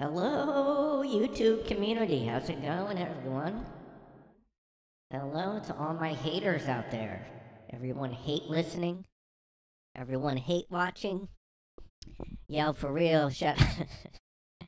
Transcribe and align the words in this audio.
Hello, 0.00 1.02
YouTube 1.04 1.66
community. 1.66 2.24
How's 2.24 2.48
it 2.48 2.62
going, 2.62 2.96
everyone? 2.96 3.66
Hello 5.10 5.60
to 5.66 5.76
all 5.76 5.92
my 5.92 6.14
haters 6.14 6.68
out 6.68 6.90
there. 6.90 7.26
Everyone 7.70 8.10
hate 8.10 8.44
listening. 8.44 9.04
Everyone 9.94 10.38
hate 10.38 10.64
watching. 10.70 11.28
Yo, 12.48 12.72
for 12.72 12.90
real, 12.90 13.28
shut. 13.28 13.62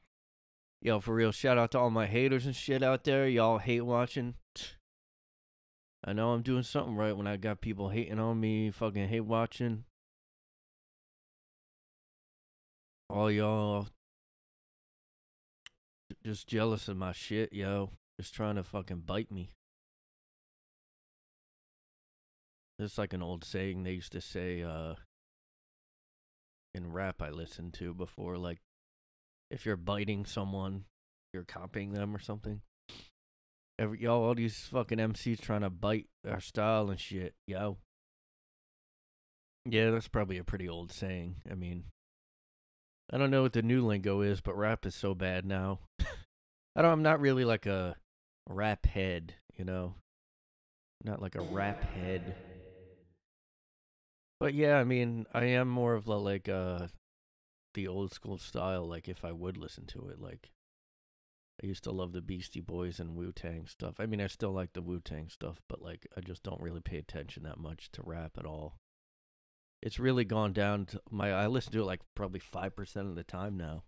Yo, 0.83 1.01
for 1.01 1.15
real, 1.15 1.33
shout 1.33 1.57
out 1.57 1.71
to 1.71 1.79
all 1.79 1.89
my 1.89 2.05
haters 2.05 2.45
and 2.45 2.55
shit 2.55 2.83
out 2.83 3.05
there. 3.05 3.27
Y'all 3.27 3.57
hate 3.57 3.87
watching. 3.87 4.35
I 6.05 6.13
know 6.13 6.33
I'm 6.33 6.43
doing 6.43 6.63
something 6.63 6.95
right 6.95 7.17
when 7.17 7.27
I 7.27 7.39
got 7.39 7.63
people 7.63 7.89
hating 7.89 8.19
on 8.19 8.39
me, 8.39 8.71
fucking 8.71 9.09
hate 9.09 9.21
watching. 9.21 9.85
All 13.09 13.31
y'all 13.31 13.87
just 16.25 16.47
jealous 16.47 16.89
of 16.89 16.97
my 16.97 17.13
shit, 17.13 17.53
yo. 17.53 17.91
Just 18.21 18.35
trying 18.35 18.57
to 18.57 18.63
fucking 18.63 19.01
bite 19.01 19.31
me. 19.31 19.51
It's 22.79 22.99
like 22.99 23.13
an 23.13 23.23
old 23.23 23.45
saying 23.45 23.83
they 23.85 23.93
used 23.93 24.13
to 24.13 24.21
say 24.21 24.63
uh 24.63 24.95
in 26.75 26.93
rap 26.93 27.23
I 27.23 27.31
listened 27.31 27.75
to 27.75 27.95
before 27.95 28.37
like 28.37 28.59
if 29.51 29.67
you're 29.67 29.77
biting 29.77 30.25
someone, 30.25 30.85
you're 31.33 31.45
copying 31.45 31.93
them 31.93 32.15
or 32.17 32.19
something. 32.19 32.63
Every 33.79 34.01
y'all 34.01 34.25
all 34.25 34.35
these 34.35 34.59
fucking 34.73 34.99
MCs 34.99 35.41
trying 35.41 35.61
to 35.61 35.71
bite 35.71 36.07
our 36.29 36.41
style 36.41 36.91
and 36.91 36.99
shit, 36.99 37.35
yo. 37.47 37.79
Yeah, 39.65 39.91
that's 39.91 40.09
probably 40.09 40.39
a 40.39 40.45
pretty 40.45 40.69
old 40.69 40.91
saying. 40.91 41.37
I 41.51 41.55
mean, 41.55 41.85
I 43.13 43.19
don't 43.19 43.31
know 43.31 43.43
what 43.43 43.53
the 43.53 43.63
new 43.63 43.85
lingo 43.85 44.23
is, 44.23 44.41
but 44.41 44.57
rap 44.57 44.87
is 44.87 44.95
so 44.95 45.15
bad 45.15 45.45
now. 45.45 45.81
I 46.75 46.81
don't. 46.81 46.93
I'm 46.93 47.03
not 47.03 47.21
really 47.21 47.45
like 47.45 47.67
a 47.67 47.97
rap 48.49 48.87
head, 48.87 49.35
you 49.57 49.65
know. 49.67 49.95
Not 51.05 51.21
like 51.21 51.35
a 51.35 51.43
rap 51.43 51.83
head. 51.95 52.35
But 54.41 54.55
yeah, 54.55 54.79
I 54.79 54.85
mean, 54.85 55.27
I 55.33 55.45
am 55.45 55.69
more 55.69 55.95
of 55.95 56.09
a, 56.09 56.17
like 56.17 56.49
uh 56.49 56.89
the 57.75 57.87
old 57.87 58.13
school 58.13 58.39
style. 58.39 58.89
Like 58.89 59.09
if 59.09 59.25
I 59.25 59.33
would 59.33 59.59
listen 59.59 59.85
to 59.89 60.09
it, 60.09 60.21
like 60.21 60.51
I 61.63 61.67
used 61.67 61.85
to 61.85 61.93
love 61.93 62.13
the 62.13 62.23
Beastie 62.23 62.61
Boys 62.61 62.99
and 62.99 63.15
Wu 63.15 63.31
Tang 63.31 63.67
stuff. 63.67 63.97
I 63.99 64.07
mean, 64.07 64.21
I 64.21 64.27
still 64.27 64.53
like 64.53 64.73
the 64.73 64.83
Wu 64.83 65.01
Tang 65.01 65.29
stuff, 65.29 65.61
but 65.69 65.83
like 65.83 66.07
I 66.17 66.21
just 66.21 66.43
don't 66.43 66.63
really 66.63 66.81
pay 66.81 66.97
attention 66.97 67.43
that 67.43 67.59
much 67.59 67.91
to 67.93 68.03
rap 68.03 68.33
at 68.39 68.47
all. 68.47 68.79
It's 69.83 69.99
really 69.99 70.25
gone 70.25 70.53
down 70.53 70.87
to 70.87 71.01
my. 71.11 71.33
I 71.33 71.49
listen 71.49 71.73
to 71.73 71.81
it 71.81 71.85
like 71.87 72.01
probably 72.15 72.39
five 72.41 72.77
percent 72.77 73.09
of 73.09 73.17
the 73.17 73.25
time 73.25 73.57
now. 73.57 73.83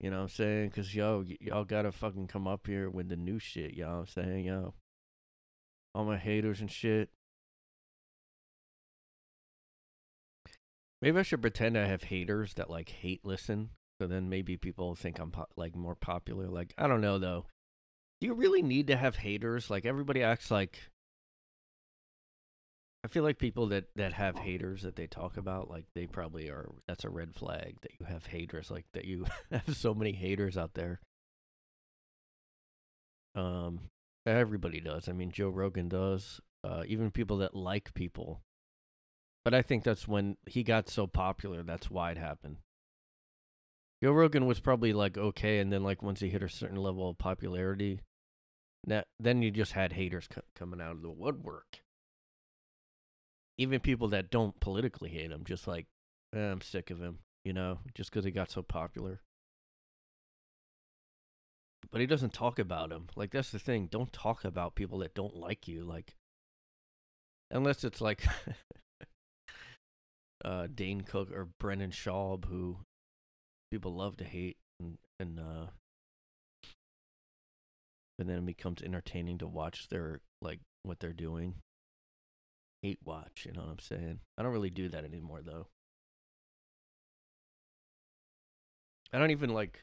You 0.00 0.10
know 0.10 0.16
what 0.16 0.22
I'm 0.24 0.28
saying? 0.28 0.70
Cause 0.70 0.94
yo, 0.94 1.24
y- 1.26 1.38
y'all 1.40 1.64
gotta 1.64 1.92
fucking 1.92 2.26
come 2.26 2.46
up 2.46 2.66
here 2.66 2.90
with 2.90 3.08
the 3.08 3.16
new 3.16 3.38
shit. 3.38 3.74
You 3.74 3.84
know 3.84 3.90
what 3.90 3.98
I'm 3.98 4.06
saying? 4.06 4.44
Yo, 4.44 4.74
all 5.94 6.04
my 6.04 6.18
haters 6.18 6.60
and 6.60 6.70
shit. 6.70 7.08
Maybe 11.00 11.18
I 11.18 11.22
should 11.22 11.40
pretend 11.42 11.78
I 11.78 11.86
have 11.86 12.04
haters 12.04 12.54
that 12.54 12.68
like 12.68 12.88
hate 12.88 13.24
listen. 13.24 13.70
So 14.00 14.06
then 14.06 14.28
maybe 14.28 14.56
people 14.56 14.94
think 14.94 15.18
I'm 15.18 15.30
po- 15.30 15.46
like 15.56 15.74
more 15.76 15.94
popular. 15.94 16.48
Like 16.48 16.74
I 16.76 16.88
don't 16.88 17.00
know 17.00 17.18
though. 17.18 17.46
Do 18.20 18.26
you 18.26 18.34
really 18.34 18.62
need 18.62 18.88
to 18.88 18.96
have 18.96 19.16
haters? 19.16 19.70
Like 19.70 19.86
everybody 19.86 20.22
acts 20.22 20.50
like. 20.50 20.90
I 23.06 23.08
feel 23.08 23.22
like 23.22 23.38
people 23.38 23.68
that 23.68 23.84
that 23.94 24.14
have 24.14 24.36
haters 24.36 24.82
that 24.82 24.96
they 24.96 25.06
talk 25.06 25.36
about, 25.36 25.70
like 25.70 25.84
they 25.94 26.08
probably 26.08 26.48
are. 26.48 26.68
That's 26.88 27.04
a 27.04 27.08
red 27.08 27.36
flag 27.36 27.76
that 27.82 27.92
you 28.00 28.06
have 28.06 28.26
haters. 28.26 28.68
Like 28.68 28.86
that 28.94 29.04
you 29.04 29.26
have 29.52 29.76
so 29.76 29.94
many 29.94 30.10
haters 30.10 30.58
out 30.58 30.74
there. 30.74 30.98
Um, 33.36 33.82
everybody 34.26 34.80
does. 34.80 35.08
I 35.08 35.12
mean, 35.12 35.30
Joe 35.30 35.50
Rogan 35.50 35.88
does. 35.88 36.40
Uh, 36.64 36.82
even 36.88 37.12
people 37.12 37.36
that 37.36 37.54
like 37.54 37.94
people. 37.94 38.40
But 39.44 39.54
I 39.54 39.62
think 39.62 39.84
that's 39.84 40.08
when 40.08 40.36
he 40.44 40.64
got 40.64 40.88
so 40.88 41.06
popular. 41.06 41.62
That's 41.62 41.88
why 41.88 42.10
it 42.10 42.18
happened. 42.18 42.56
Joe 44.02 44.10
Rogan 44.10 44.46
was 44.46 44.58
probably 44.58 44.92
like 44.92 45.16
okay, 45.16 45.60
and 45.60 45.72
then 45.72 45.84
like 45.84 46.02
once 46.02 46.18
he 46.18 46.28
hit 46.28 46.42
a 46.42 46.48
certain 46.48 46.78
level 46.78 47.08
of 47.08 47.18
popularity, 47.18 48.00
that 48.84 49.06
then 49.20 49.42
you 49.42 49.52
just 49.52 49.74
had 49.74 49.92
haters 49.92 50.26
co- 50.28 50.40
coming 50.56 50.80
out 50.80 50.90
of 50.96 51.02
the 51.02 51.10
woodwork. 51.12 51.82
Even 53.58 53.80
people 53.80 54.08
that 54.08 54.30
don't 54.30 54.58
politically 54.60 55.10
hate 55.10 55.30
him, 55.30 55.44
just 55.44 55.66
like 55.66 55.86
eh, 56.34 56.38
I'm 56.38 56.60
sick 56.60 56.90
of 56.90 57.00
him, 57.00 57.20
you 57.44 57.52
know, 57.52 57.78
just 57.94 58.10
because 58.10 58.24
he 58.24 58.30
got 58.30 58.50
so 58.50 58.62
popular. 58.62 59.20
But 61.90 62.00
he 62.00 62.06
doesn't 62.06 62.34
talk 62.34 62.58
about 62.58 62.90
him. 62.90 63.06
Like 63.16 63.30
that's 63.30 63.50
the 63.50 63.58
thing. 63.58 63.88
Don't 63.90 64.12
talk 64.12 64.44
about 64.44 64.74
people 64.74 64.98
that 64.98 65.14
don't 65.14 65.36
like 65.36 65.68
you. 65.68 65.84
Like 65.84 66.14
unless 67.50 67.84
it's 67.84 68.00
like 68.00 68.26
uh, 70.44 70.66
Dane 70.72 71.02
Cook 71.02 71.30
or 71.32 71.48
Brendan 71.58 71.90
Schaub, 71.90 72.46
who 72.46 72.78
people 73.70 73.94
love 73.94 74.16
to 74.18 74.24
hate, 74.24 74.56
and 74.80 74.98
and 75.18 75.38
uh, 75.38 75.66
and 78.18 78.28
then 78.28 78.38
it 78.38 78.46
becomes 78.46 78.82
entertaining 78.82 79.38
to 79.38 79.46
watch 79.46 79.88
their 79.88 80.20
like 80.42 80.60
what 80.82 81.00
they're 81.00 81.12
doing. 81.12 81.54
Hate 82.86 83.00
watch, 83.04 83.44
you 83.44 83.50
know 83.50 83.62
what 83.62 83.70
I'm 83.70 83.78
saying? 83.80 84.20
I 84.38 84.44
don't 84.44 84.52
really 84.52 84.70
do 84.70 84.88
that 84.90 85.04
anymore 85.04 85.40
though. 85.44 85.66
I 89.12 89.18
don't 89.18 89.32
even 89.32 89.50
like 89.50 89.82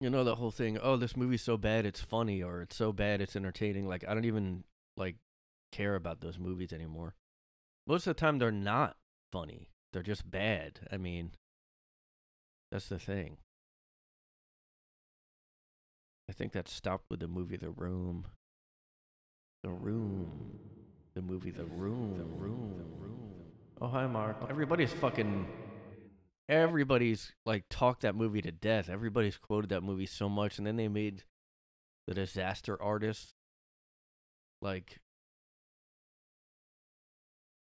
you 0.00 0.08
know 0.08 0.24
the 0.24 0.36
whole 0.36 0.50
thing, 0.50 0.78
oh 0.82 0.96
this 0.96 1.14
movie's 1.14 1.42
so 1.42 1.58
bad 1.58 1.84
it's 1.84 2.00
funny 2.00 2.42
or 2.42 2.62
it's 2.62 2.74
so 2.74 2.90
bad 2.90 3.20
it's 3.20 3.36
entertaining. 3.36 3.86
Like 3.86 4.02
I 4.08 4.14
don't 4.14 4.24
even 4.24 4.64
like 4.96 5.16
care 5.72 5.94
about 5.94 6.22
those 6.22 6.38
movies 6.38 6.72
anymore. 6.72 7.14
Most 7.86 8.06
of 8.06 8.16
the 8.16 8.20
time 8.20 8.38
they're 8.38 8.50
not 8.50 8.96
funny. 9.30 9.68
They're 9.92 10.02
just 10.02 10.30
bad. 10.30 10.88
I 10.90 10.96
mean, 10.96 11.32
that's 12.72 12.88
the 12.88 12.98
thing. 12.98 13.36
I 16.30 16.32
think 16.32 16.52
that 16.52 16.66
stopped 16.66 17.10
with 17.10 17.20
the 17.20 17.28
movie 17.28 17.58
The 17.58 17.68
Room. 17.68 18.24
The 19.62 19.68
Room. 19.68 20.75
The 21.16 21.22
movie 21.22 21.50
The 21.50 21.64
Room. 21.64 22.18
The 22.18 22.24
Room. 22.24 22.74
The 22.76 23.02
Room. 23.02 23.32
Oh, 23.80 23.88
hi, 23.88 24.06
Mark. 24.06 24.36
Everybody's 24.50 24.92
fucking. 24.92 25.46
Everybody's 26.46 27.32
like 27.46 27.64
talked 27.70 28.02
that 28.02 28.14
movie 28.14 28.42
to 28.42 28.52
death. 28.52 28.90
Everybody's 28.90 29.38
quoted 29.38 29.70
that 29.70 29.82
movie 29.82 30.04
so 30.04 30.28
much, 30.28 30.58
and 30.58 30.66
then 30.66 30.76
they 30.76 30.88
made 30.88 31.24
the 32.06 32.12
Disaster 32.12 32.80
Artist 32.82 33.32
like 34.60 35.00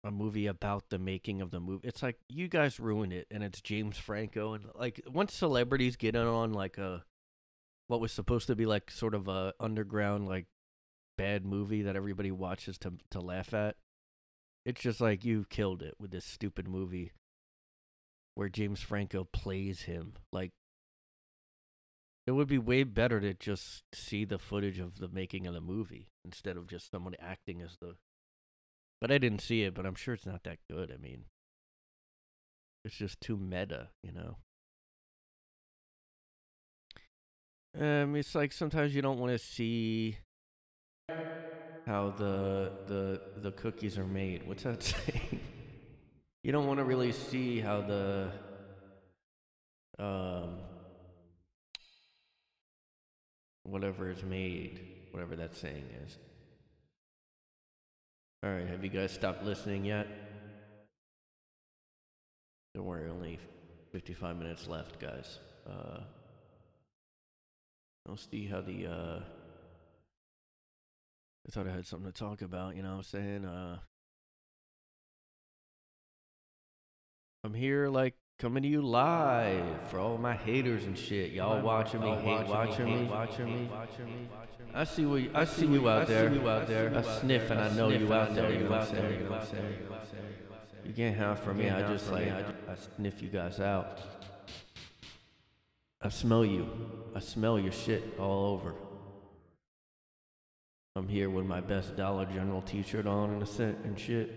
a 0.03 0.11
movie 0.11 0.45
about 0.45 0.83
the 0.89 0.99
making 0.99 1.41
of 1.41 1.49
the 1.49 1.59
movie. 1.59 1.87
It's 1.87 2.03
like 2.03 2.19
you 2.29 2.47
guys 2.47 2.79
ruined 2.79 3.13
it, 3.13 3.25
and 3.31 3.43
it's 3.43 3.61
James 3.61 3.97
Franco, 3.97 4.53
and 4.53 4.65
like 4.75 5.01
once 5.07 5.33
celebrities 5.33 5.95
get 5.95 6.15
in 6.15 6.27
on 6.27 6.53
like 6.53 6.77
a 6.77 7.03
what 7.87 7.99
was 7.99 8.11
supposed 8.11 8.45
to 8.45 8.55
be 8.55 8.67
like 8.67 8.91
sort 8.91 9.15
of 9.15 9.27
a 9.27 9.55
underground 9.59 10.27
like 10.27 10.45
bad 11.19 11.45
movie 11.45 11.81
that 11.81 11.97
everybody 11.97 12.31
watches 12.31 12.77
to 12.77 12.93
to 13.11 13.19
laugh 13.19 13.53
at, 13.53 13.75
it's 14.65 14.79
just 14.79 15.01
like 15.01 15.25
you 15.25 15.45
killed 15.49 15.83
it 15.83 15.95
with 15.99 16.11
this 16.11 16.23
stupid 16.23 16.65
movie 16.65 17.11
where 18.35 18.47
James 18.47 18.79
Franco 18.79 19.25
plays 19.25 19.81
him. 19.81 20.13
Like 20.31 20.51
it 22.25 22.31
would 22.31 22.47
be 22.47 22.57
way 22.57 22.83
better 22.83 23.19
to 23.19 23.33
just 23.33 23.83
see 23.93 24.23
the 24.23 24.39
footage 24.39 24.79
of 24.79 24.99
the 24.99 25.09
making 25.09 25.45
of 25.45 25.53
the 25.53 25.59
movie 25.59 26.07
instead 26.23 26.55
of 26.55 26.67
just 26.67 26.89
someone 26.89 27.15
acting 27.19 27.61
as 27.61 27.75
the 27.81 27.95
but 29.01 29.11
I 29.11 29.17
didn't 29.17 29.41
see 29.41 29.63
it, 29.63 29.73
but 29.73 29.85
I'm 29.85 29.95
sure 29.95 30.13
it's 30.13 30.25
not 30.25 30.43
that 30.43 30.59
good. 30.69 30.89
I 30.91 30.97
mean, 30.97 31.25
it's 32.85 32.95
just 32.95 33.19
too 33.19 33.35
meta, 33.37 33.89
you 34.03 34.11
know. 34.13 34.37
Um, 37.77 38.15
it's 38.15 38.35
like 38.35 38.51
sometimes 38.53 38.95
you 38.95 39.01
don't 39.01 39.19
want 39.19 39.31
to 39.31 39.37
see 39.37 40.17
how 41.85 42.11
the 42.17 42.71
the 42.87 43.21
the 43.41 43.51
cookies 43.51 43.97
are 43.97 44.05
made. 44.05 44.47
What's 44.47 44.63
that 44.63 44.83
saying? 44.93 45.39
you 46.43 46.51
don't 46.51 46.67
want 46.67 46.79
to 46.79 46.85
really 46.85 47.11
see 47.11 47.59
how 47.59 47.81
the 47.81 48.31
um 49.97 50.57
whatever 53.63 54.09
is 54.09 54.23
made, 54.23 54.79
whatever 55.11 55.35
that 55.35 55.55
saying 55.55 55.85
is. 56.05 56.17
All 58.43 58.49
right, 58.49 58.67
have 58.67 58.83
you 58.83 58.89
guys 58.89 59.11
stopped 59.11 59.43
listening 59.43 59.85
yet? 59.85 60.07
Don't 62.73 62.85
worry, 62.85 63.09
only 63.09 63.39
55 63.91 64.37
minutes 64.37 64.67
left, 64.67 64.99
guys. 64.99 65.39
Uh, 65.69 65.99
I'll 68.07 68.17
see 68.17 68.47
how 68.47 68.61
the, 68.61 68.87
uh, 68.87 69.19
I 71.49 71.51
thought 71.51 71.67
I 71.67 71.71
had 71.71 71.87
something 71.87 72.11
to 72.11 72.17
talk 72.17 72.43
about, 72.43 72.75
you 72.75 72.83
know 72.83 72.91
what 72.91 72.97
I'm 72.97 73.03
saying? 73.03 73.45
Uh, 73.45 73.79
I'm 77.43 77.55
here 77.55 77.89
like 77.89 78.15
Coming 78.39 78.63
to 78.63 78.69
you 78.69 78.81
live 78.81 79.65
for 79.89 79.99
all 79.99 80.17
my 80.17 80.33
haters 80.33 80.85
and 80.85 80.97
shit. 80.97 81.33
Y'all 81.33 81.61
watching 81.61 81.99
me, 81.99 82.15
hate 82.15 82.47
watching 82.47 82.85
me, 82.85 83.03
watching 83.03 83.47
me. 83.47 83.69
I 84.73 84.85
see 84.85 85.05
what 85.05 85.23
I 85.33 85.43
see 85.43 85.65
you 85.65 85.89
out 85.89 86.07
there. 86.07 86.33
You 86.33 86.49
out 86.49 86.65
there. 86.65 86.95
I 86.95 87.01
sniff 87.19 87.51
and 87.51 87.59
I 87.59 87.69
know 87.73 87.89
you 87.89 88.13
out 88.13 88.33
there. 88.33 88.49
You 88.53 88.73
out 88.73 88.93
there. 88.93 89.11
You 89.11 89.33
out 89.33 89.51
there. 89.51 89.71
You 90.85 90.93
can't 90.93 91.17
have 91.17 91.39
from 91.39 91.57
me. 91.57 91.69
I 91.69 91.81
just 91.91 92.09
like 92.13 92.29
I 92.29 92.75
sniff 92.95 93.21
you 93.21 93.27
guys 93.27 93.59
out. 93.59 93.99
I 96.01 96.07
smell 96.07 96.45
you. 96.45 96.65
I 97.13 97.19
smell 97.19 97.59
your 97.59 97.73
shit 97.73 98.17
all 98.17 98.53
over. 98.53 98.73
I'm 100.99 101.07
here 101.07 101.29
with 101.29 101.45
my 101.45 101.61
best 101.61 101.95
Dollar 101.95 102.25
General 102.25 102.61
T-shirt 102.61 103.07
on 103.07 103.29
and 103.29 103.41
a 103.41 103.45
set 103.45 103.77
and 103.85 103.97
shit. 103.97 104.35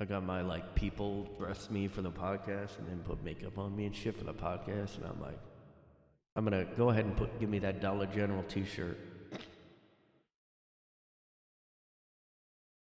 I 0.00 0.04
got 0.06 0.24
my 0.24 0.40
like 0.40 0.74
people 0.74 1.28
dress 1.38 1.70
me 1.70 1.86
for 1.86 2.02
the 2.02 2.10
podcast 2.10 2.80
and 2.80 2.88
then 2.88 2.98
put 3.04 3.22
makeup 3.22 3.56
on 3.56 3.76
me 3.76 3.86
and 3.86 3.94
shit 3.94 4.16
for 4.16 4.24
the 4.24 4.34
podcast, 4.34 4.96
and 4.96 5.06
I'm 5.06 5.20
like, 5.22 5.38
I'm 6.34 6.42
gonna 6.42 6.64
go 6.76 6.90
ahead 6.90 7.04
and 7.04 7.16
put 7.16 7.38
give 7.38 7.48
me 7.48 7.60
that 7.60 7.80
Dollar 7.80 8.06
General 8.06 8.42
T-shirt. 8.42 8.98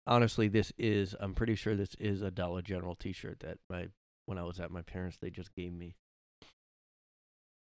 Honestly, 0.05 0.47
this 0.47 0.71
is 0.77 1.15
I'm 1.19 1.33
pretty 1.33 1.55
sure 1.55 1.75
this 1.75 1.95
is 1.95 2.21
a 2.21 2.29
Dollar 2.29 2.61
General 2.61 2.93
T-shirt 2.93 3.39
that 3.39 3.57
my 3.71 3.87
when 4.27 4.37
I 4.37 4.43
was 4.43 4.59
at 4.59 4.69
my 4.69 4.83
parents 4.83 5.17
they 5.19 5.31
just 5.31 5.55
gave 5.55 5.73
me. 5.73 5.95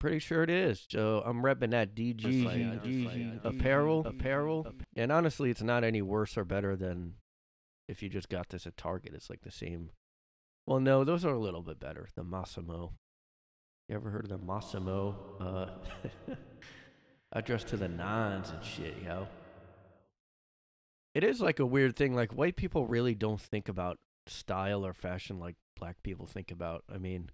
Pretty 0.04 0.20
sure 0.20 0.44
it 0.44 0.50
is. 0.50 0.86
So 0.92 1.24
I'm 1.26 1.44
repping 1.44 1.72
that 1.72 1.96
DG 1.96 3.40
apparel, 3.46 4.06
apparel, 4.06 4.68
and 4.98 5.14
honestly, 5.14 5.50
it's 5.50 5.62
not 5.62 5.86
any 5.86 6.02
worse 6.02 6.38
or 6.38 6.44
better 6.44 6.76
than 6.76 7.14
if 7.88 8.04
you 8.04 8.10
just 8.10 8.28
got 8.28 8.50
this 8.50 8.68
at 8.68 8.76
Target, 8.76 9.14
it's 9.14 9.30
like 9.30 9.44
the 9.44 9.50
same. 9.50 9.92
Well, 10.68 10.82
no, 10.82 11.06
those 11.06 11.24
are 11.24 11.34
a 11.34 11.40
little 11.40 11.62
bit 11.62 11.80
better. 11.80 12.10
The 12.16 12.24
Mossimo. 12.26 12.92
You 13.88 13.96
ever 13.96 14.10
heard 14.10 14.26
of 14.26 14.30
the 14.30 14.46
Mossimo? 14.46 15.16
Uh, 15.40 15.68
I 17.32 17.40
dress 17.40 17.64
to 17.64 17.78
the 17.78 17.88
nines 17.88 18.50
and 18.50 18.62
shit, 18.62 18.96
yo. 19.06 19.30
It 21.16 21.24
is 21.24 21.40
like 21.40 21.60
a 21.60 21.66
weird 21.66 21.96
thing. 21.96 22.14
Like 22.14 22.34
white 22.34 22.58
people 22.58 22.88
really 22.88 23.16
don't 23.16 23.40
think 23.40 23.70
about 23.70 24.00
style 24.28 24.86
or 24.86 24.94
fashion 24.94 25.40
like 25.40 25.56
black 25.80 26.04
people 26.04 26.26
think 26.26 26.52
about. 26.52 26.84
I 26.94 26.98
mean, 26.98 27.30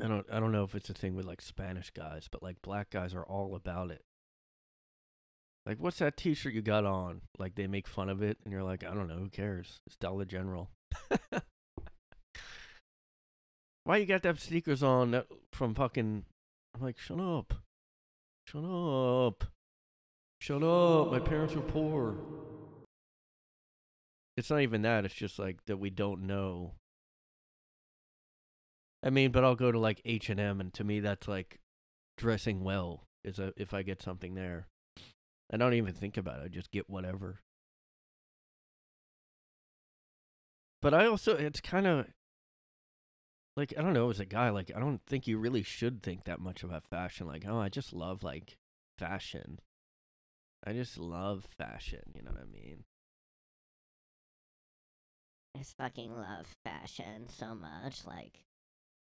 I 0.00 0.08
don't 0.08 0.26
I 0.32 0.40
don't 0.40 0.52
know 0.52 0.64
if 0.64 0.74
it's 0.74 0.90
a 0.90 0.94
thing 0.94 1.14
with 1.14 1.26
like 1.26 1.40
Spanish 1.40 1.90
guys, 1.90 2.28
but 2.30 2.42
like 2.42 2.62
black 2.62 2.90
guys 2.90 3.14
are 3.14 3.24
all 3.24 3.54
about 3.54 3.90
it. 3.90 4.02
Like, 5.66 5.78
what's 5.78 5.98
that 5.98 6.16
T-shirt 6.16 6.52
you 6.52 6.60
got 6.60 6.84
on? 6.84 7.22
Like, 7.38 7.54
they 7.54 7.66
make 7.66 7.88
fun 7.88 8.10
of 8.10 8.22
it, 8.22 8.36
and 8.44 8.52
you're 8.52 8.62
like, 8.62 8.84
I 8.84 8.92
don't 8.92 9.08
know, 9.08 9.16
who 9.16 9.30
cares? 9.30 9.80
It's 9.86 9.96
Dollar 9.96 10.26
General. 10.26 10.68
Why 13.84 13.96
you 13.96 14.06
got 14.06 14.22
them 14.22 14.36
sneakers 14.36 14.82
on 14.82 15.12
that 15.12 15.26
from 15.52 15.74
fucking? 15.74 16.24
I'm 16.74 16.82
like, 16.82 16.98
shut 16.98 17.20
up, 17.20 17.54
shut 18.46 18.64
up, 18.64 19.44
shut 20.40 20.62
up. 20.62 21.12
My 21.12 21.20
parents 21.20 21.54
were 21.54 21.62
poor. 21.62 22.16
It's 24.36 24.50
not 24.50 24.60
even 24.62 24.82
that. 24.82 25.04
It's 25.04 25.14
just 25.14 25.38
like 25.38 25.64
that 25.66 25.76
we 25.78 25.90
don't 25.90 26.26
know. 26.26 26.72
I 29.04 29.10
mean, 29.10 29.30
but 29.30 29.44
I'll 29.44 29.54
go 29.54 29.70
to 29.70 29.78
like 29.78 30.00
H 30.04 30.30
and 30.30 30.40
M, 30.40 30.60
and 30.60 30.72
to 30.74 30.82
me, 30.82 31.00
that's 31.00 31.28
like 31.28 31.60
dressing 32.16 32.64
well. 32.64 33.04
Is 33.22 33.38
a 33.38 33.52
if 33.56 33.72
I 33.72 33.82
get 33.82 34.02
something 34.02 34.34
there. 34.34 34.66
I 35.52 35.58
don't 35.58 35.74
even 35.74 35.94
think 35.94 36.16
about 36.16 36.40
it. 36.40 36.44
I 36.46 36.48
just 36.48 36.70
get 36.70 36.88
whatever. 36.88 37.40
But 40.82 40.94
I 40.94 41.06
also, 41.06 41.36
it's 41.36 41.60
kind 41.60 41.86
of 41.86 42.06
like, 43.56 43.72
I 43.78 43.82
don't 43.82 43.94
know, 43.94 44.10
as 44.10 44.20
a 44.20 44.24
guy, 44.24 44.50
like, 44.50 44.70
I 44.74 44.80
don't 44.80 45.00
think 45.06 45.26
you 45.26 45.38
really 45.38 45.62
should 45.62 46.02
think 46.02 46.24
that 46.24 46.40
much 46.40 46.62
about 46.62 46.86
fashion. 46.86 47.26
Like, 47.26 47.44
oh, 47.48 47.58
I 47.58 47.68
just 47.68 47.92
love, 47.92 48.22
like, 48.22 48.58
fashion. 48.98 49.60
I 50.66 50.72
just 50.72 50.98
love 50.98 51.46
fashion, 51.56 52.02
you 52.14 52.22
know 52.22 52.32
what 52.32 52.42
I 52.42 52.44
mean? 52.44 52.84
I 55.54 55.60
just 55.60 55.76
fucking 55.76 56.12
love 56.12 56.46
fashion 56.64 57.28
so 57.28 57.54
much. 57.54 58.04
Like, 58.06 58.44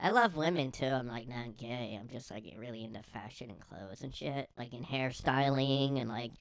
I 0.00 0.10
love 0.10 0.36
women 0.36 0.72
too. 0.72 0.86
I'm 0.86 1.08
like 1.08 1.28
not 1.28 1.56
gay. 1.56 1.98
I'm 2.00 2.08
just 2.08 2.30
like 2.30 2.44
really 2.56 2.84
into 2.84 3.02
fashion 3.12 3.50
and 3.50 3.60
clothes 3.60 4.02
and 4.02 4.14
shit, 4.14 4.48
like 4.56 4.72
in 4.72 4.84
hairstyling 4.84 6.00
and 6.00 6.08
like. 6.08 6.32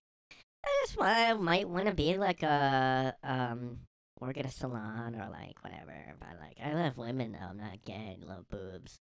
I 0.65 0.85
just 0.85 0.97
I 0.99 1.33
might 1.33 1.69
want 1.69 1.87
to 1.87 1.93
be 1.93 2.17
like 2.17 2.43
a 2.43 3.15
um 3.23 3.79
work 4.19 4.37
at 4.37 4.45
a 4.45 4.51
salon 4.51 5.15
or 5.15 5.29
like 5.29 5.63
whatever. 5.63 6.15
But 6.19 6.39
like 6.39 6.57
I 6.63 6.73
love 6.73 6.97
women 6.97 7.33
though. 7.33 7.47
I'm 7.49 7.57
not 7.57 7.83
gay. 7.85 8.17
I 8.21 8.25
love 8.25 8.49
boobs. 8.49 8.99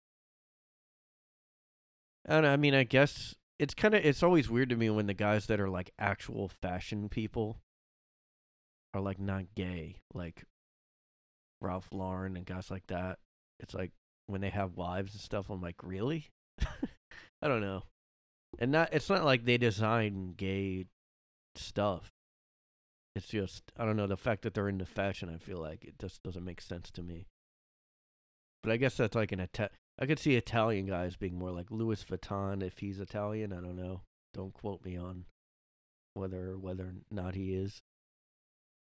And 2.26 2.46
I 2.46 2.58
mean, 2.58 2.74
I 2.74 2.84
guess 2.84 3.36
it's 3.60 3.74
kind 3.74 3.94
of 3.94 4.06
it's 4.06 4.24
always 4.24 4.50
weird 4.50 4.70
to 4.70 4.76
me 4.76 4.90
when 4.90 5.08
the 5.08 5.14
guys 5.14 5.46
that 5.48 5.60
are 5.60 5.70
like 5.70 5.92
actual 6.00 6.50
fashion 6.50 7.10
people 7.10 7.60
are 8.94 9.02
like 9.02 9.20
not 9.20 9.54
gay, 9.56 10.02
like 10.14 10.46
Ralph 11.62 11.90
Lauren 11.92 12.36
and 12.36 12.46
guys 12.46 12.72
like 12.72 12.88
that. 12.88 13.20
It's 13.60 13.74
like 13.74 13.92
when 14.28 14.42
they 14.42 14.50
have 14.50 14.76
wives 14.76 15.14
and 15.14 15.22
stuff. 15.22 15.50
I'm 15.50 15.62
like, 15.62 15.84
really? 15.84 16.32
I 17.42 17.48
don't 17.48 17.62
know. 17.62 17.84
And 18.58 18.72
not 18.72 18.90
it's 18.94 19.10
not 19.10 19.26
like 19.26 19.46
they 19.46 19.58
design 19.58 20.34
gay 20.38 20.86
stuff. 21.56 22.12
It's 23.16 23.28
just 23.28 23.72
I 23.78 23.86
don't 23.86 23.98
know 23.98 24.08
the 24.08 24.18
fact 24.18 24.44
that 24.44 24.54
they're 24.54 24.70
into 24.70 24.86
fashion. 24.86 25.30
I 25.34 25.38
feel 25.38 25.58
like 25.58 25.84
it 25.84 26.00
just 26.00 26.24
doesn't 26.24 26.46
make 26.46 26.62
sense 26.62 26.92
to 26.92 27.04
me. 27.04 27.28
But 28.64 28.72
I 28.72 28.78
guess 28.78 28.98
that's 28.98 29.16
like 29.16 29.32
an 29.32 29.42
Ita- 29.42 29.70
I 30.00 30.06
could 30.06 30.20
see 30.20 30.36
Italian 30.36 30.88
guys 30.88 31.16
being 31.16 31.38
more 31.38 31.52
like 31.52 31.70
Louis 31.70 32.04
Vuitton 32.04 32.64
if 32.64 32.80
he's 32.80 33.00
Italian. 33.00 33.54
I 33.54 33.58
don't 33.58 33.76
know. 33.76 34.02
Don't 34.34 34.54
quote 34.54 34.84
me 34.84 34.98
on 34.98 35.26
whether 36.14 36.58
whether 36.58 36.86
or 36.86 36.96
not 37.12 37.36
he 37.36 37.54
is. 37.54 37.82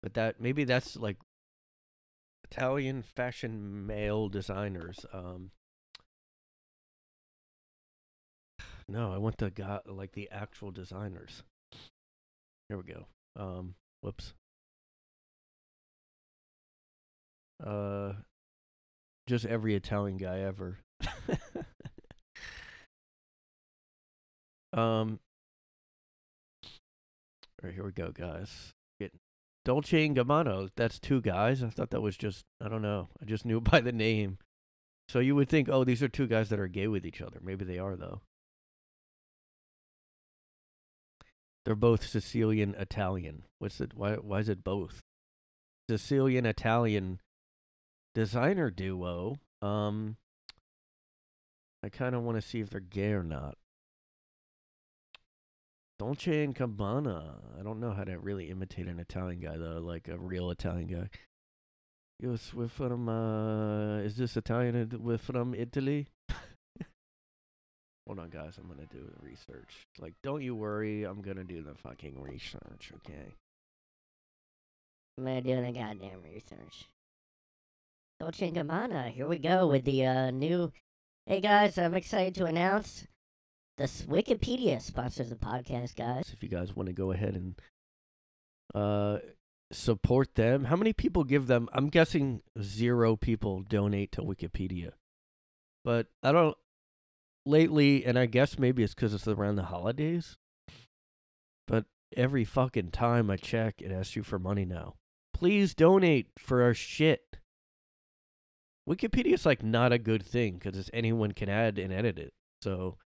But 0.01 0.13
that 0.13 0.39
maybe 0.39 0.63
that's 0.63 0.95
like 0.95 1.17
Italian 2.55 3.01
fashion 3.01 3.87
male 3.87 4.29
designers. 4.29 5.07
Um, 5.11 5.49
no, 8.87 9.11
I 9.11 9.17
want 9.17 9.37
the 9.37 9.49
guy 9.49 9.79
like 9.87 10.11
the 10.11 10.29
actual 10.31 10.69
designers. 10.69 11.41
Here 12.69 12.77
we 12.77 12.83
go. 12.83 13.07
Um, 13.35 13.73
whoops. 14.01 14.35
Uh, 17.65 18.13
just 19.25 19.45
every 19.45 19.73
Italian 19.73 20.17
guy 20.17 20.41
ever. 20.41 20.77
um. 24.73 25.19
All 26.63 27.63
right, 27.63 27.73
here 27.73 27.85
we 27.85 27.91
go, 27.93 28.11
guys. 28.11 28.72
Dolce 29.65 30.05
and 30.05 30.15
Gabbana. 30.15 30.69
That's 30.75 30.99
two 30.99 31.21
guys. 31.21 31.63
I 31.63 31.69
thought 31.69 31.91
that 31.91 32.01
was 32.01 32.17
just 32.17 32.45
I 32.61 32.67
don't 32.69 32.81
know. 32.81 33.09
I 33.21 33.25
just 33.25 33.45
knew 33.45 33.61
by 33.61 33.81
the 33.81 33.91
name. 33.91 34.37
So 35.09 35.19
you 35.19 35.35
would 35.35 35.49
think, 35.49 35.69
oh, 35.69 35.83
these 35.83 36.01
are 36.01 36.07
two 36.07 36.27
guys 36.27 36.49
that 36.49 36.59
are 36.59 36.67
gay 36.67 36.87
with 36.87 37.05
each 37.05 37.21
other. 37.21 37.39
Maybe 37.41 37.65
they 37.65 37.77
are 37.77 37.95
though. 37.95 38.21
They're 41.65 41.75
both 41.75 42.05
Sicilian 42.05 42.75
Italian. 42.77 43.43
What's 43.59 43.79
it? 43.79 43.93
Why? 43.95 44.15
Why 44.15 44.39
is 44.39 44.49
it 44.49 44.63
both? 44.63 45.01
Sicilian 45.89 46.45
Italian 46.45 47.19
designer 48.13 48.69
duo. 48.69 49.37
Um, 49.61 50.17
I 51.83 51.89
kind 51.89 52.15
of 52.15 52.23
want 52.23 52.41
to 52.41 52.47
see 52.47 52.59
if 52.59 52.69
they're 52.69 52.79
gay 52.79 53.11
or 53.11 53.23
not. 53.23 53.57
Dolce 56.03 56.43
and 56.43 56.53
Gabbana. 56.53 57.35
I 57.57 57.63
don't 57.63 57.79
know 57.79 57.91
how 57.91 58.03
to 58.03 58.19
really 58.19 58.49
imitate 58.49 58.87
an 58.87 58.99
Italian 58.99 59.39
guy 59.39 59.55
though, 59.55 59.79
like 59.81 60.09
a 60.09 60.17
real 60.17 60.51
Italian 60.51 60.87
guy. 60.87 61.09
We're 62.53 62.67
from. 62.67 63.07
Uh, 63.07 63.99
is 63.99 64.17
this 64.17 64.35
Italian? 64.35 64.99
We're 65.01 65.17
from 65.17 65.55
Italy. 65.55 66.07
Hold 68.05 68.19
on, 68.19 68.29
guys. 68.29 68.57
I'm 68.57 68.67
gonna 68.67 68.85
do 68.85 68.99
the 68.99 69.25
research. 69.25 69.87
Like, 69.97 70.13
don't 70.23 70.41
you 70.41 70.55
worry. 70.55 71.03
I'm 71.05 71.21
gonna 71.21 71.45
do 71.45 71.63
the 71.63 71.73
fucking 71.73 72.21
research. 72.21 72.91
Okay. 72.97 73.35
I'm 75.17 75.23
gonna 75.23 75.41
do 75.41 75.55
the 75.55 75.71
goddamn 75.71 76.21
research. 76.21 76.89
Dolce 78.19 78.49
and 78.49 78.57
Gabbana. 78.57 79.09
Here 79.09 79.27
we 79.27 79.37
go 79.37 79.67
with 79.67 79.85
the 79.85 80.05
uh, 80.05 80.31
new. 80.31 80.73
Hey 81.25 81.39
guys, 81.39 81.77
I'm 81.77 81.93
excited 81.93 82.35
to 82.35 82.45
announce 82.45 83.07
this 83.77 84.03
Wikipedia 84.03 84.81
sponsors 84.81 85.29
the 85.29 85.35
podcast, 85.35 85.95
guys. 85.95 86.31
If 86.31 86.43
you 86.43 86.49
guys 86.49 86.75
want 86.75 86.87
to 86.87 86.93
go 86.93 87.11
ahead 87.11 87.35
and 87.35 87.55
uh, 88.75 89.19
support 89.71 90.35
them, 90.35 90.65
how 90.65 90.75
many 90.75 90.93
people 90.93 91.23
give 91.23 91.47
them? 91.47 91.69
I'm 91.73 91.87
guessing 91.87 92.41
zero 92.61 93.15
people 93.15 93.61
donate 93.61 94.11
to 94.13 94.21
Wikipedia. 94.21 94.91
But 95.83 96.07
I 96.21 96.31
don't. 96.31 96.57
Lately, 97.45 98.05
and 98.05 98.17
I 98.17 98.25
guess 98.25 98.57
maybe 98.57 98.83
it's 98.83 98.93
because 98.93 99.13
it's 99.13 99.27
around 99.27 99.57
the 99.57 99.63
holidays. 99.63 100.37
But 101.67 101.85
every 102.15 102.45
fucking 102.45 102.91
time 102.91 103.29
I 103.29 103.35
check, 103.35 103.81
it 103.81 103.91
asks 103.91 104.15
you 104.15 104.23
for 104.23 104.39
money 104.39 104.63
now. 104.63 104.95
Please 105.33 105.73
donate 105.73 106.27
for 106.37 106.61
our 106.63 106.73
shit. 106.73 107.37
Wikipedia 108.87 109.33
is 109.33 109.45
like 109.45 109.61
not 109.61 109.91
a 109.91 109.97
good 109.97 110.23
thing 110.23 110.53
because 110.53 110.89
anyone 110.93 111.33
can 111.33 111.49
add 111.49 111.77
and 111.77 111.91
edit 111.91 112.17
it. 112.17 112.33
So, 112.61 112.97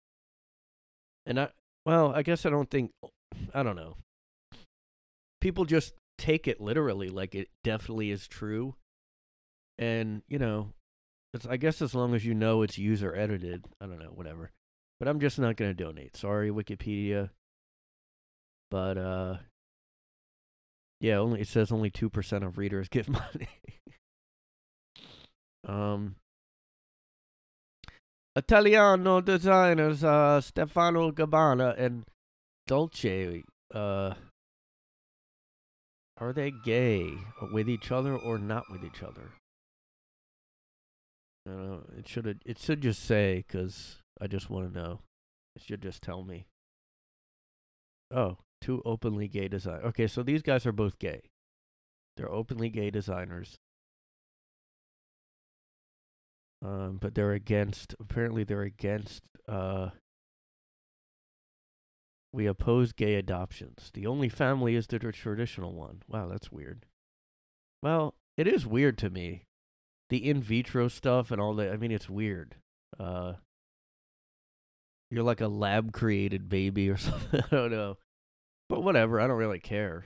and 1.27 1.39
I 1.39 1.49
well, 1.85 2.11
I 2.15 2.23
guess 2.23 2.45
I 2.45 2.49
don't 2.49 2.69
think 2.71 2.91
I 3.53 3.61
don't 3.61 3.75
know. 3.75 3.97
People 5.39 5.65
just 5.65 5.93
take 6.17 6.47
it 6.47 6.59
literally, 6.59 7.09
like 7.09 7.35
it 7.35 7.49
definitely 7.63 8.09
is 8.09 8.27
true, 8.27 8.75
and 9.77 10.23
you 10.27 10.39
know, 10.39 10.73
it's 11.33 11.45
I 11.45 11.57
guess 11.57 11.81
as 11.81 11.93
long 11.93 12.15
as 12.15 12.25
you 12.25 12.33
know 12.33 12.63
it's 12.63 12.77
user 12.79 13.15
edited, 13.15 13.65
I 13.79 13.85
don't 13.85 13.99
know, 13.99 14.11
whatever. 14.15 14.51
But 14.99 15.07
I'm 15.07 15.19
just 15.19 15.37
not 15.37 15.57
gonna 15.57 15.75
donate. 15.75 16.17
Sorry, 16.17 16.49
Wikipedia. 16.49 17.29
But 18.71 18.97
uh, 18.97 19.37
yeah, 20.99 21.17
only 21.17 21.41
it 21.41 21.47
says 21.47 21.71
only 21.71 21.91
two 21.91 22.09
percent 22.09 22.43
of 22.43 22.57
readers 22.57 22.89
give 22.89 23.09
money. 23.09 23.49
um, 25.67 26.15
Italiano 28.37 29.19
designers 29.19 30.03
uh, 30.03 30.39
Stefano 30.39 31.11
Gabbana 31.11 31.77
and 31.77 32.05
Dolce 32.67 33.43
uh, 33.73 34.13
are 36.19 36.33
they 36.33 36.51
gay 36.63 37.13
with 37.51 37.67
each 37.67 37.91
other 37.91 38.15
or 38.15 38.37
not 38.37 38.63
with 38.71 38.83
each 38.83 39.03
other? 39.03 39.31
Uh, 41.49 41.79
it 41.97 42.07
should 42.07 42.41
it 42.45 42.59
should 42.59 42.81
just 42.81 43.03
say 43.03 43.43
because 43.47 43.97
I 44.19 44.27
just 44.27 44.49
want 44.49 44.71
to 44.71 44.79
know. 44.79 44.99
It 45.55 45.61
should 45.61 45.81
just 45.81 46.01
tell 46.01 46.23
me. 46.23 46.45
Oh, 48.13 48.37
two 48.61 48.81
openly 48.85 49.27
gay 49.27 49.47
design. 49.47 49.81
Okay, 49.83 50.07
so 50.07 50.23
these 50.23 50.41
guys 50.41 50.65
are 50.65 50.71
both 50.71 50.99
gay. 50.99 51.21
They're 52.15 52.31
openly 52.31 52.69
gay 52.69 52.89
designers. 52.89 53.57
Um, 56.63 56.97
but 56.99 57.15
they're 57.15 57.33
against. 57.33 57.95
Apparently, 57.99 58.43
they're 58.43 58.63
against. 58.63 59.23
Uh, 59.47 59.89
we 62.33 62.45
oppose 62.45 62.93
gay 62.93 63.15
adoptions. 63.15 63.91
The 63.93 64.05
only 64.05 64.29
family 64.29 64.75
is 64.75 64.87
the 64.87 64.99
traditional 64.99 65.73
one. 65.73 66.01
Wow, 66.07 66.27
that's 66.27 66.51
weird. 66.51 66.85
Well, 67.81 68.15
it 68.37 68.47
is 68.47 68.65
weird 68.65 68.97
to 68.99 69.09
me. 69.09 69.43
The 70.09 70.29
in 70.29 70.41
vitro 70.41 70.87
stuff 70.87 71.31
and 71.31 71.41
all 71.41 71.53
that. 71.55 71.71
I 71.71 71.77
mean, 71.77 71.91
it's 71.91 72.09
weird. 72.09 72.55
Uh, 72.99 73.33
you're 75.09 75.23
like 75.23 75.41
a 75.41 75.47
lab 75.47 75.93
created 75.93 76.49
baby 76.49 76.89
or 76.89 76.97
something. 76.97 77.41
I 77.51 77.55
don't 77.55 77.71
know. 77.71 77.97
But 78.69 78.83
whatever. 78.83 79.19
I 79.19 79.27
don't 79.27 79.37
really 79.37 79.59
care. 79.59 80.05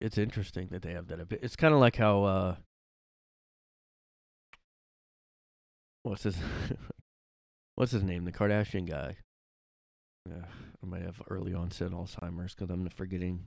It's 0.00 0.18
interesting 0.18 0.68
that 0.70 0.82
they 0.82 0.92
have 0.92 1.08
that. 1.08 1.32
It's 1.42 1.56
kind 1.56 1.74
of 1.74 1.80
like 1.80 1.96
how 1.96 2.24
uh, 2.24 2.56
what's 6.02 6.24
his 6.24 6.36
what's 7.74 7.92
his 7.92 8.02
name? 8.02 8.24
The 8.24 8.32
Kardashian 8.32 8.88
guy. 8.88 9.16
Yeah, 10.26 10.44
I 10.82 10.86
might 10.86 11.02
have 11.02 11.22
early 11.28 11.54
onset 11.54 11.92
Alzheimer's 11.92 12.54
because 12.54 12.70
I'm 12.70 12.88
forgetting. 12.90 13.46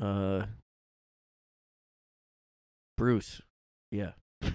Uh, 0.00 0.46
Bruce, 2.96 3.40
yeah, 3.90 4.12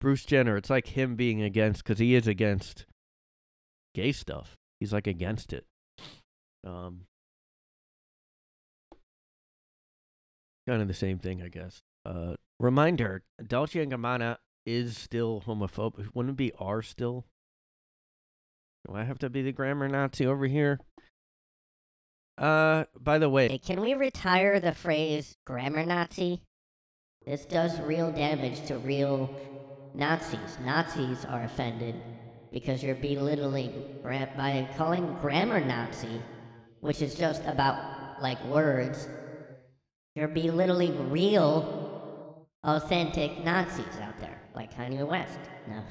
Bruce 0.00 0.24
Jenner. 0.24 0.56
It's 0.56 0.70
like 0.70 0.88
him 0.88 1.14
being 1.14 1.42
against 1.42 1.84
because 1.84 1.98
he 1.98 2.14
is 2.14 2.26
against 2.26 2.86
gay 3.94 4.12
stuff. 4.12 4.56
He's 4.80 4.92
like 4.92 5.06
against 5.06 5.52
it. 5.52 5.64
Um, 6.66 7.02
kind 10.66 10.82
of 10.82 10.88
the 10.88 10.94
same 10.94 11.18
thing, 11.18 11.42
I 11.42 11.48
guess. 11.48 11.80
Uh, 12.04 12.34
reminder: 12.58 13.22
Dolce 13.46 13.80
and 13.80 13.92
Gabbana 13.92 14.36
is 14.66 14.96
still 14.96 15.42
homophobic. 15.46 16.08
Wouldn't 16.14 16.36
be 16.36 16.52
R 16.58 16.82
still? 16.82 17.24
Do 18.86 18.94
I 18.94 19.04
have 19.04 19.18
to 19.20 19.30
be 19.30 19.42
the 19.42 19.52
grammar 19.52 19.88
Nazi 19.88 20.26
over 20.26 20.46
here? 20.46 20.80
Uh, 22.36 22.84
by 22.98 23.18
the 23.18 23.28
way, 23.28 23.48
Hey, 23.48 23.58
can 23.58 23.80
we 23.80 23.94
retire 23.94 24.60
the 24.60 24.72
phrase 24.72 25.36
grammar 25.46 25.84
Nazi? 25.84 26.42
This 27.24 27.44
does 27.44 27.80
real 27.80 28.10
damage 28.12 28.66
to 28.66 28.78
real 28.78 29.30
Nazis. 29.94 30.58
Nazis 30.62 31.24
are 31.24 31.44
offended 31.44 31.94
because 32.52 32.82
you're 32.82 32.94
belittling 32.96 33.72
by 34.02 34.68
calling 34.76 35.16
grammar 35.22 35.64
Nazi, 35.64 36.20
which 36.80 37.00
is 37.00 37.14
just 37.14 37.42
about 37.46 38.20
like 38.20 38.44
words. 38.44 39.08
You're 40.14 40.28
belittling 40.28 41.10
real, 41.10 41.83
authentic 42.64 43.44
Nazis 43.44 43.86
out 44.02 44.18
there, 44.18 44.40
like 44.54 44.74
Kanye 44.74 45.06
West. 45.06 45.38
No. 45.68 45.82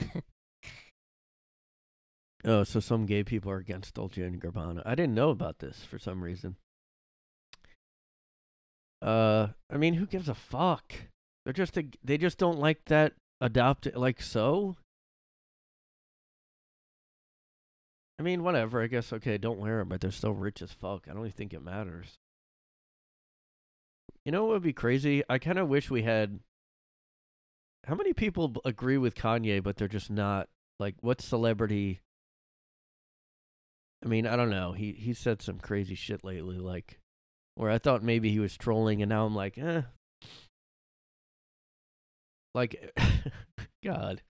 oh, 2.45 2.63
so 2.63 2.79
some 2.79 3.05
gay 3.05 3.23
people 3.23 3.51
are 3.51 3.57
against 3.57 3.93
Dolce 3.93 4.21
and 4.21 4.41
Gabbana. 4.41 4.81
I 4.85 4.95
didn't 4.95 5.15
know 5.15 5.29
about 5.29 5.59
this 5.59 5.83
for 5.83 5.99
some 5.99 6.23
reason. 6.23 6.55
Uh, 9.01 9.47
I 9.69 9.77
mean, 9.77 9.95
who 9.95 10.05
gives 10.05 10.29
a 10.29 10.33
fuck? 10.33 10.93
They're 11.43 11.53
just 11.53 11.77
a, 11.77 11.85
they 12.03 12.17
just 12.17 12.37
don't 12.37 12.59
like 12.59 12.85
that 12.85 13.13
adopt 13.41 13.93
like 13.95 14.21
so. 14.21 14.77
I 18.17 18.23
mean, 18.23 18.43
whatever. 18.43 18.81
I 18.81 18.87
guess 18.87 19.11
okay, 19.11 19.37
don't 19.37 19.59
wear 19.59 19.79
them, 19.79 19.89
but 19.89 19.99
they're 19.99 20.11
still 20.11 20.33
rich 20.33 20.61
as 20.61 20.71
fuck. 20.71 21.07
I 21.09 21.13
don't 21.13 21.23
even 21.25 21.31
think 21.31 21.53
it 21.53 21.61
matters. 21.61 22.17
You 24.25 24.31
know 24.31 24.45
what 24.45 24.53
would 24.53 24.63
be 24.63 24.73
crazy? 24.73 25.23
I 25.29 25.37
kind 25.37 25.59
of 25.59 25.67
wish 25.67 25.91
we 25.91 26.03
had. 26.03 26.39
How 27.85 27.95
many 27.95 28.13
people 28.13 28.53
agree 28.63 28.97
with 28.97 29.15
Kanye, 29.15 29.61
but 29.61 29.77
they're 29.77 29.87
just 29.87 30.09
not 30.09 30.47
like 30.79 30.95
what 31.01 31.21
celebrity? 31.21 32.01
I 34.03 34.07
mean, 34.07 34.25
I 34.25 34.35
don't 34.35 34.49
know. 34.49 34.73
He 34.73 34.93
he 34.93 35.13
said 35.13 35.41
some 35.41 35.59
crazy 35.59 35.95
shit 35.95 36.23
lately, 36.23 36.57
like 36.57 36.99
where 37.55 37.69
I 37.69 37.77
thought 37.77 38.03
maybe 38.03 38.31
he 38.31 38.39
was 38.39 38.57
trolling, 38.57 39.01
and 39.01 39.09
now 39.09 39.25
I'm 39.25 39.35
like, 39.35 39.57
eh. 39.57 39.81
Like, 42.55 42.93
God, 43.83 44.21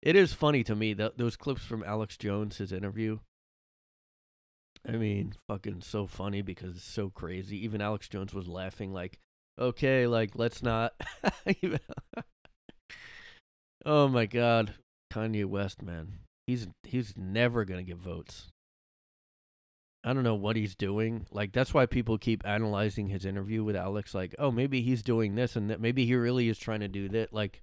it 0.00 0.16
is 0.16 0.32
funny 0.32 0.64
to 0.64 0.74
me 0.74 0.94
that 0.94 1.18
those 1.18 1.36
clips 1.36 1.62
from 1.62 1.84
Alex 1.84 2.16
Jones, 2.16 2.58
his 2.58 2.72
interview. 2.72 3.18
I 4.86 4.92
mean, 4.92 5.34
fucking 5.48 5.82
so 5.82 6.06
funny 6.06 6.42
because 6.42 6.76
it's 6.76 6.84
so 6.84 7.08
crazy. 7.10 7.64
Even 7.64 7.80
Alex 7.80 8.08
Jones 8.08 8.34
was 8.34 8.48
laughing, 8.48 8.92
like, 8.92 9.20
okay, 9.58 10.06
like 10.06 10.32
let's 10.34 10.62
not. 10.62 10.94
oh 13.84 14.08
my 14.08 14.26
God, 14.26 14.74
Kanye 15.12 15.44
West, 15.44 15.82
man, 15.82 16.18
he's 16.46 16.68
he's 16.82 17.14
never 17.16 17.64
gonna 17.64 17.82
get 17.82 17.98
votes. 17.98 18.48
I 20.04 20.12
don't 20.12 20.24
know 20.24 20.34
what 20.34 20.56
he's 20.56 20.74
doing. 20.74 21.26
Like 21.30 21.52
that's 21.52 21.72
why 21.72 21.86
people 21.86 22.18
keep 22.18 22.46
analyzing 22.46 23.08
his 23.08 23.24
interview 23.24 23.62
with 23.62 23.76
Alex. 23.76 24.14
Like, 24.14 24.34
oh, 24.38 24.50
maybe 24.50 24.82
he's 24.82 25.02
doing 25.02 25.34
this 25.34 25.54
and 25.54 25.70
that. 25.70 25.80
Maybe 25.80 26.06
he 26.06 26.14
really 26.14 26.48
is 26.48 26.58
trying 26.58 26.80
to 26.80 26.88
do 26.88 27.08
that. 27.10 27.32
Like, 27.32 27.62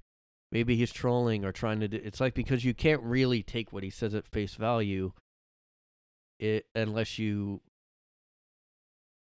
maybe 0.52 0.76
he's 0.78 0.94
trolling 0.94 1.44
or 1.44 1.52
trying 1.52 1.82
to. 1.82 1.88
Do, 1.90 2.00
it's 2.02 2.22
like 2.22 2.34
because 2.34 2.64
you 2.64 2.74
can't 2.74 3.04
really 3.04 3.44
take 3.44 3.74
what 3.74 3.84
he 3.84 3.90
says 3.90 4.16
at 4.16 4.26
face 4.26 4.56
value. 4.56 5.12
It 6.40 6.66
unless 6.76 7.20
you. 7.20 7.62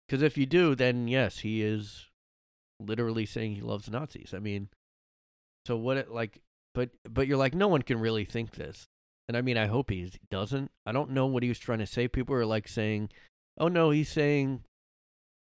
Because 0.06 0.22
if 0.22 0.38
you 0.38 0.46
do, 0.46 0.74
then 0.74 1.08
yes, 1.08 1.40
he 1.40 1.62
is 1.62 2.06
literally 2.80 3.26
saying 3.26 3.56
he 3.56 3.60
loves 3.60 3.90
Nazis. 3.90 4.32
I 4.32 4.38
mean, 4.38 4.68
so 5.66 5.76
what? 5.76 5.96
It 5.96 6.12
like, 6.12 6.40
but 6.74 6.90
but 7.08 7.26
you're 7.26 7.36
like, 7.36 7.54
no 7.54 7.68
one 7.68 7.82
can 7.82 8.00
really 8.00 8.24
think 8.24 8.52
this. 8.52 8.86
And 9.28 9.36
I 9.36 9.42
mean, 9.42 9.58
I 9.58 9.66
hope 9.66 9.90
he 9.90 10.10
doesn't. 10.30 10.70
I 10.86 10.92
don't 10.92 11.10
know 11.10 11.26
what 11.26 11.42
he 11.42 11.48
was 11.48 11.58
trying 11.58 11.80
to 11.80 11.86
say. 11.86 12.08
People 12.08 12.34
are 12.34 12.46
like 12.46 12.66
saying, 12.66 13.10
"Oh 13.58 13.68
no, 13.68 13.90
he's 13.90 14.08
saying 14.10 14.64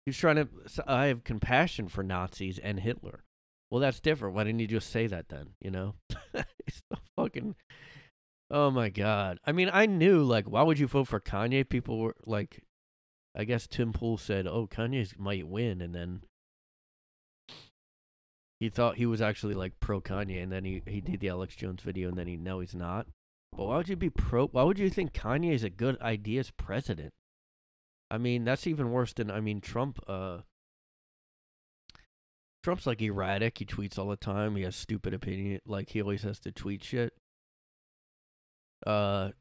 he's 0.06 0.18
trying 0.18 0.38
to." 0.38 0.48
I 0.88 1.08
have 1.08 1.24
compassion 1.24 1.90
for 1.90 2.04
Nazis 2.04 2.60
and 2.60 2.80
Hitler. 2.80 3.24
Well, 3.70 3.82
that's 3.82 4.00
different. 4.00 4.36
Why 4.36 4.46
didn't 4.46 4.60
you 4.60 4.68
just 4.68 4.90
say 4.90 5.08
that 5.08 5.30
then? 5.30 5.50
You 5.60 5.72
know, 5.72 5.96
it's 6.34 6.82
so 6.92 7.00
fucking. 7.18 7.56
Oh 8.50 8.72
my 8.72 8.90
god. 8.90 9.40
I 9.46 9.52
mean, 9.52 9.70
I 9.74 9.86
knew 9.86 10.24
like, 10.24 10.48
why 10.48 10.62
would 10.62 10.80
you 10.80 10.88
vote 10.88 11.08
for 11.08 11.20
Kanye? 11.20 11.68
People 11.68 12.00
were 12.00 12.16
like, 12.26 12.62
I 13.36 13.46
guess 13.46 13.68
Tim 13.68 13.92
Pool 13.92 14.18
said, 14.18 14.48
"Oh, 14.48 14.68
Kanye 14.68 15.18
might 15.18 15.48
win," 15.48 15.82
and 15.82 15.94
then 15.94 16.22
he 18.64 18.70
thought 18.70 18.96
he 18.96 19.06
was 19.06 19.22
actually 19.22 19.56
like 19.56 19.78
pro 19.82 20.00
Kanye, 20.00 20.42
and 20.42 20.50
then 20.50 20.64
he 20.64 20.82
he 20.88 21.02
did 21.02 21.20
the 21.20 21.28
Alex 21.28 21.54
Jones 21.54 21.82
video, 21.82 22.08
and 22.08 22.18
then 22.18 22.28
he 22.28 22.38
no, 22.38 22.62
he's 22.62 22.74
not. 22.74 23.08
But 23.52 23.66
why 23.66 23.76
would 23.76 23.90
you 23.90 23.98
be 23.98 24.10
pro? 24.10 24.48
Why 24.48 24.64
would 24.64 24.80
you 24.80 24.90
think 24.90 25.12
Kanye 25.12 25.52
is 25.52 25.66
a 25.66 25.70
good 25.70 26.00
idea 26.00 26.40
as 26.40 26.50
president? 26.52 27.12
I 28.10 28.18
mean, 28.18 28.46
that's 28.46 28.66
even 28.66 28.94
worse 28.94 29.12
than 29.12 29.30
I 29.30 29.42
mean 29.42 29.60
Trump. 29.60 30.00
Uh, 30.08 30.40
Trump's 32.64 32.88
like 32.88 33.02
erratic. 33.02 33.58
He 33.58 33.66
tweets 33.66 34.00
all 34.00 34.08
the 34.08 34.16
time. 34.16 34.56
He 34.56 34.64
has 34.64 34.78
stupid 34.78 35.14
opinion. 35.14 35.60
Like 35.66 35.90
he 35.90 36.02
always 36.02 36.24
has 36.24 36.40
to 36.40 36.54
tweet 36.54 36.86
shit. 36.86 37.12
Uh, 38.88 39.32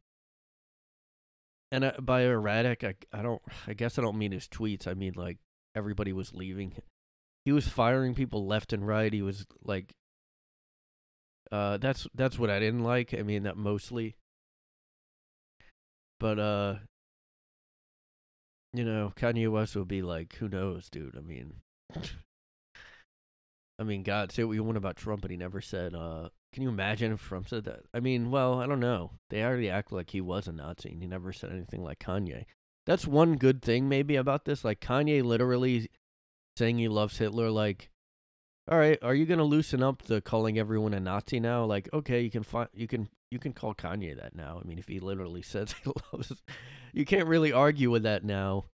and 1.70 1.84
uh, 1.84 1.92
by 2.00 2.22
erratic, 2.22 2.82
I 2.82 2.96
I 3.12 3.22
don't. 3.22 3.40
I 3.68 3.74
guess 3.74 4.00
I 4.00 4.02
don't 4.02 4.18
mean 4.18 4.32
his 4.32 4.48
tweets. 4.48 4.88
I 4.88 4.94
mean 4.94 5.12
like 5.14 5.38
everybody 5.76 6.12
was 6.12 6.34
leaving. 6.34 6.74
He 7.44 7.52
was 7.52 7.68
firing 7.68 8.14
people 8.14 8.46
left 8.46 8.72
and 8.72 8.87
right. 8.87 9.12
He 9.12 9.22
was 9.22 9.46
like 9.62 9.94
Uh, 11.50 11.76
that's 11.76 12.06
that's 12.14 12.38
what 12.38 12.50
I 12.50 12.58
didn't 12.58 12.82
like. 12.82 13.14
I 13.14 13.22
mean, 13.22 13.42
that 13.44 13.56
mostly. 13.56 14.16
But 16.18 16.38
uh, 16.38 16.76
you 18.72 18.84
know, 18.84 19.12
Kanye 19.16 19.50
West 19.50 19.76
would 19.76 19.88
be 19.88 20.02
like, 20.02 20.34
who 20.37 20.49
knows, 20.49 20.88
dude? 20.88 21.16
I 21.16 21.20
mean, 21.20 21.61
I 23.78 23.84
mean, 23.84 24.02
God, 24.02 24.32
say 24.32 24.44
what 24.44 24.52
you 24.52 24.64
want 24.64 24.76
about 24.76 24.96
Trump, 24.96 25.22
but 25.22 25.30
he 25.30 25.37
never 25.37 25.61
said. 25.61 25.94
Uh, 25.94 26.28
can 26.52 26.62
you 26.62 26.68
imagine 26.68 27.12
if 27.12 27.22
Trump 27.22 27.49
said 27.49 27.64
that? 27.64 27.80
I 27.94 28.00
mean, 28.00 28.30
well, 28.30 28.61
I 28.61 28.66
don't 28.66 28.80
know. 28.80 29.12
They 29.30 29.42
already 29.42 29.70
act 29.70 29.92
like 29.92 30.11
he 30.11 30.20
was 30.20 30.46
a 30.46 30.52
Nazi, 30.52 30.90
and 30.90 31.02
he 31.02 31.08
never 31.08 31.32
said 31.32 31.50
anything 31.50 31.82
like 31.82 31.99
Kanye. 31.99 32.44
That's 32.87 33.06
one 33.06 33.37
good 33.37 33.62
thing 33.62 33.88
maybe 33.88 34.16
about 34.16 34.44
this. 34.44 34.64
Like 34.64 34.80
Kanye 34.80 35.22
literally 35.22 35.88
saying 36.56 36.78
he 36.78 36.88
loves 36.88 37.18
Hitler. 37.18 37.50
Like, 37.50 37.90
all 38.71 38.78
right, 38.78 38.99
are 39.02 39.14
you 39.14 39.26
gonna 39.26 39.44
loosen 39.44 39.82
up 39.82 40.02
the 40.02 40.21
calling 40.21 40.59
everyone 40.59 40.94
a 40.94 41.00
Nazi 41.00 41.40
now? 41.40 41.64
Like, 41.64 41.88
okay, 41.92 42.21
you 42.21 42.30
can 42.30 42.42
find 42.42 42.68
you 42.73 42.87
can 42.87 43.09
you 43.30 43.38
can 43.38 43.52
call 43.52 43.75
Kanye 43.75 44.16
that 44.16 44.35
now. 44.35 44.61
I 44.62 44.66
mean, 44.66 44.78
if 44.78 44.88
he 44.88 45.00
literally 45.00 45.42
says 45.42 45.75
he 45.82 45.90
loves, 46.12 46.32
you 46.92 47.04
can't 47.04 47.26
really 47.26 47.52
argue 47.52 47.90
with 47.90 48.02
that 48.04 48.25
now, 48.25 48.66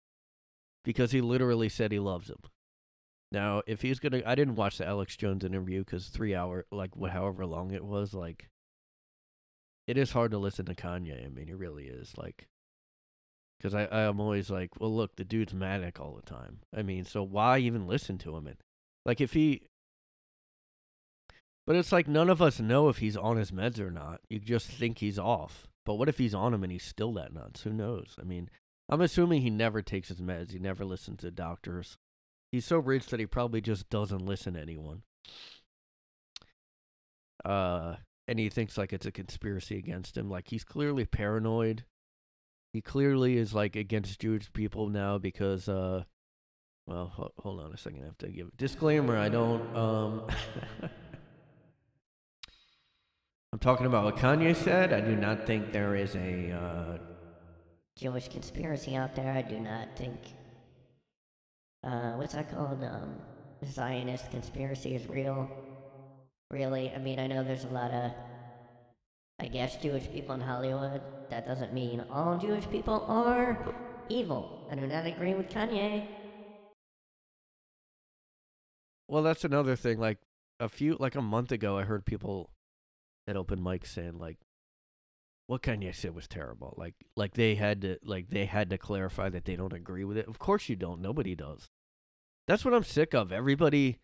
because 0.84 1.12
he 1.12 1.20
literally 1.20 1.68
said 1.68 1.92
he 1.92 1.98
loves 1.98 2.28
him. 2.28 2.40
Now, 3.30 3.62
if 3.66 3.82
he's 3.82 3.98
gonna, 3.98 4.22
I 4.24 4.34
didn't 4.34 4.56
watch 4.56 4.78
the 4.78 4.86
Alex 4.86 5.16
Jones 5.16 5.44
interview 5.44 5.84
because 5.84 6.08
three 6.08 6.34
hour, 6.34 6.64
like 6.72 6.96
what, 6.96 7.10
however 7.10 7.44
long 7.44 7.72
it 7.72 7.84
was, 7.84 8.14
like, 8.14 8.48
it 9.86 9.98
is 9.98 10.12
hard 10.12 10.30
to 10.30 10.38
listen 10.38 10.64
to 10.66 10.74
Kanye. 10.74 11.24
I 11.24 11.28
mean, 11.28 11.48
it 11.48 11.56
really 11.56 11.84
is. 11.84 12.14
Like, 12.16 12.48
because 13.58 13.74
I, 13.74 13.88
I'm 13.90 14.20
always 14.20 14.50
like, 14.50 14.70
well, 14.80 14.94
look, 14.94 15.16
the 15.16 15.24
dude's 15.24 15.54
manic 15.54 16.00
all 16.00 16.14
the 16.14 16.22
time. 16.22 16.60
I 16.76 16.82
mean, 16.82 17.04
so 17.04 17.22
why 17.22 17.58
even 17.58 17.86
listen 17.86 18.18
to 18.18 18.36
him? 18.36 18.46
And 18.46 18.56
like, 19.04 19.20
if 19.20 19.32
he, 19.32 19.62
but 21.66 21.76
it's 21.76 21.92
like 21.92 22.08
none 22.08 22.30
of 22.30 22.40
us 22.40 22.60
know 22.60 22.88
if 22.88 22.98
he's 22.98 23.16
on 23.16 23.36
his 23.36 23.50
meds 23.50 23.78
or 23.78 23.90
not. 23.90 24.20
You 24.28 24.38
just 24.38 24.68
think 24.68 24.98
he's 24.98 25.18
off. 25.18 25.66
But 25.84 25.94
what 25.94 26.08
if 26.08 26.18
he's 26.18 26.34
on 26.34 26.52
them 26.52 26.62
and 26.62 26.72
he's 26.72 26.84
still 26.84 27.12
that 27.14 27.32
nuts? 27.32 27.62
Who 27.62 27.72
knows? 27.72 28.14
I 28.20 28.24
mean, 28.24 28.50
I'm 28.88 29.00
assuming 29.00 29.42
he 29.42 29.50
never 29.50 29.82
takes 29.82 30.08
his 30.08 30.20
meds. 30.20 30.52
He 30.52 30.58
never 30.58 30.84
listens 30.84 31.20
to 31.20 31.30
doctors. 31.30 31.96
He's 32.52 32.64
so 32.64 32.78
rich 32.78 33.06
that 33.06 33.20
he 33.20 33.26
probably 33.26 33.60
just 33.60 33.90
doesn't 33.90 34.24
listen 34.24 34.54
to 34.54 34.60
anyone. 34.60 35.02
Uh, 37.44 37.96
and 38.26 38.38
he 38.38 38.48
thinks 38.48 38.76
like 38.76 38.92
it's 38.92 39.06
a 39.06 39.10
conspiracy 39.10 39.78
against 39.78 40.16
him. 40.16 40.30
Like 40.30 40.48
he's 40.48 40.64
clearly 40.64 41.04
paranoid. 41.04 41.84
He 42.72 42.80
clearly 42.80 43.36
is 43.36 43.54
like 43.54 43.76
against 43.76 44.20
Jewish 44.20 44.52
people 44.52 44.88
now 44.88 45.18
because 45.18 45.68
uh, 45.68 46.04
well, 46.86 47.06
ho- 47.06 47.32
hold 47.38 47.60
on 47.60 47.72
a 47.72 47.78
second. 47.78 48.02
I 48.02 48.06
have 48.06 48.18
to 48.18 48.28
give 48.28 48.48
a 48.48 48.56
disclaimer. 48.56 49.16
I 49.16 49.28
don't 49.28 49.76
um. 49.76 50.22
I'm 53.52 53.58
talking 53.58 53.86
about 53.86 54.04
what 54.04 54.16
Kanye 54.16 54.54
said. 54.54 54.92
I 54.92 55.00
do 55.00 55.16
not 55.16 55.46
think 55.46 55.72
there 55.72 55.96
is 55.96 56.14
a 56.14 56.50
uh, 56.52 56.98
Jewish 57.96 58.28
conspiracy 58.28 58.94
out 58.94 59.14
there. 59.14 59.32
I 59.32 59.40
do 59.40 59.58
not 59.58 59.96
think. 59.96 60.18
Uh, 61.82 62.12
what's 62.12 62.34
that 62.34 62.50
called? 62.50 62.84
Um, 62.84 63.14
Zionist 63.64 64.30
conspiracy 64.30 64.94
is 64.94 65.08
real. 65.08 65.50
Really, 66.50 66.92
I 66.94 66.98
mean, 66.98 67.18
I 67.18 67.26
know 67.26 67.42
there's 67.42 67.64
a 67.64 67.68
lot 67.68 67.90
of, 67.90 68.12
I 69.40 69.46
guess, 69.46 69.76
Jewish 69.76 70.10
people 70.10 70.34
in 70.34 70.40
Hollywood. 70.40 71.00
That 71.30 71.46
doesn't 71.46 71.72
mean 71.72 72.04
all 72.10 72.38
Jewish 72.38 72.68
people 72.70 73.04
are 73.06 73.72
evil. 74.08 74.66
I 74.70 74.74
do 74.74 74.86
not 74.86 75.06
agree 75.06 75.34
with 75.34 75.48
Kanye. 75.48 76.06
Well, 79.06 79.22
that's 79.22 79.44
another 79.44 79.76
thing. 79.76 79.98
Like 79.98 80.18
a 80.58 80.68
few, 80.68 80.96
like 80.98 81.14
a 81.14 81.22
month 81.22 81.52
ago, 81.52 81.78
I 81.78 81.84
heard 81.84 82.04
people 82.04 82.50
at 83.26 83.36
open 83.36 83.60
mics 83.60 83.88
saying 83.88 84.18
like, 84.18 84.38
"What 85.46 85.62
Kanye 85.62 85.94
said 85.94 86.14
was 86.14 86.26
terrible." 86.26 86.74
Like, 86.76 86.94
like 87.16 87.34
they 87.34 87.54
had 87.54 87.82
to, 87.82 87.98
like 88.02 88.30
they 88.30 88.46
had 88.46 88.70
to 88.70 88.78
clarify 88.78 89.28
that 89.30 89.44
they 89.44 89.56
don't 89.56 89.72
agree 89.72 90.04
with 90.04 90.18
it. 90.18 90.26
Of 90.26 90.38
course 90.38 90.68
you 90.68 90.76
don't. 90.76 91.00
Nobody 91.00 91.34
does. 91.34 91.68
That's 92.48 92.64
what 92.64 92.74
I'm 92.74 92.84
sick 92.84 93.14
of. 93.14 93.30
Everybody, 93.30 93.98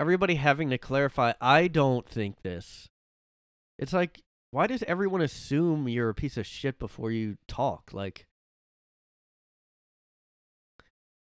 everybody 0.00 0.36
having 0.36 0.70
to 0.70 0.78
clarify. 0.78 1.32
I 1.40 1.68
don't 1.68 2.08
think 2.08 2.42
this. 2.42 2.88
It's 3.78 3.92
like, 3.92 4.22
why 4.50 4.66
does 4.66 4.82
everyone 4.84 5.20
assume 5.20 5.88
you're 5.88 6.08
a 6.08 6.14
piece 6.14 6.36
of 6.36 6.46
shit 6.46 6.78
before 6.78 7.10
you 7.10 7.36
talk? 7.46 7.90
Like. 7.92 8.26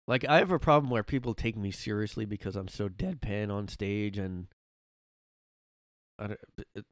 Like 0.07 0.25
I 0.27 0.39
have 0.39 0.51
a 0.51 0.59
problem 0.59 0.89
where 0.89 1.03
people 1.03 1.33
take 1.33 1.55
me 1.55 1.71
seriously 1.71 2.25
because 2.25 2.55
I'm 2.55 2.67
so 2.67 2.89
deadpan 2.89 3.49
on 3.49 3.67
stage 3.67 4.17
and 4.17 4.47
I 6.21 6.35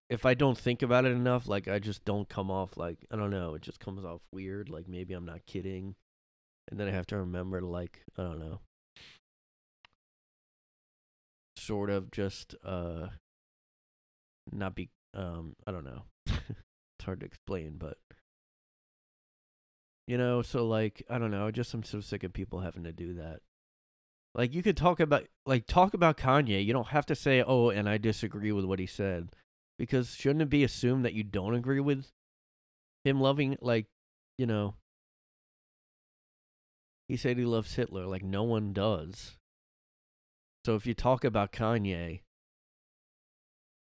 if 0.09 0.25
I 0.25 0.33
don't 0.33 0.57
think 0.57 0.81
about 0.81 1.05
it 1.05 1.11
enough, 1.11 1.47
like 1.47 1.67
I 1.67 1.79
just 1.79 2.03
don't 2.05 2.27
come 2.27 2.49
off 2.49 2.77
like 2.77 3.05
I 3.11 3.15
don't 3.15 3.29
know, 3.29 3.53
it 3.53 3.61
just 3.61 3.79
comes 3.79 4.03
off 4.03 4.21
weird. 4.31 4.69
Like 4.69 4.87
maybe 4.87 5.13
I'm 5.13 5.25
not 5.25 5.45
kidding, 5.45 5.95
and 6.69 6.79
then 6.79 6.87
I 6.87 6.91
have 6.91 7.07
to 7.07 7.17
remember 7.17 7.59
to 7.59 7.67
like 7.67 8.01
I 8.17 8.23
don't 8.23 8.39
know, 8.39 8.61
sort 11.69 11.91
of 11.91 12.09
just 12.09 12.55
uh, 12.65 13.09
not 14.51 14.73
be 14.73 14.89
um 15.13 15.55
I 15.67 15.71
don't 15.71 15.85
know. 15.85 16.01
it's 16.27 17.05
hard 17.05 17.19
to 17.19 17.27
explain, 17.27 17.75
but 17.77 17.97
you 20.07 20.17
know, 20.17 20.41
so 20.41 20.65
like 20.65 21.05
I 21.11 21.19
don't 21.19 21.29
know, 21.29 21.51
just 21.51 21.71
I'm 21.75 21.83
so 21.83 22.01
sick 22.01 22.23
of 22.23 22.33
people 22.33 22.61
having 22.61 22.85
to 22.85 22.91
do 22.91 23.13
that. 23.13 23.41
Like 24.33 24.55
you 24.55 24.63
could 24.63 24.77
talk 24.77 24.99
about 24.99 25.27
like 25.45 25.67
talk 25.67 25.93
about 25.93 26.17
Kanye. 26.17 26.65
You 26.65 26.73
don't 26.73 26.87
have 26.87 27.05
to 27.05 27.15
say, 27.15 27.43
"Oh, 27.45 27.69
and 27.69 27.87
I 27.87 27.99
disagree 27.99 28.51
with 28.51 28.65
what 28.65 28.79
he 28.79 28.87
said." 28.87 29.29
Because 29.77 30.15
shouldn't 30.15 30.41
it 30.41 30.49
be 30.49 30.63
assumed 30.63 31.05
that 31.05 31.13
you 31.13 31.23
don't 31.23 31.53
agree 31.53 31.79
with 31.79 32.07
him 33.05 33.21
loving 33.21 33.57
like, 33.61 33.85
you 34.37 34.45
know, 34.47 34.73
he 37.07 37.15
said 37.15 37.37
he 37.37 37.45
loves 37.45 37.75
Hitler 37.75 38.07
like 38.07 38.23
no 38.23 38.43
one 38.43 38.73
does. 38.73 39.37
So 40.65 40.75
if 40.75 40.85
you 40.85 40.93
talk 40.93 41.23
about 41.23 41.51
Kanye, 41.51 42.21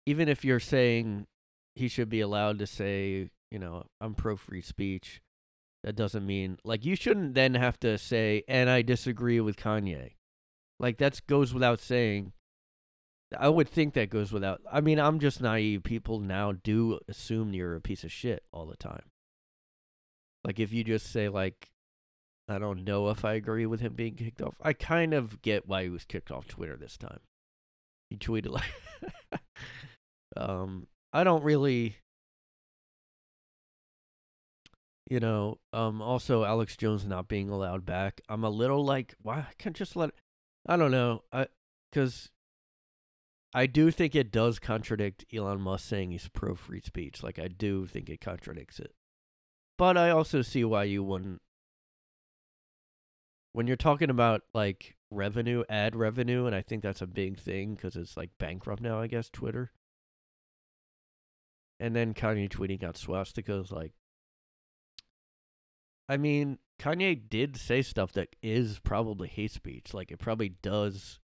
even 0.06 0.30
if 0.30 0.44
you're 0.44 0.60
saying 0.60 1.28
he 1.76 1.88
should 1.88 2.10
be 2.10 2.22
allowed 2.22 2.60
to 2.60 2.68
say, 2.68 3.30
you 3.52 3.60
know, 3.60 3.86
I'm 4.02 4.14
pro 4.16 4.36
free 4.36 4.62
speech, 4.62 5.22
that 5.84 5.96
doesn't 5.96 6.26
mean 6.26 6.58
like 6.64 6.86
you 6.86 6.96
shouldn't 6.96 7.34
then 7.36 7.54
have 7.54 7.80
to 7.80 7.98
say 7.98 8.44
and 8.48 8.70
I 8.70 8.82
disagree 8.82 9.40
with 9.40 9.56
Kanye. 9.56 10.14
Like 10.80 10.98
that 10.98 11.22
goes 11.28 11.54
without 11.54 11.80
saying. 11.80 12.34
I 13.38 13.50
would 13.50 13.68
think 13.68 13.94
that 13.94 14.10
goes 14.10 14.32
without. 14.32 14.62
I 14.72 14.80
mean, 14.80 15.00
I'm 15.00 15.20
just 15.20 15.42
naive. 15.42 15.84
People 15.84 16.20
now 16.20 16.54
do 16.54 17.00
assume 17.10 17.54
you're 17.54 17.76
a 17.76 17.82
piece 17.82 18.06
of 18.06 18.12
shit 18.12 18.44
all 18.54 18.66
the 18.66 18.78
time. 18.78 19.04
Like 20.46 20.60
if 20.60 20.72
you 20.72 20.86
just 20.86 21.12
say 21.12 21.28
like, 21.28 21.70
I 22.48 22.60
don't 22.60 22.86
know 22.86 23.10
if 23.10 23.26
I 23.26 23.34
agree 23.34 23.66
with 23.66 23.82
him 23.82 23.94
being 23.94 24.16
kicked 24.16 24.42
off. 24.42 24.56
I 24.62 24.74
kind 24.74 25.14
of 25.14 25.42
get 25.42 25.68
why 25.68 25.84
he 25.84 25.90
was 25.90 26.06
kicked 26.06 26.32
off 26.32 26.48
Twitter 26.48 26.78
this 26.78 26.98
time. 26.98 27.20
He 28.10 28.16
tweeted 28.16 28.52
like, 28.52 29.42
um, 30.38 30.88
I 31.12 31.24
don't 31.24 31.44
really. 31.44 31.98
You 35.10 35.22
know, 35.22 35.60
um, 35.72 36.02
also 36.02 36.44
Alex 36.44 36.76
Jones 36.76 37.06
not 37.06 37.30
being 37.30 37.50
allowed 37.50 37.86
back. 37.86 38.20
I'm 38.28 38.44
a 38.44 38.50
little 38.50 38.84
like, 38.84 39.16
why 39.22 39.36
I 39.38 39.48
can't 39.58 39.76
just 39.76 39.96
let 39.96 40.12
I 40.68 40.76
don't 40.76 40.92
know. 40.92 41.24
I 41.32 41.48
because 41.92 42.30
I 43.54 43.66
do 43.66 43.90
think 43.90 44.16
it 44.16 44.32
does 44.32 44.60
contradict 44.60 45.26
Elon 45.34 45.62
Musk 45.62 45.88
saying 45.88 46.12
he's 46.12 46.28
pro 46.28 46.56
free 46.56 46.82
speech. 46.82 47.24
Like 47.24 47.40
I 47.40 47.48
do 47.48 47.86
think 47.86 48.10
it 48.10 48.20
contradicts 48.20 48.80
it. 48.80 48.94
But 49.78 49.98
I 49.98 50.10
also 50.10 50.42
see 50.42 50.64
why 50.66 50.84
you 50.84 51.04
wouldn't 51.04 51.42
when 53.58 53.66
you're 53.66 53.76
talking 53.76 54.12
about 54.12 54.44
like 54.54 54.96
revenue, 55.10 55.64
ad 55.68 55.96
revenue, 55.96 56.46
and 56.46 56.54
I 56.56 56.62
think 56.62 56.84
that's 56.84 57.02
a 57.02 57.08
big 57.08 57.40
thing 57.40 57.74
because 57.74 57.96
it's 57.96 58.16
like 58.16 58.30
bankrupt 58.38 58.84
now, 58.84 59.02
I 59.02 59.08
guess, 59.08 59.32
Twitter. 59.32 59.72
And 61.80 61.96
then 61.96 62.14
Kanye 62.14 62.50
tweeting 62.50 62.84
out 62.84 62.98
swastikas, 62.98 63.72
like, 63.72 63.94
I 66.08 66.18
mean, 66.18 66.60
Kanye 66.80 67.20
did 67.28 67.58
say 67.58 67.82
stuff 67.82 68.12
that 68.12 68.36
is 68.44 68.78
probably 68.78 69.28
hate 69.28 69.54
speech. 69.54 69.92
Like 69.92 70.12
it 70.12 70.20
probably 70.20 70.50
does 70.62 71.18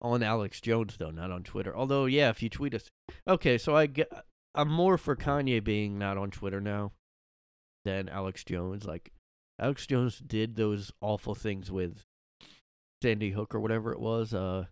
on 0.00 0.22
Alex 0.22 0.62
Jones 0.62 0.96
though, 0.98 1.10
not 1.10 1.30
on 1.30 1.42
Twitter. 1.42 1.76
Although, 1.76 2.06
yeah, 2.06 2.30
if 2.30 2.42
you 2.42 2.48
tweet 2.48 2.72
us, 2.72 2.88
okay. 3.28 3.58
So 3.58 3.76
I 3.76 3.84
get, 3.84 4.10
I'm 4.54 4.70
more 4.70 4.96
for 4.96 5.14
Kanye 5.14 5.62
being 5.62 5.98
not 5.98 6.16
on 6.16 6.30
Twitter 6.30 6.62
now 6.62 6.92
than 7.84 8.08
Alex 8.08 8.42
Jones. 8.42 8.86
Like 8.86 9.12
Alex 9.58 9.86
Jones 9.86 10.18
did 10.18 10.56
those 10.56 10.92
awful 11.00 11.34
things 11.34 11.70
with 11.70 12.04
Sandy 13.02 13.30
Hook 13.30 13.54
or 13.54 13.60
whatever 13.60 13.92
it 13.92 14.00
was. 14.00 14.32
Uh, 14.32 14.66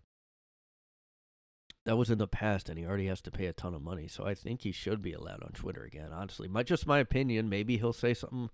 that 1.85 1.97
was 1.97 2.09
in 2.09 2.17
the 2.17 2.27
past, 2.27 2.69
and 2.69 2.77
he 2.77 2.85
already 2.85 3.07
has 3.07 3.21
to 3.21 3.31
pay 3.31 3.45
a 3.45 3.53
ton 3.53 3.73
of 3.73 3.81
money. 3.81 4.07
So 4.07 4.25
I 4.25 4.33
think 4.33 4.61
he 4.61 4.71
should 4.71 5.01
be 5.01 5.13
allowed 5.13 5.43
on 5.43 5.51
Twitter 5.53 5.83
again. 5.83 6.09
Honestly, 6.13 6.47
my 6.47 6.63
just 6.63 6.85
my 6.85 6.99
opinion. 6.99 7.49
Maybe 7.49 7.77
he'll 7.77 7.93
say 7.93 8.13
something 8.13 8.49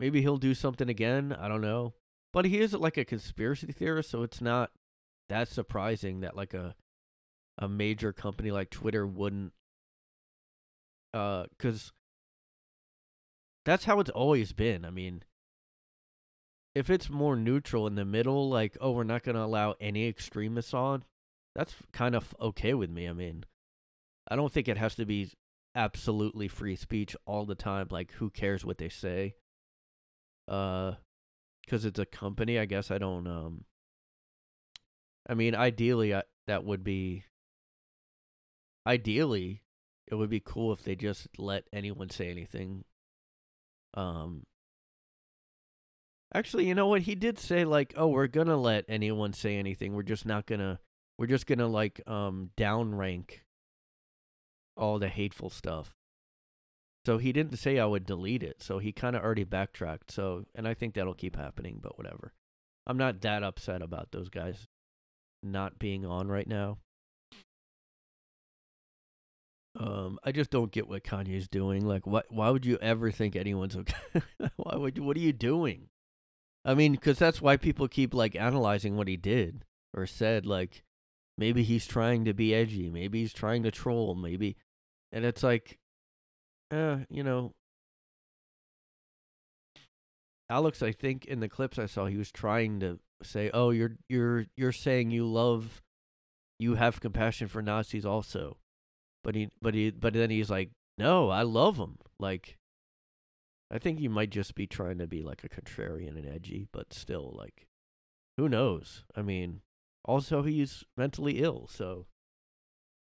Maybe 0.00 0.22
he'll 0.22 0.38
do 0.38 0.54
something 0.54 0.88
again. 0.88 1.36
I 1.38 1.48
don't 1.48 1.60
know. 1.60 1.94
But 2.32 2.46
he 2.46 2.60
is 2.60 2.72
like 2.74 2.96
a 2.96 3.04
conspiracy 3.04 3.68
theorist, 3.68 4.10
so 4.10 4.22
it's 4.22 4.40
not 4.40 4.70
that 5.28 5.48
surprising 5.48 6.20
that 6.20 6.36
like 6.36 6.52
a 6.52 6.74
a 7.56 7.68
major 7.68 8.12
company 8.12 8.50
like 8.50 8.68
Twitter 8.68 9.06
wouldn't 9.06 9.52
uh 11.14 11.44
cuz 11.56 11.92
that's 13.64 13.84
how 13.84 14.00
it's 14.00 14.10
always 14.10 14.52
been. 14.52 14.84
I 14.84 14.90
mean, 14.90 15.22
if 16.74 16.90
it's 16.90 17.08
more 17.08 17.36
neutral 17.36 17.86
in 17.86 17.94
the 17.94 18.04
middle 18.04 18.48
like 18.48 18.76
oh, 18.80 18.92
we're 18.92 19.04
not 19.04 19.22
going 19.22 19.36
to 19.36 19.42
allow 19.42 19.74
any 19.80 20.08
extremists 20.08 20.74
on, 20.74 21.04
that's 21.54 21.74
kind 21.92 22.14
of 22.14 22.34
okay 22.40 22.74
with 22.74 22.90
me. 22.90 23.08
I 23.08 23.12
mean, 23.12 23.44
I 24.28 24.36
don't 24.36 24.52
think 24.52 24.68
it 24.68 24.78
has 24.78 24.94
to 24.96 25.04
be 25.04 25.32
absolutely 25.74 26.48
free 26.48 26.76
speech 26.76 27.16
all 27.26 27.44
the 27.44 27.54
time 27.56 27.88
like 27.90 28.12
who 28.12 28.30
cares 28.30 28.64
what 28.64 28.78
they 28.78 28.88
say. 28.88 29.34
Uh 30.48 30.94
cuz 31.68 31.84
it's 31.84 31.98
a 31.98 32.06
company, 32.06 32.58
I 32.58 32.66
guess 32.66 32.90
I 32.90 32.98
don't 32.98 33.26
um 33.26 33.64
I 35.28 35.34
mean, 35.34 35.54
ideally, 35.54 36.14
I, 36.14 36.22
that 36.46 36.64
would 36.64 36.84
be. 36.84 37.24
Ideally, 38.86 39.62
it 40.06 40.14
would 40.14 40.28
be 40.28 40.40
cool 40.44 40.72
if 40.72 40.82
they 40.82 40.94
just 40.94 41.28
let 41.38 41.64
anyone 41.72 42.10
say 42.10 42.30
anything. 42.30 42.84
Um. 43.94 44.44
Actually, 46.34 46.66
you 46.66 46.74
know 46.74 46.88
what? 46.88 47.02
He 47.02 47.14
did 47.14 47.38
say 47.38 47.64
like, 47.64 47.94
"Oh, 47.96 48.08
we're 48.08 48.26
gonna 48.26 48.56
let 48.56 48.84
anyone 48.88 49.32
say 49.32 49.56
anything. 49.56 49.94
We're 49.94 50.02
just 50.02 50.26
not 50.26 50.46
gonna. 50.46 50.80
We're 51.16 51.28
just 51.28 51.46
gonna 51.46 51.68
like 51.68 52.00
um 52.08 52.50
downrank 52.56 53.40
all 54.76 54.98
the 54.98 55.08
hateful 55.08 55.48
stuff." 55.48 55.94
So 57.06 57.18
he 57.18 57.32
didn't 57.32 57.58
say 57.58 57.78
I 57.78 57.84
would 57.84 58.04
delete 58.04 58.42
it. 58.42 58.62
So 58.62 58.78
he 58.78 58.90
kind 58.90 59.14
of 59.14 59.22
already 59.22 59.44
backtracked. 59.44 60.10
So, 60.10 60.46
and 60.54 60.66
I 60.66 60.74
think 60.74 60.94
that'll 60.94 61.14
keep 61.14 61.36
happening. 61.36 61.78
But 61.80 61.96
whatever. 61.98 62.32
I'm 62.86 62.98
not 62.98 63.20
that 63.22 63.42
upset 63.42 63.80
about 63.80 64.10
those 64.10 64.28
guys 64.28 64.66
not 65.42 65.78
being 65.78 66.04
on 66.04 66.28
right 66.28 66.46
now. 66.48 66.78
Um, 69.78 70.18
I 70.22 70.32
just 70.32 70.50
don't 70.50 70.70
get 70.70 70.88
what 70.88 71.04
Kanye's 71.04 71.48
doing. 71.48 71.86
Like, 71.86 72.06
why? 72.06 72.22
Why 72.28 72.50
would 72.50 72.66
you 72.66 72.78
ever 72.80 73.10
think 73.10 73.36
anyone's 73.36 73.76
okay? 73.76 74.22
why 74.56 74.76
would 74.76 74.96
you? 74.96 75.04
What 75.04 75.16
are 75.16 75.20
you 75.20 75.32
doing? 75.32 75.88
I 76.64 76.74
mean, 76.74 76.92
because 76.92 77.18
that's 77.18 77.42
why 77.42 77.56
people 77.56 77.88
keep 77.88 78.14
like 78.14 78.34
analyzing 78.36 78.96
what 78.96 79.08
he 79.08 79.16
did 79.16 79.64
or 79.92 80.06
said. 80.06 80.46
Like, 80.46 80.82
maybe 81.36 81.62
he's 81.62 81.86
trying 81.86 82.24
to 82.24 82.32
be 82.34 82.54
edgy. 82.54 82.90
Maybe 82.90 83.20
he's 83.20 83.32
trying 83.32 83.62
to 83.64 83.70
troll. 83.70 84.14
Maybe, 84.14 84.56
and 85.12 85.24
it's 85.24 85.42
like, 85.42 85.78
uh, 86.70 86.98
you 87.10 87.22
know, 87.22 87.52
Alex. 90.48 90.82
I 90.82 90.92
think 90.92 91.24
in 91.26 91.40
the 91.40 91.48
clips 91.48 91.78
I 91.78 91.86
saw, 91.86 92.06
he 92.06 92.16
was 92.16 92.32
trying 92.32 92.80
to 92.80 92.98
say, 93.22 93.50
"Oh, 93.52 93.70
you're 93.70 93.96
you're 94.08 94.46
you're 94.56 94.72
saying 94.72 95.10
you 95.10 95.26
love, 95.26 95.82
you 96.58 96.76
have 96.76 97.00
compassion 97.00 97.48
for 97.48 97.62
Nazis 97.62 98.06
also," 98.06 98.58
but 99.22 99.34
he 99.34 99.48
but 99.60 99.74
he 99.74 99.90
but 99.90 100.14
then 100.14 100.30
he's 100.30 100.50
like, 100.50 100.70
"No, 100.98 101.28
I 101.30 101.42
love 101.42 101.76
them." 101.76 101.98
Like, 102.18 102.56
I 103.74 103.78
think 103.78 103.98
he 103.98 104.08
might 104.08 104.30
just 104.30 104.54
be 104.54 104.66
trying 104.66 104.98
to 104.98 105.06
be 105.06 105.22
like 105.22 105.42
a 105.42 105.48
contrarian 105.48 106.16
and 106.16 106.26
edgy, 106.26 106.68
but 106.72 106.92
still, 106.92 107.34
like, 107.36 107.66
who 108.36 108.48
knows? 108.48 109.04
I 109.16 109.22
mean, 109.22 109.62
also 110.04 110.42
he's 110.42 110.84
mentally 110.96 111.42
ill, 111.42 111.68
so 111.68 112.06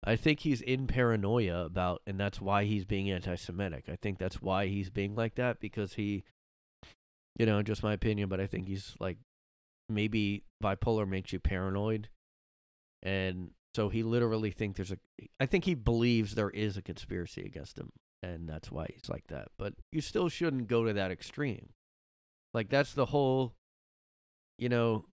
I 0.03 0.15
think 0.15 0.39
he's 0.39 0.61
in 0.61 0.87
paranoia 0.87 1.65
about, 1.65 2.01
and 2.07 2.19
that's 2.19 2.39
why 2.39 2.63
he's 2.63 2.85
being 2.85 3.09
anti-Semitic. 3.09 3.85
I 3.89 3.97
think 4.01 4.17
that's 4.17 4.41
why 4.41 4.67
he's 4.67 4.89
being 4.89 5.15
like 5.15 5.35
that 5.35 5.59
because 5.59 5.95
he, 5.95 6.23
you 7.37 7.45
know, 7.45 7.61
just 7.61 7.83
my 7.83 7.93
opinion, 7.93 8.29
but 8.29 8.39
I 8.39 8.47
think 8.47 8.67
he's 8.67 8.95
like 8.99 9.17
maybe 9.89 10.43
bipolar 10.63 11.07
makes 11.07 11.31
you 11.33 11.39
paranoid 11.39 12.09
and 13.03 13.51
so 13.75 13.89
he 13.89 14.03
literally 14.03 14.51
think 14.51 14.75
there's 14.75 14.91
a 14.91 14.97
i 15.39 15.45
think 15.45 15.65
he 15.65 15.75
believes 15.75 16.33
there 16.33 16.49
is 16.49 16.77
a 16.77 16.81
conspiracy 16.81 17.43
against 17.43 17.77
him 17.77 17.91
and 18.33 18.47
that's 18.49 18.71
why 18.71 18.87
he's 18.93 19.09
like 19.09 19.27
that 19.27 19.47
but 19.57 19.73
you 19.91 20.01
still 20.01 20.29
shouldn't 20.29 20.67
go 20.67 20.83
to 20.83 20.93
that 20.93 21.11
extreme 21.11 21.69
like 22.53 22.69
that's 22.69 22.93
the 22.93 23.07
whole 23.07 23.53
you 24.57 24.69
know 24.69 25.05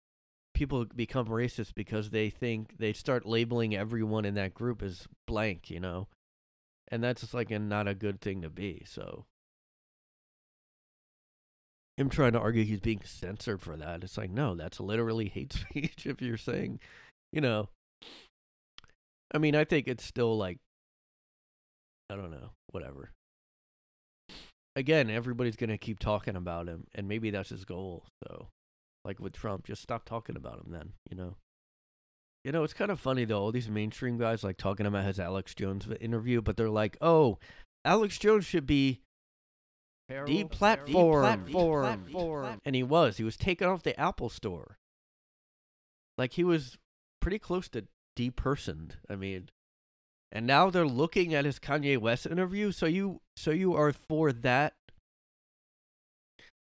people 0.55 0.85
become 0.95 1.27
racist 1.27 1.75
because 1.75 2.11
they 2.11 2.29
think 2.29 2.77
they 2.79 2.93
start 2.93 3.27
labeling 3.27 3.75
everyone 3.75 4.25
in 4.25 4.35
that 4.35 4.55
group 4.55 4.83
as 4.83 5.07
blank 5.27 5.71
you 5.71 5.81
know 5.81 6.09
and 6.89 7.03
that's 7.03 7.21
just 7.21 7.35
like 7.35 7.51
a, 7.51 7.59
not 7.59 7.89
a 7.89 7.95
good 7.95 8.21
thing 8.21 8.43
to 8.43 8.51
be 8.51 8.83
so 8.87 9.25
him 12.01 12.09
trying 12.09 12.33
to 12.33 12.41
argue 12.41 12.65
he's 12.65 12.81
being 12.81 13.03
censored 13.05 13.61
for 13.61 13.77
that. 13.77 14.03
It's 14.03 14.17
like, 14.17 14.31
no, 14.31 14.55
that's 14.55 14.81
literally 14.81 15.29
hate 15.29 15.53
speech 15.71 16.07
if 16.07 16.21
you're 16.23 16.39
saying, 16.39 16.81
you 17.33 17.41
know. 17.41 17.69
I 19.33 19.39
mean, 19.39 19.55
I 19.55 19.65
think 19.65 19.87
it's 19.87 20.05
still 20.05 20.37
like, 20.37 20.59
I 22.11 22.17
don't 22.17 22.31
know, 22.31 22.51
whatever. 22.71 23.11
Again, 24.77 25.11
everybody's 25.11 25.57
going 25.57 25.71
to 25.71 25.79
keep 25.79 25.99
talking 25.99 26.37
about 26.37 26.69
him, 26.69 26.87
and 26.95 27.09
maybe 27.09 27.31
that's 27.31 27.51
his 27.51 27.65
goal. 27.65 28.05
So, 28.23 28.49
like 29.05 29.21
with 29.21 29.33
Trump, 29.33 29.65
just 29.65 29.83
stop 29.83 30.05
talking 30.05 30.37
about 30.37 30.61
him 30.61 30.73
then, 30.73 30.93
you 31.11 31.17
know? 31.17 31.37
You 32.45 32.53
know, 32.53 32.65
it's 32.65 32.73
kind 32.73 32.91
of 32.91 32.99
funny 32.99 33.25
though. 33.25 33.41
All 33.41 33.53
these 33.53 33.69
mainstream 33.69 34.17
guys 34.17 34.43
like 34.43 34.57
talking 34.57 34.87
about 34.87 35.05
his 35.05 35.21
Alex 35.21 35.55
Jones 35.55 35.87
interview, 36.01 36.41
but 36.41 36.57
they're 36.57 36.71
like, 36.71 36.97
"Oh, 37.03 37.39
Alex 37.85 38.19
Jones 38.19 38.47
should 38.47 38.67
be 38.67 39.03
deplatformed. 40.11 41.51
Deplatformed. 41.51 42.59
And 42.65 42.75
he 42.75 42.83
was. 42.83 43.19
He 43.19 43.25
was 43.25 43.37
taken 43.37 43.69
off 43.69 43.83
the 43.83 43.99
Apple 43.99 44.31
Store. 44.31 44.79
Like 46.17 46.33
he 46.35 46.45
was 46.45 46.79
pretty 47.21 47.39
close 47.39 47.69
to 47.71 47.85
depersoned. 48.17 48.93
I 49.09 49.17
mean, 49.17 49.49
and 50.33 50.47
now 50.47 50.71
they're 50.71 50.87
looking 50.87 51.35
at 51.35 51.45
his 51.45 51.59
Kanye 51.59 51.99
West 51.99 52.27
interview. 52.27 52.73
So 52.73 52.87
you, 52.87 53.21
so 53.37 53.51
you 53.51 53.75
are 53.75 53.93
for 53.93 54.33
that? 54.33 54.75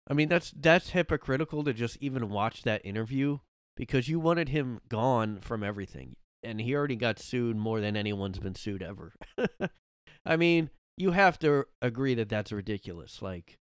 I 0.08 0.14
mean, 0.14 0.28
that's 0.28 0.52
that's 0.52 0.90
hypocritical 0.90 1.64
to 1.64 1.74
just 1.74 1.98
even 2.02 2.30
watch 2.30 2.64
that 2.64 2.86
interview 2.86 3.40
because 3.76 4.10
you 4.10 4.20
wanted 4.20 4.50
him 4.50 4.82
gone 4.90 5.40
from 5.40 5.64
everything, 5.64 6.16
and 6.44 6.60
he 6.60 6.76
already 6.76 6.96
got 6.96 7.20
sued 7.20 7.56
more 7.56 7.80
than 7.80 7.96
anyone's 7.96 8.40
been 8.40 8.56
sued 8.56 8.84
ever. 8.84 9.14
I 10.26 10.36
mean, 10.36 10.70
you 10.98 11.12
have 11.12 11.40
to 11.40 11.66
agree 11.82 12.16
that 12.16 12.30
that's 12.30 12.52
ridiculous. 12.52 13.22
Like, 13.22 13.58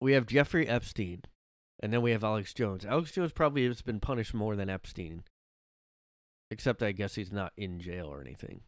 we 0.00 0.12
have 0.12 0.26
Jeffrey 0.26 0.66
Epstein, 0.66 1.22
and 1.80 1.92
then 1.92 2.00
we 2.00 2.12
have 2.12 2.24
Alex 2.24 2.54
Jones. 2.54 2.84
Alex 2.84 3.12
Jones 3.12 3.32
probably 3.32 3.66
has 3.66 3.82
been 3.82 4.00
punished 4.00 4.34
more 4.34 4.56
than 4.56 4.70
Epstein, 4.70 5.24
except 6.54 6.84
I 6.84 6.92
guess 6.92 7.16
he's 7.16 7.32
not 7.32 7.52
in 7.56 7.80
jail 7.80 8.06
or 8.06 8.20
anything. 8.20 8.60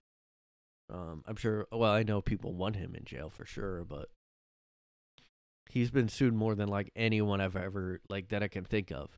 Um, 0.93 1.23
I'm 1.25 1.37
sure. 1.37 1.69
Well, 1.71 1.93
I 1.93 2.03
know 2.03 2.21
people 2.21 2.53
want 2.53 2.75
him 2.75 2.97
in 2.97 3.05
jail 3.05 3.31
for 3.31 3.47
sure, 3.47 3.85
but 3.85 4.09
he's 5.71 5.93
been 5.93 6.09
sued 6.09 6.35
more 6.35 6.57
than 6.57 6.69
like 6.69 6.91
anyone 6.97 7.41
I've 7.41 7.55
ever 7.55 8.01
like 8.09 8.29
that 8.31 8.43
I 8.43 8.49
can 8.49 8.65
think 8.65 8.91
of, 8.91 9.17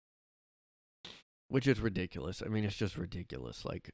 which 1.49 1.67
is 1.67 1.81
ridiculous. 1.81 2.43
I 2.45 2.49
mean, 2.51 2.65
it's 2.65 2.77
just 2.77 2.99
ridiculous. 2.99 3.65
Like, 3.65 3.91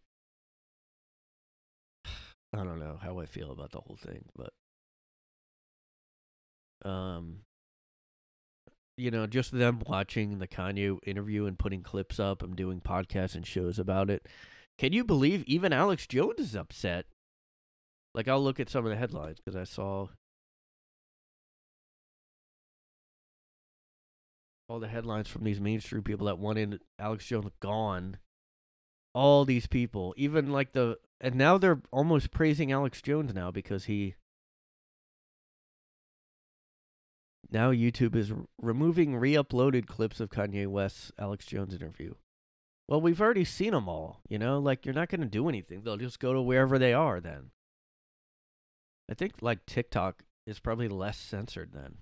I 2.52 2.58
don't 2.58 2.80
know 2.80 2.98
how 3.00 3.20
I 3.20 3.26
feel 3.26 3.52
about 3.52 3.70
the 3.70 3.80
whole 3.80 3.96
thing, 3.96 4.24
but 4.34 4.50
um 6.88 7.44
you 8.96 9.10
know, 9.10 9.26
just 9.26 9.52
them 9.52 9.82
watching 9.86 10.38
the 10.38 10.46
Kanye 10.46 10.98
interview 11.04 11.46
and 11.46 11.58
putting 11.58 11.82
clips 11.82 12.20
up 12.20 12.42
and 12.42 12.54
doing 12.54 12.80
podcasts 12.80 13.34
and 13.34 13.46
shows 13.46 13.78
about 13.78 14.10
it. 14.10 14.26
Can 14.78 14.92
you 14.92 15.04
believe 15.04 15.44
even 15.46 15.72
Alex 15.72 16.06
Jones 16.06 16.40
is 16.40 16.56
upset? 16.56 17.06
Like 18.14 18.28
I'll 18.28 18.42
look 18.42 18.60
at 18.60 18.70
some 18.70 18.84
of 18.84 18.90
the 18.90 18.96
headlines 18.96 19.38
because 19.38 19.56
I 19.56 19.64
saw 19.64 20.08
all 24.68 24.80
the 24.80 24.88
headlines 24.88 25.28
from 25.28 25.44
these 25.44 25.60
mainstream 25.60 26.02
people 26.02 26.26
that 26.26 26.38
wanted 26.38 26.80
Alex 26.98 27.26
Jones 27.26 27.50
gone. 27.60 28.18
All 29.14 29.44
these 29.44 29.66
people, 29.66 30.14
even 30.16 30.50
like 30.50 30.72
the 30.72 30.98
and 31.20 31.36
now 31.36 31.56
they're 31.56 31.80
almost 31.92 32.32
praising 32.32 32.72
Alex 32.72 33.00
Jones 33.00 33.32
now 33.32 33.52
because 33.52 33.84
he 33.84 34.16
now 37.50 37.70
YouTube 37.70 38.16
is 38.16 38.32
removing 38.60 39.16
re-uploaded 39.16 39.86
clips 39.86 40.18
of 40.18 40.30
Kanye 40.30 40.66
West's 40.66 41.12
Alex 41.16 41.46
Jones 41.46 41.72
interview. 41.72 42.14
Well, 42.88 43.00
we've 43.00 43.20
already 43.20 43.44
seen 43.44 43.72
them 43.72 43.88
all, 43.88 44.20
you 44.28 44.38
know, 44.38 44.58
like 44.58 44.84
you're 44.84 44.94
not 44.94 45.08
going 45.08 45.22
to 45.22 45.26
do 45.26 45.48
anything. 45.48 45.82
They'll 45.82 45.96
just 45.96 46.20
go 46.20 46.32
to 46.34 46.42
wherever 46.42 46.78
they 46.78 46.92
are 46.92 47.20
then. 47.20 47.50
I 49.10 49.14
think 49.14 49.34
like 49.40 49.66
TikTok 49.66 50.22
is 50.46 50.60
probably 50.60 50.88
less 50.88 51.18
censored 51.18 51.72
then. 51.72 51.98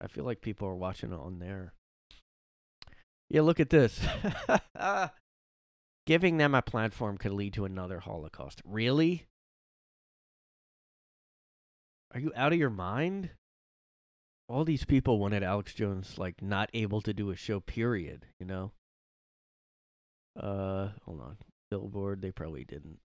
I 0.00 0.06
feel 0.06 0.24
like 0.24 0.40
people 0.42 0.68
are 0.68 0.74
watching 0.74 1.12
it 1.12 1.18
on 1.18 1.38
there. 1.38 1.72
Yeah, 3.30 3.42
look 3.42 3.60
at 3.60 3.70
this. 3.70 4.00
Giving 6.06 6.38
them 6.38 6.54
a 6.54 6.62
platform 6.62 7.18
could 7.18 7.32
lead 7.32 7.52
to 7.54 7.64
another 7.64 8.00
Holocaust. 8.00 8.62
Really? 8.64 9.26
Are 12.14 12.20
you 12.20 12.32
out 12.34 12.52
of 12.52 12.58
your 12.58 12.70
mind? 12.70 13.30
All 14.48 14.64
these 14.64 14.86
people 14.86 15.18
wanted 15.18 15.42
Alex 15.42 15.74
Jones 15.74 16.16
like 16.16 16.40
not 16.40 16.70
able 16.72 17.02
to 17.02 17.12
do 17.12 17.30
a 17.30 17.36
show 17.36 17.60
period, 17.60 18.24
you 18.40 18.46
know? 18.46 18.72
Uh 20.38 20.90
hold 21.04 21.20
on. 21.20 21.36
Billboard, 21.70 22.22
they 22.22 22.30
probably 22.30 22.64
didn't. 22.64 22.98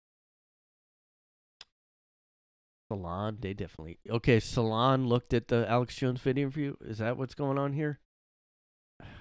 Salon, 2.92 3.38
they 3.42 3.54
definitely 3.54 4.00
okay. 4.10 4.40
Salon 4.40 5.08
looked 5.08 5.34
at 5.34 5.48
the 5.48 5.68
Alex 5.70 5.96
Jones 5.96 6.22
video 6.22 6.44
interview. 6.44 6.76
Is 6.82 7.00
that 7.00 7.18
what's 7.18 7.34
going 7.34 7.58
on 7.58 7.74
here? 7.74 8.00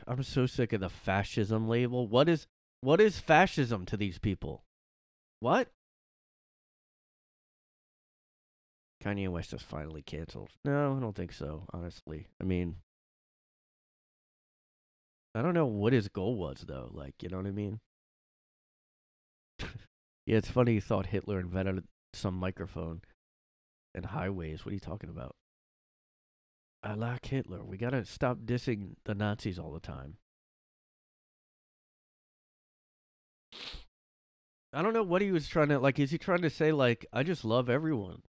I'm 0.07 0.23
so 0.23 0.47
sick 0.47 0.73
of 0.73 0.81
the 0.81 0.91
fascism 0.91 1.69
label. 1.69 2.07
What 2.07 2.29
is 2.29 2.47
what 2.81 3.01
is 3.01 3.19
fascism 3.19 3.87
to 3.87 3.97
these 3.97 4.19
people? 4.19 4.65
What? 5.41 5.69
Kanye 9.03 9.29
West 9.29 9.53
is 9.53 9.63
finally 9.63 10.03
canceled. 10.03 10.51
No, 10.65 10.97
I 10.97 11.01
don't 11.01 11.17
think 11.17 11.33
so, 11.33 11.65
honestly. 11.73 12.29
I 12.41 12.45
mean, 12.45 12.77
I 15.35 15.43
don't 15.43 15.55
know 15.55 15.67
what 15.67 15.93
his 15.93 16.09
goal 16.09 16.37
was, 16.37 16.65
though. 16.69 16.91
Like, 16.93 17.15
you 17.23 17.29
know 17.29 17.39
what 17.39 17.47
I 17.47 17.51
mean? 17.51 17.81
yeah, 20.27 20.39
it's 20.39 20.51
funny 20.51 20.75
he 20.75 20.81
thought 20.81 21.07
Hitler 21.07 21.41
invented 21.41 21.85
some 22.15 22.35
microphone 22.35 23.03
and 23.95 24.07
highways. 24.07 24.65
What 24.65 24.71
are 24.71 24.75
you 24.75 24.81
talking 24.81 25.11
about? 25.11 25.35
I 26.83 26.95
like 26.95 27.27
Hitler. 27.27 27.63
We 27.65 27.77
gotta 27.77 28.05
stop 28.05 28.39
dissing 28.45 28.97
the 29.05 29.15
Nazis 29.15 29.59
all 29.59 29.73
the 29.73 29.81
time. 29.81 30.17
I 34.73 34.83
don't 34.83 34.95
know 34.95 35.03
what 35.03 35.23
he 35.23 35.31
was 35.31 35.49
trying 35.49 35.69
to 35.69 35.79
like. 35.79 35.99
Is 35.99 36.11
he 36.11 36.19
trying 36.19 36.43
to 36.43 36.51
say 36.51 36.73
like 36.73 37.07
I 37.13 37.23
just 37.23 37.45
love 37.45 37.69
everyone? 37.69 38.23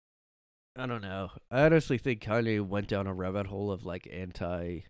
I 0.76 0.86
don't 0.86 1.02
know. 1.02 1.30
I 1.50 1.62
honestly 1.62 1.98
think 1.98 2.22
Kanye 2.22 2.66
went 2.66 2.88
down 2.88 3.06
a 3.06 3.14
rabbit 3.14 3.46
hole 3.46 3.70
of 3.70 3.84
like 3.84 4.08
anti, 4.10 4.80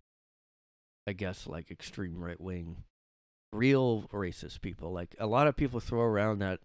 I 1.07 1.12
guess 1.12 1.46
like 1.46 1.70
extreme 1.70 2.22
right 2.22 2.40
wing, 2.40 2.85
real 3.52 4.02
racist 4.12 4.60
people. 4.60 4.92
Like 4.92 5.14
a 5.18 5.26
lot 5.26 5.46
of 5.46 5.56
people 5.56 5.80
throw 5.80 6.00
around 6.02 6.40
that 6.40 6.60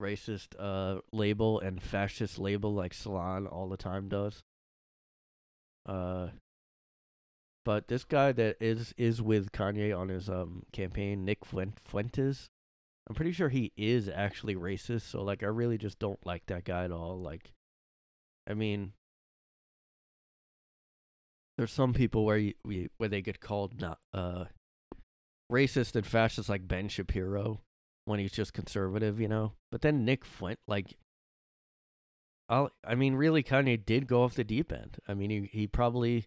racist 0.00 0.54
uh 0.60 1.00
label 1.12 1.58
and 1.58 1.82
fascist 1.82 2.38
label 2.38 2.72
like 2.72 2.94
Salon 2.94 3.46
all 3.46 3.68
the 3.68 3.76
time 3.76 4.08
does. 4.08 4.42
Uh, 5.86 6.28
but 7.64 7.88
this 7.88 8.04
guy 8.04 8.32
that 8.32 8.56
is 8.60 8.94
is 8.96 9.20
with 9.20 9.52
Kanye 9.52 9.96
on 9.96 10.08
his 10.08 10.28
um 10.28 10.62
campaign, 10.72 11.24
Nick 11.24 11.44
Fuentes, 11.44 12.48
I'm 13.08 13.14
pretty 13.14 13.32
sure 13.32 13.48
he 13.48 13.72
is 13.76 14.08
actually 14.08 14.54
racist. 14.54 15.02
So 15.02 15.22
like, 15.22 15.42
I 15.42 15.46
really 15.46 15.78
just 15.78 15.98
don't 15.98 16.24
like 16.26 16.46
that 16.46 16.64
guy 16.64 16.84
at 16.84 16.92
all. 16.92 17.18
Like, 17.18 17.52
I 18.46 18.54
mean, 18.54 18.92
there's 21.56 21.72
some 21.72 21.94
people 21.94 22.24
where 22.24 22.36
you, 22.36 22.54
we 22.64 22.88
where 22.98 23.08
they 23.08 23.22
get 23.22 23.40
called 23.40 23.80
not 23.80 23.98
uh 24.12 24.44
racist 25.50 25.96
and 25.96 26.06
fascist, 26.06 26.48
like 26.48 26.68
Ben 26.68 26.88
Shapiro, 26.88 27.60
when 28.04 28.20
he's 28.20 28.32
just 28.32 28.52
conservative, 28.52 29.20
you 29.20 29.28
know. 29.28 29.52
But 29.70 29.82
then 29.82 30.04
Nick 30.04 30.24
Flint, 30.24 30.58
like, 30.66 30.96
I'll, 32.48 32.70
I 32.84 32.94
mean, 32.94 33.14
really, 33.14 33.42
Kanye 33.42 33.84
did 33.84 34.06
go 34.06 34.22
off 34.22 34.34
the 34.34 34.44
deep 34.44 34.72
end. 34.72 34.98
I 35.06 35.14
mean, 35.14 35.30
he 35.30 35.48
he 35.52 35.66
probably 35.66 36.26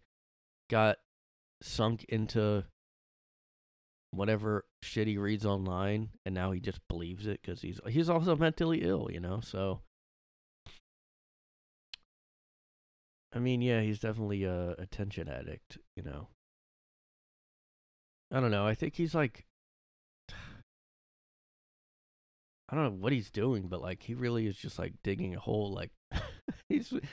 got 0.70 0.98
sunk 1.62 2.06
into 2.10 2.66
whatever 4.12 4.66
shit 4.84 5.08
he 5.08 5.18
reads 5.18 5.46
online, 5.46 6.10
and 6.26 6.36
now 6.36 6.52
he 6.52 6.60
just 6.60 6.80
believes 6.88 7.26
it 7.26 7.42
because 7.42 7.62
he's 7.62 7.80
he's 7.88 8.10
also 8.10 8.36
mentally 8.36 8.82
ill, 8.84 9.10
you 9.12 9.20
know. 9.20 9.40
So, 9.42 9.82
I 13.34 13.40
mean, 13.40 13.62
yeah, 13.62 13.82
he's 13.82 14.00
definitely 14.00 14.44
a 14.44 14.72
attention 14.78 15.28
addict, 15.28 15.78
you 15.96 16.04
know. 16.04 16.28
I 18.32 18.40
don't 18.40 18.52
know. 18.52 18.66
I 18.66 18.76
think 18.76 18.96
he's 18.96 19.14
like, 19.14 19.46
I 22.70 22.76
don't 22.76 22.84
know 22.86 22.98
what 23.02 23.12
he's 23.12 23.30
doing, 23.30 23.68
but 23.68 23.82
like 23.82 24.04
he 24.04 24.14
really 24.14 24.48
is 24.48 24.56
just 24.56 24.80
like 24.80 24.94
digging 25.04 25.36
a 25.36 25.40
hole. 25.40 25.74
Like 25.74 25.92
he's 26.70 26.94
like, 26.94 27.04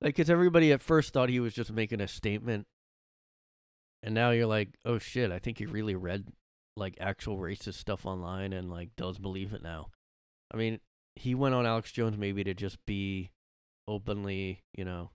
because 0.00 0.28
everybody 0.28 0.72
at 0.72 0.82
first 0.82 1.12
thought 1.12 1.30
he 1.30 1.40
was 1.40 1.54
just 1.54 1.72
making 1.72 2.02
a 2.02 2.08
statement, 2.08 2.66
and 4.02 4.14
now 4.14 4.30
you're 4.30 4.46
like, 4.46 4.76
oh 4.84 4.98
shit, 4.98 5.32
I 5.32 5.38
think 5.38 5.58
he 5.58 5.66
really 5.66 5.94
read 5.94 6.26
like 6.76 6.98
actual 7.00 7.38
racist 7.38 7.74
stuff 7.74 8.04
online 8.04 8.52
and 8.52 8.70
like 8.70 8.90
does 8.96 9.18
believe 9.18 9.54
it 9.54 9.62
now. 9.62 9.88
I 10.52 10.58
mean, 10.58 10.80
he 11.14 11.34
went 11.34 11.54
on 11.54 11.66
Alex 11.66 11.90
Jones 11.90 12.18
maybe 12.18 12.44
to 12.44 12.52
just 12.52 12.84
be 12.84 13.30
openly, 13.88 14.62
you 14.74 14.84
know, 14.84 15.10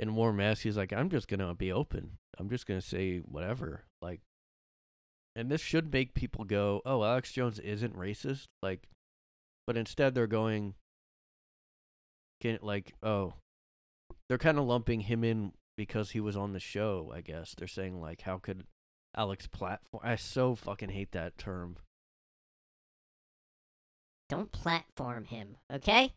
in 0.00 0.14
warm 0.14 0.40
ass. 0.40 0.60
He's 0.60 0.76
like, 0.76 0.92
I'm 0.92 1.10
just 1.10 1.28
gonna 1.28 1.54
be 1.54 1.72
open. 1.72 2.18
I'm 2.38 2.48
just 2.48 2.66
gonna 2.66 2.80
say 2.80 3.18
whatever. 3.18 3.84
Like, 4.02 4.20
and 5.36 5.50
this 5.50 5.60
should 5.60 5.92
make 5.92 6.14
people 6.14 6.44
go, 6.44 6.82
"Oh, 6.84 7.02
Alex 7.04 7.32
Jones 7.32 7.58
isn't 7.58 7.96
racist." 7.96 8.46
Like, 8.62 8.88
but 9.66 9.76
instead 9.76 10.14
they're 10.14 10.26
going, 10.26 10.74
can 12.40 12.58
like, 12.62 12.94
oh, 13.02 13.34
they're 14.28 14.38
kind 14.38 14.58
of 14.58 14.64
lumping 14.64 15.00
him 15.00 15.24
in 15.24 15.52
because 15.76 16.10
he 16.10 16.20
was 16.20 16.36
on 16.36 16.52
the 16.52 16.60
show. 16.60 17.12
I 17.14 17.20
guess 17.20 17.54
they're 17.56 17.66
saying 17.66 18.00
like, 18.00 18.22
how 18.22 18.38
could 18.38 18.64
Alex 19.16 19.46
platform. 19.46 20.02
I 20.04 20.16
so 20.16 20.54
fucking 20.54 20.90
hate 20.90 21.12
that 21.12 21.38
term. 21.38 21.76
Don't 24.28 24.50
platform 24.50 25.26
him, 25.26 25.56
okay? 25.72 26.12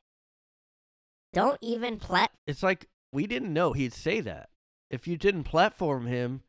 Don't 1.33 1.59
even 1.61 1.97
plat. 1.97 2.31
It's 2.47 2.63
like 2.63 2.87
we 3.11 3.27
didn't 3.27 3.53
know 3.53 3.73
he'd 3.73 3.93
say 3.93 4.19
that. 4.21 4.49
If 4.89 5.07
you 5.07 5.17
didn't 5.17 5.43
platform 5.43 6.07
him, 6.07 6.41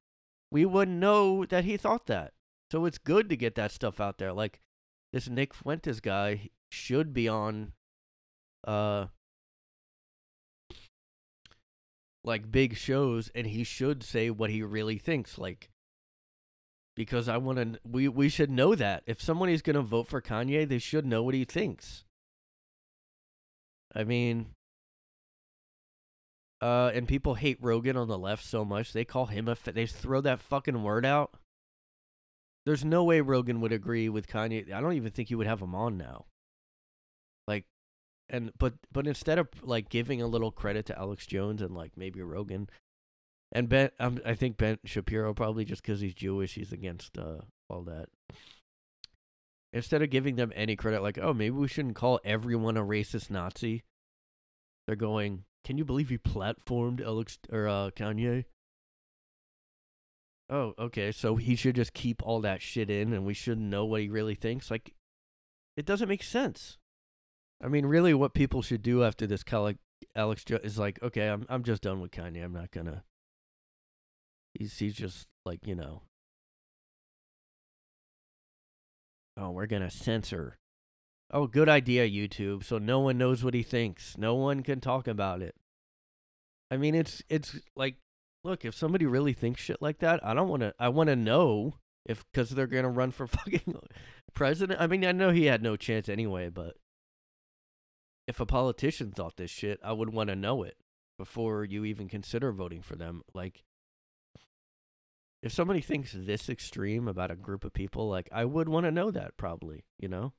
we 0.51 0.64
wouldn't 0.64 0.99
know 0.99 1.44
that 1.44 1.64
he 1.64 1.77
thought 1.77 2.07
that. 2.07 2.33
So 2.71 2.85
it's 2.85 2.99
good 2.99 3.29
to 3.29 3.37
get 3.37 3.55
that 3.57 3.73
stuff 3.73 4.01
out 4.01 4.18
there. 4.18 4.33
Like 4.33 4.61
this 5.12 5.29
Nick 5.29 5.55
Fuentes 5.55 6.01
guy 6.01 6.51
should 6.71 7.12
be 7.12 7.29
on 7.29 7.73
uh 8.66 9.07
like 12.25 12.51
big 12.51 12.77
shows 12.77 13.31
and 13.35 13.47
he 13.47 13.64
should 13.64 14.03
say 14.03 14.29
what 14.29 14.51
he 14.51 14.62
really 14.62 14.99
thinks 14.99 15.38
like 15.38 15.71
because 16.99 17.29
I 17.29 17.37
want 17.37 17.59
to. 17.59 17.81
We 17.88 18.09
we 18.09 18.29
should 18.29 18.51
know 18.51 18.75
that 18.75 19.05
if 19.07 19.23
somebody's 19.23 19.62
going 19.62 19.77
to 19.77 19.83
vote 19.83 20.09
for 20.09 20.21
Kanye, 20.21 20.68
they 20.68 20.79
should 20.79 21.07
know 21.07 21.23
what 21.23 21.33
he 21.33 21.44
thinks. 21.44 22.03
I 23.94 24.03
mean, 24.03 24.57
uh, 26.61 26.90
and 26.94 27.07
people 27.07 27.35
hate 27.35 27.59
Rogan 27.61 27.97
on 27.97 28.09
the 28.09 28.18
left 28.18 28.44
so 28.44 28.64
much 28.64 28.92
they 28.92 29.05
call 29.05 29.27
him 29.27 29.49
a. 29.49 29.55
Fa- 29.55 29.73
they 29.73 29.87
throw 29.87 30.21
that 30.23 30.40
fucking 30.40 30.83
word 30.83 31.07
out. 31.07 31.35
There's 32.66 32.85
no 32.85 33.05
way 33.05 33.21
Rogan 33.21 33.61
would 33.61 33.73
agree 33.73 34.09
with 34.09 34.27
Kanye. 34.27 34.73
I 34.73 34.81
don't 34.81 34.94
even 34.94 35.12
think 35.12 35.29
he 35.29 35.35
would 35.35 35.47
have 35.47 35.62
him 35.62 35.75
on 35.75 35.97
now. 35.97 36.27
Like, 37.47 37.64
and 38.29 38.53
but 38.59 38.75
but 38.92 39.07
instead 39.07 39.38
of 39.38 39.49
like 39.62 39.88
giving 39.88 40.21
a 40.21 40.27
little 40.27 40.51
credit 40.51 40.87
to 40.87 40.99
Alex 40.99 41.27
Jones 41.27 41.62
and 41.62 41.75
like 41.75 41.92
maybe 41.97 42.21
Rogan, 42.23 42.68
and 43.53 43.68
Ben, 43.68 43.90
um, 43.99 44.21
I 44.27 44.35
think 44.35 44.57
Ben 44.57 44.79
Shapiro 44.85 45.33
probably 45.35 45.64
just 45.64 45.83
because 45.83 46.01
he's 46.01 46.14
Jewish, 46.14 46.55
he's 46.55 46.73
against 46.73 47.16
uh, 47.16 47.38
all 47.71 47.83
that. 47.83 48.09
Instead 49.73 50.03
of 50.03 50.11
giving 50.11 50.37
them 50.37 50.53
any 50.55 50.77
credit, 50.77 51.03
like, 51.03 51.18
oh, 51.18 51.33
maybe 51.33 51.51
we 51.51 51.68
shouldn't 51.68 51.94
call 51.94 52.21
everyone 52.25 52.77
a 52.77 52.83
racist 52.83 53.31
Nazi. 53.31 53.85
They're 54.87 54.97
going, 54.97 55.44
can 55.69 55.77
you 55.77 55.85
believe 55.85 56.09
he 56.09 56.17
platformed 56.17 57.05
Alex 57.05 57.39
or 57.53 57.69
uh, 57.69 57.91
Kanye? 57.91 58.47
Oh, 60.49 60.73
okay. 60.79 61.13
So 61.13 61.37
he 61.37 61.57
should 61.57 61.77
just 61.77 61.93
keep 61.93 62.23
all 62.23 62.41
that 62.41 62.63
shit 62.63 62.89
in, 62.89 63.13
and 63.13 63.27
we 63.27 63.35
shouldn't 63.35 63.69
know 63.69 63.85
what 63.85 64.01
he 64.01 64.09
really 64.09 64.35
thinks. 64.35 64.71
Like, 64.71 64.95
it 65.77 65.85
doesn't 65.85 66.09
make 66.09 66.23
sense. 66.23 66.79
I 67.63 67.69
mean, 67.69 67.85
really, 67.85 68.15
what 68.15 68.33
people 68.33 68.63
should 68.63 68.81
do 68.81 69.05
after 69.05 69.27
this, 69.27 69.45
Alex 70.17 70.45
is 70.49 70.79
like, 70.79 71.03
okay, 71.03 71.29
I'm 71.29 71.45
I'm 71.51 71.65
just 71.65 71.83
done 71.83 72.01
with 72.01 72.13
Kanye. 72.13 72.43
I'm 72.43 72.55
not 72.55 72.71
gonna 72.71 73.05
He's 74.55 74.79
he's 74.79 74.95
just 74.95 75.27
like 75.45 75.67
you 75.67 75.75
know. 75.75 76.01
Oh, 79.37 79.51
we're 79.51 79.67
gonna 79.67 79.91
censor. 79.91 80.58
Oh, 81.31 81.47
good 81.47 81.69
idea, 81.69 82.09
YouTube. 82.09 82.64
So 82.64 82.79
no 82.79 83.01
one 83.01 83.19
knows 83.19 83.45
what 83.45 83.55
he 83.55 83.62
thinks. 83.62 84.17
No 84.17 84.35
one 84.35 84.62
can 84.62 84.81
talk 84.81 85.07
about 85.07 85.43
it. 85.43 85.55
I 86.71 86.77
mean, 86.77 86.95
it's 86.95 87.23
it's 87.29 87.59
like, 87.77 87.97
look, 88.45 88.64
if 88.64 88.75
somebody 88.75 89.07
really 89.07 89.33
thinks 89.33 89.61
shit 89.61 89.83
like 89.83 89.99
that, 89.99 90.25
I 90.25 90.35
don't 90.35 90.49
want 90.49 90.62
to. 90.62 90.75
I 90.79 90.88
want 90.88 91.09
to 91.09 91.17
know 91.17 91.75
if 92.07 92.25
because 92.33 92.51
they're 92.51 92.67
gonna 92.67 92.88
run 92.88 93.11
for 93.11 93.27
fucking 93.27 93.79
president. 94.35 94.81
I 94.81 94.87
mean, 94.87 95.05
I 95.05 95.12
know 95.12 95.31
he 95.31 95.47
had 95.47 95.62
no 95.62 95.77
chance 95.77 96.09
anyway, 96.09 96.49
but 96.49 96.77
if 98.27 98.41
a 98.41 98.47
politician 98.47 99.11
thought 99.11 99.37
this 99.37 99.51
shit, 99.51 99.81
I 99.83 99.93
would 99.93 100.12
want 100.12 100.29
to 100.29 100.37
know 100.37 100.62
it 100.62 100.77
before 101.19 101.64
you 101.64 101.85
even 101.85 102.09
consider 102.09 102.53
voting 102.53 102.83
for 102.83 102.97
them. 102.97 103.23
Like, 103.35 103.64
if 105.43 105.53
somebody 105.53 105.81
thinks 105.81 106.12
this 106.12 106.49
extreme 106.49 107.09
about 107.09 107.31
a 107.31 107.37
group 107.37 107.64
of 107.64 107.73
people, 107.73 108.09
like 108.09 108.29
I 108.33 108.45
would 108.45 108.69
want 108.69 108.85
to 108.85 108.91
know 108.93 109.11
that 109.11 109.37
probably, 109.37 109.85
you 109.99 110.09
know? 110.09 110.33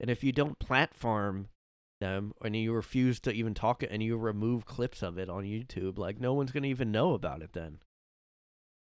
And 0.00 0.10
if 0.10 0.24
you 0.24 0.32
don't 0.32 0.58
platform 0.58 1.48
them 2.00 2.32
and 2.42 2.56
you 2.56 2.72
refuse 2.72 3.20
to 3.20 3.32
even 3.32 3.54
talk 3.54 3.82
it 3.82 3.90
and 3.92 4.02
you 4.02 4.16
remove 4.16 4.66
clips 4.66 5.02
of 5.02 5.18
it 5.18 5.28
on 5.30 5.44
YouTube, 5.44 5.98
like 5.98 6.20
no 6.20 6.34
one's 6.34 6.52
going 6.52 6.64
to 6.64 6.68
even 6.68 6.90
know 6.92 7.14
about 7.14 7.42
it 7.42 7.52
then. 7.52 7.78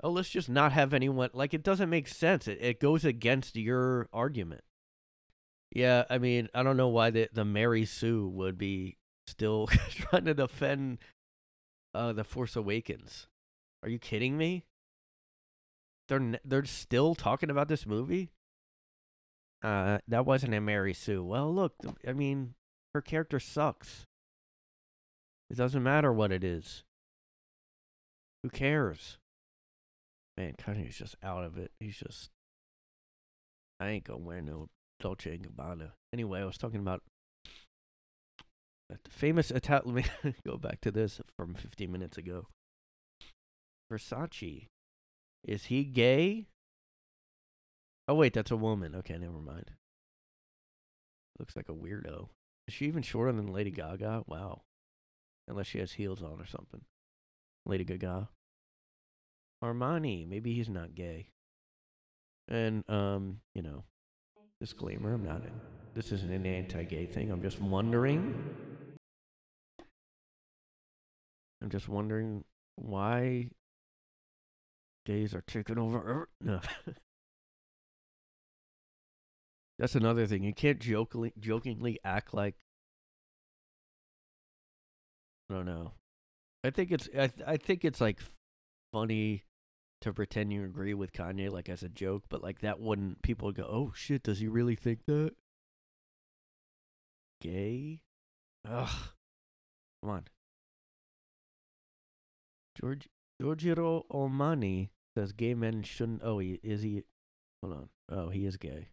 oh, 0.03 0.09
let's 0.09 0.29
just 0.29 0.49
not 0.49 0.71
have 0.71 0.93
anyone. 0.93 1.29
Like, 1.33 1.53
it 1.53 1.63
doesn't 1.63 1.89
make 1.89 2.07
sense. 2.07 2.47
It, 2.47 2.57
it 2.61 2.79
goes 2.79 3.05
against 3.05 3.55
your 3.55 4.07
argument. 4.13 4.61
Yeah, 5.71 6.05
I 6.09 6.17
mean, 6.17 6.49
I 6.53 6.63
don't 6.63 6.77
know 6.77 6.87
why 6.89 7.11
the, 7.11 7.29
the 7.31 7.45
Mary 7.45 7.85
Sue 7.85 8.27
would 8.27 8.57
be 8.57 8.97
still 9.27 9.67
trying 9.89 10.25
to 10.25 10.33
defend 10.33 10.97
uh, 11.93 12.13
The 12.13 12.23
Force 12.23 12.55
Awakens. 12.55 13.27
Are 13.83 13.89
you 13.89 13.99
kidding 13.99 14.37
me? 14.37 14.65
They're 16.07 16.39
they're 16.43 16.65
still 16.65 17.15
talking 17.15 17.49
about 17.49 17.69
this 17.69 17.85
movie. 17.85 18.31
Uh, 19.63 19.99
that 20.07 20.25
wasn't 20.25 20.53
a 20.53 20.61
Mary 20.61 20.93
Sue. 20.93 21.23
Well, 21.23 21.53
look, 21.53 21.73
I 22.07 22.13
mean, 22.13 22.55
her 22.93 23.01
character 23.01 23.39
sucks. 23.39 24.05
It 25.49 25.57
doesn't 25.57 25.83
matter 25.83 26.11
what 26.11 26.31
it 26.31 26.43
is. 26.43 26.83
Who 28.43 28.49
cares? 28.49 29.17
Man, 30.37 30.53
Kanye's 30.57 30.97
just 30.97 31.15
out 31.21 31.43
of 31.43 31.57
it. 31.57 31.71
He's 31.79 31.97
just. 31.97 32.29
I 33.79 33.89
ain't 33.89 34.05
gonna 34.05 34.19
wear 34.19 34.41
no 34.41 34.69
Dolce 34.99 35.35
and 35.35 35.45
Gabbana. 35.45 35.91
Anyway, 36.13 36.39
I 36.39 36.45
was 36.45 36.57
talking 36.57 36.79
about 36.79 37.01
the 38.89 38.97
famous 39.09 39.51
Italian. 39.51 39.95
Let 40.23 40.23
me 40.23 40.35
go 40.45 40.57
back 40.57 40.81
to 40.81 40.91
this 40.91 41.21
from 41.37 41.53
15 41.53 41.91
minutes 41.91 42.17
ago. 42.17 42.47
Versace. 43.91 44.67
Is 45.43 45.65
he 45.65 45.83
gay? 45.83 46.47
Oh, 48.11 48.15
wait, 48.15 48.33
that's 48.33 48.51
a 48.51 48.57
woman. 48.57 48.93
Okay, 48.93 49.17
never 49.17 49.39
mind. 49.39 49.71
Looks 51.39 51.55
like 51.55 51.69
a 51.69 51.73
weirdo. 51.73 52.27
Is 52.67 52.73
she 52.73 52.85
even 52.87 53.03
shorter 53.03 53.31
than 53.31 53.53
Lady 53.53 53.71
Gaga? 53.71 54.23
Wow. 54.27 54.63
Unless 55.47 55.67
she 55.67 55.79
has 55.79 55.93
heels 55.93 56.21
on 56.21 56.41
or 56.41 56.45
something. 56.45 56.81
Lady 57.65 57.85
Gaga. 57.85 58.27
Armani. 59.63 60.27
Maybe 60.27 60.53
he's 60.53 60.67
not 60.67 60.93
gay. 60.93 61.29
And, 62.49 62.83
um, 62.89 63.39
you 63.55 63.61
know, 63.61 63.85
disclaimer 64.59 65.13
I'm 65.13 65.23
not. 65.23 65.45
A, 65.45 65.49
this 65.93 66.11
isn't 66.11 66.33
an 66.33 66.45
anti 66.45 66.83
gay 66.83 67.05
thing. 67.05 67.31
I'm 67.31 67.41
just 67.41 67.61
wondering. 67.61 68.35
I'm 71.63 71.69
just 71.69 71.87
wondering 71.87 72.43
why 72.75 73.51
gays 75.05 75.33
are 75.33 75.45
taking 75.47 75.77
over. 75.79 76.01
Earth. 76.05 76.27
No. 76.41 76.59
That's 79.81 79.95
another 79.95 80.27
thing. 80.27 80.43
You 80.43 80.53
can't 80.53 80.77
jokingly 80.77 81.33
jokingly 81.39 81.99
act 82.05 82.35
like 82.35 82.53
I 85.49 85.55
don't 85.55 85.65
know. 85.65 85.93
I 86.63 86.69
think 86.69 86.91
it's 86.91 87.09
I 87.17 87.27
th- 87.27 87.47
I 87.47 87.57
think 87.57 87.83
it's 87.83 87.99
like 87.99 88.19
funny 88.93 89.43
to 90.01 90.13
pretend 90.13 90.53
you 90.53 90.65
agree 90.65 90.93
with 90.93 91.13
Kanye 91.13 91.49
like 91.51 91.67
as 91.67 91.81
a 91.81 91.89
joke, 91.89 92.25
but 92.29 92.43
like 92.43 92.61
that 92.61 92.79
wouldn't 92.79 93.23
people 93.23 93.51
go, 93.51 93.63
"Oh 93.63 93.91
shit, 93.95 94.21
does 94.21 94.37
he 94.39 94.47
really 94.47 94.75
think 94.75 94.99
that?" 95.07 95.31
Gay? 97.41 98.03
Ugh. 98.63 99.09
Come 100.03 100.09
on. 100.11 100.25
George 102.79 103.09
Giorgio 103.41 104.05
Armani 104.11 104.89
says 105.17 105.31
gay 105.31 105.55
men 105.55 105.81
shouldn't. 105.81 106.21
Oh, 106.23 106.37
he 106.37 106.59
is 106.61 106.83
he? 106.83 107.01
Hold 107.63 107.73
on. 107.73 107.89
Oh, 108.09 108.29
he 108.29 108.45
is 108.45 108.57
gay. 108.57 108.89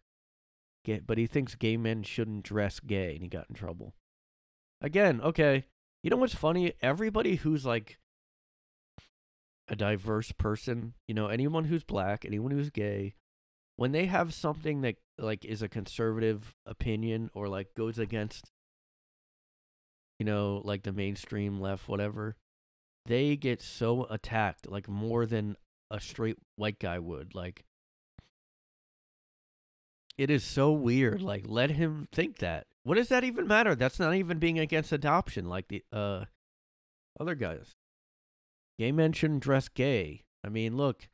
But 1.05 1.17
he 1.17 1.27
thinks 1.27 1.55
gay 1.55 1.77
men 1.77 2.03
shouldn't 2.03 2.43
dress 2.43 2.79
gay, 2.79 3.13
and 3.13 3.21
he 3.21 3.27
got 3.27 3.47
in 3.49 3.55
trouble. 3.55 3.93
Again, 4.81 5.21
okay. 5.21 5.65
You 6.03 6.09
know 6.09 6.17
what's 6.17 6.35
funny? 6.35 6.73
Everybody 6.81 7.35
who's 7.35 7.65
like 7.65 7.99
a 9.67 9.75
diverse 9.75 10.31
person, 10.31 10.93
you 11.07 11.13
know, 11.13 11.27
anyone 11.27 11.65
who's 11.65 11.83
black, 11.83 12.25
anyone 12.25 12.51
who's 12.51 12.69
gay, 12.69 13.15
when 13.75 13.91
they 13.91 14.05
have 14.05 14.33
something 14.33 14.81
that 14.81 14.95
like 15.17 15.45
is 15.45 15.61
a 15.61 15.69
conservative 15.69 16.55
opinion 16.65 17.29
or 17.33 17.47
like 17.47 17.73
goes 17.75 17.99
against 17.99 18.51
you 20.19 20.25
know, 20.25 20.61
like 20.65 20.83
the 20.83 20.91
mainstream 20.91 21.61
left 21.61 21.87
whatever, 21.87 22.35
they 23.05 23.37
get 23.37 23.61
so 23.61 24.05
attacked 24.09 24.69
like 24.69 24.87
more 24.87 25.25
than 25.25 25.55
a 25.89 25.99
straight 25.99 26.35
white 26.57 26.77
guy 26.77 26.99
would. 26.99 27.33
Like 27.33 27.63
it 30.19 30.29
is 30.29 30.43
so 30.43 30.73
weird. 30.73 31.21
Like 31.21 31.45
let 31.47 31.71
him 31.71 32.09
think 32.11 32.39
that. 32.39 32.67
What 32.83 32.95
does 32.95 33.07
that 33.07 33.23
even 33.23 33.47
matter? 33.47 33.73
That's 33.73 33.99
not 33.99 34.15
even 34.15 34.37
being 34.37 34.59
against 34.59 34.91
adoption 34.91 35.45
like 35.45 35.69
the 35.69 35.81
uh 35.93 36.25
other 37.17 37.35
guys. 37.35 37.77
Gay 38.77 38.91
men 38.91 39.13
shouldn't 39.13 39.43
dress 39.43 39.69
gay. 39.69 40.25
I 40.43 40.49
mean, 40.49 40.75
look, 40.75 41.07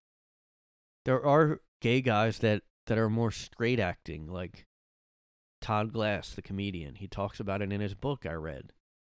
there 1.06 1.24
are 1.24 1.62
gay 1.82 2.02
guys 2.02 2.40
that 2.40 2.64
that 2.88 2.98
are 2.98 3.10
more 3.10 3.30
straight 3.30 3.80
acting 3.80 4.28
like 4.28 4.66
Todd 5.62 5.94
Glass, 5.94 6.34
the 6.34 6.42
comedian. 6.42 6.96
He 6.96 7.08
talks 7.08 7.40
about 7.40 7.62
it 7.62 7.72
in 7.72 7.82
his 7.82 7.94
book 7.94 8.26
I 8.26 8.34
read, 8.34 8.74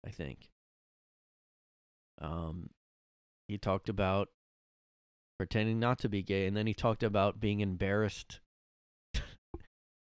I 0.04 0.10
think. 0.10 0.50
Um 2.20 2.70
he 3.46 3.56
talked 3.56 3.88
about 3.88 4.30
pretending 5.38 5.78
not 5.78 6.00
to 6.00 6.08
be 6.08 6.24
gay 6.24 6.48
and 6.48 6.56
then 6.56 6.66
he 6.66 6.74
talked 6.74 7.04
about 7.04 7.38
being 7.38 7.60
embarrassed 7.60 8.40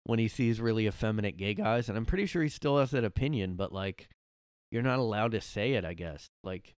when 0.05 0.19
he 0.19 0.29
sees 0.29 0.61
really 0.61 0.87
effeminate 0.87 1.37
gay 1.37 1.55
guys 1.55 1.89
and 1.89 1.97
i'm 1.97 2.07
pretty 2.07 2.27
sure 2.27 2.43
he 2.43 2.49
still 2.49 2.79
has 2.79 2.91
that 2.91 3.05
opinion 3.05 3.55
but 3.55 3.73
like 3.73 4.09
you're 4.71 4.83
not 4.83 4.99
allowed 4.99 5.33
to 5.33 5.41
say 5.41 5.73
it 5.73 5.85
i 5.85 5.95
guess. 5.95 6.31
Like 6.45 6.75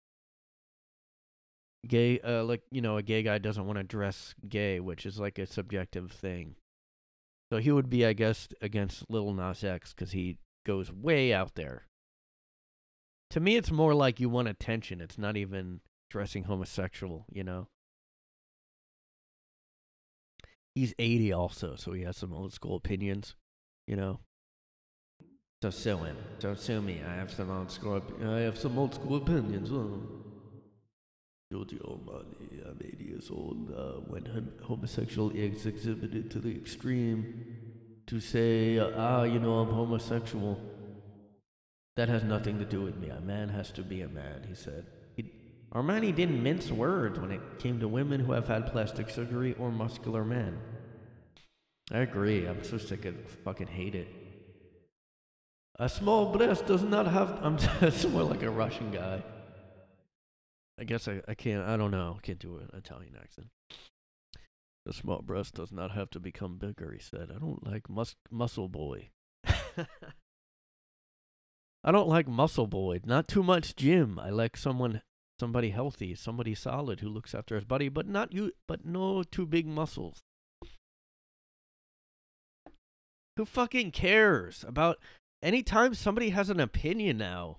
gay 1.87 2.21
uh 2.21 2.45
like 2.45 2.63
you 2.71 2.83
know 2.83 2.99
a 2.99 3.03
gay 3.03 3.23
guy 3.23 3.39
doesn't 3.39 3.67
want 3.67 3.79
to 3.79 3.83
dress 3.83 4.35
gay 4.47 4.79
which 4.81 5.07
is 5.07 5.19
like 5.19 5.39
a 5.39 5.47
subjective 5.47 6.13
thing. 6.13 6.57
So 7.51 7.59
he 7.59 7.73
would 7.73 7.91
be 7.91 8.07
i 8.07 8.13
guess 8.13 8.49
against 8.61 9.05
Lil 9.09 9.33
Nas 9.33 9.65
X 9.65 9.93
because 9.93 10.13
he 10.13 10.39
goes 10.67 10.93
way 10.93 11.33
out 11.33 11.55
there. 11.55 11.87
To 13.31 13.41
me 13.41 13.57
it's 13.57 13.71
more 13.71 13.95
like 13.95 14.21
you 14.21 14.29
want 14.29 14.49
attention. 14.49 15.01
It's 15.01 15.19
not 15.19 15.37
even 15.37 15.81
dressing 16.11 16.45
homosexual 16.45 17.27
you 17.33 17.45
know 17.45 17.69
he's 20.81 20.95
80 20.99 21.33
also, 21.33 21.77
so 21.77 21.93
he 21.93 22.03
has 22.03 22.17
some 22.17 22.33
old 22.33 22.55
school 22.55 22.77
opinions, 22.77 23.37
you 23.87 23.97
know. 23.97 24.21
Don't 25.61 25.75
sue 25.75 25.99
him. 25.99 26.17
Don't 26.39 26.59
sue 26.59 26.81
me. 26.81 27.03
I 27.07 27.15
have 27.17 27.31
some 27.31 27.51
old 27.51 27.71
school. 27.71 28.03
I 28.25 28.41
have 28.41 28.59
some 28.59 28.79
old 28.79 28.95
school 28.95 29.17
opinions. 29.17 29.69
Giorgio 31.53 31.83
Armani, 31.85 32.67
I'm 32.67 32.81
80 32.83 33.05
years 33.05 33.31
old. 33.31 33.71
Uh, 33.77 34.01
when 34.09 34.25
hom- 34.25 34.53
homosexual 34.63 35.31
is 35.33 35.67
exhibited 35.67 36.31
to 36.31 36.39
the 36.39 36.57
extreme, 36.57 37.25
to 38.07 38.19
say, 38.19 38.79
ah, 38.79 39.25
you 39.25 39.39
know, 39.39 39.59
I'm 39.59 39.75
homosexual, 39.75 40.59
that 41.97 42.09
has 42.09 42.25
nothing 42.25 42.59
to 42.59 42.65
do 42.65 42.81
with 42.81 42.97
me. 42.97 43.11
A 43.11 43.21
man 43.21 43.51
has 43.51 43.71
to 43.73 43.83
be 43.83 44.01
a 44.01 44.09
man, 44.09 44.47
he 44.49 44.55
said. 44.55 44.87
Armani 45.75 46.15
didn't 46.15 46.43
mince 46.43 46.71
words 46.71 47.19
when 47.19 47.31
it 47.31 47.41
came 47.59 47.79
to 47.79 47.87
women 47.87 48.21
who 48.21 48.33
have 48.33 48.49
had 48.49 48.67
plastic 48.67 49.09
surgery 49.09 49.55
or 49.59 49.71
muscular 49.71 50.25
men. 50.25 50.59
I 51.93 51.99
agree. 51.99 52.47
I'm 52.47 52.65
so 52.65 52.79
sick 52.79 53.05
of 53.05 53.15
fucking 53.45 53.69
hate 53.69 53.95
it. 53.95 54.09
A 55.79 55.89
small 55.89 56.33
breast 56.33 56.67
does 56.67 56.83
not 56.83 57.07
have. 57.07 57.39
I'm 57.43 57.57
just 57.59 58.09
more 58.09 58.25
like 58.25 58.43
a 58.43 58.51
Russian 58.51 58.91
guy. 58.91 59.23
I 60.79 60.85
guess 60.85 61.07
I, 61.09 61.21
I 61.29 61.35
can't. 61.35 61.67
I 61.67 61.77
don't 61.77 61.91
know. 61.91 62.19
Can't 62.23 62.39
do 62.39 62.57
an 62.57 62.71
Italian 62.75 63.17
accent. 63.21 63.49
The 64.87 64.93
small 64.93 65.23
breast 65.23 65.55
does 65.55 65.71
not 65.71 65.93
have 65.93 66.11
to 66.11 66.21
become 66.21 66.59
bigger, 66.59 66.91
he 66.93 66.99
said. 67.01 67.31
I 67.35 67.39
don't 67.39 67.67
like 67.67 67.89
mus- 67.89 68.17
muscle 68.31 68.69
boy. 68.69 69.11
I 71.85 71.93
don't 71.93 72.09
like 72.09 72.27
muscle 72.27 72.67
boy. 72.67 73.01
Not 73.05 73.29
too 73.29 73.43
much 73.43 73.77
gym. 73.77 74.19
I 74.19 74.31
like 74.31 74.57
someone 74.57 75.03
somebody 75.41 75.71
healthy, 75.71 76.15
somebody 76.15 76.55
solid 76.55 77.01
who 77.01 77.09
looks 77.09 77.35
after 77.35 77.57
his 77.57 77.65
body, 77.65 77.89
but 77.89 78.07
not 78.07 78.33
you 78.33 78.53
but 78.69 78.85
no 78.85 79.23
too 79.23 79.47
big 79.47 79.67
muscles. 79.67 80.21
Who 83.37 83.47
fucking 83.47 83.93
cares 83.93 84.65
about 84.69 84.99
anytime 85.43 85.95
somebody 85.95 86.31
has 86.31 86.51
an 86.51 86.61
opinion 86.61 87.17
now? 87.19 87.59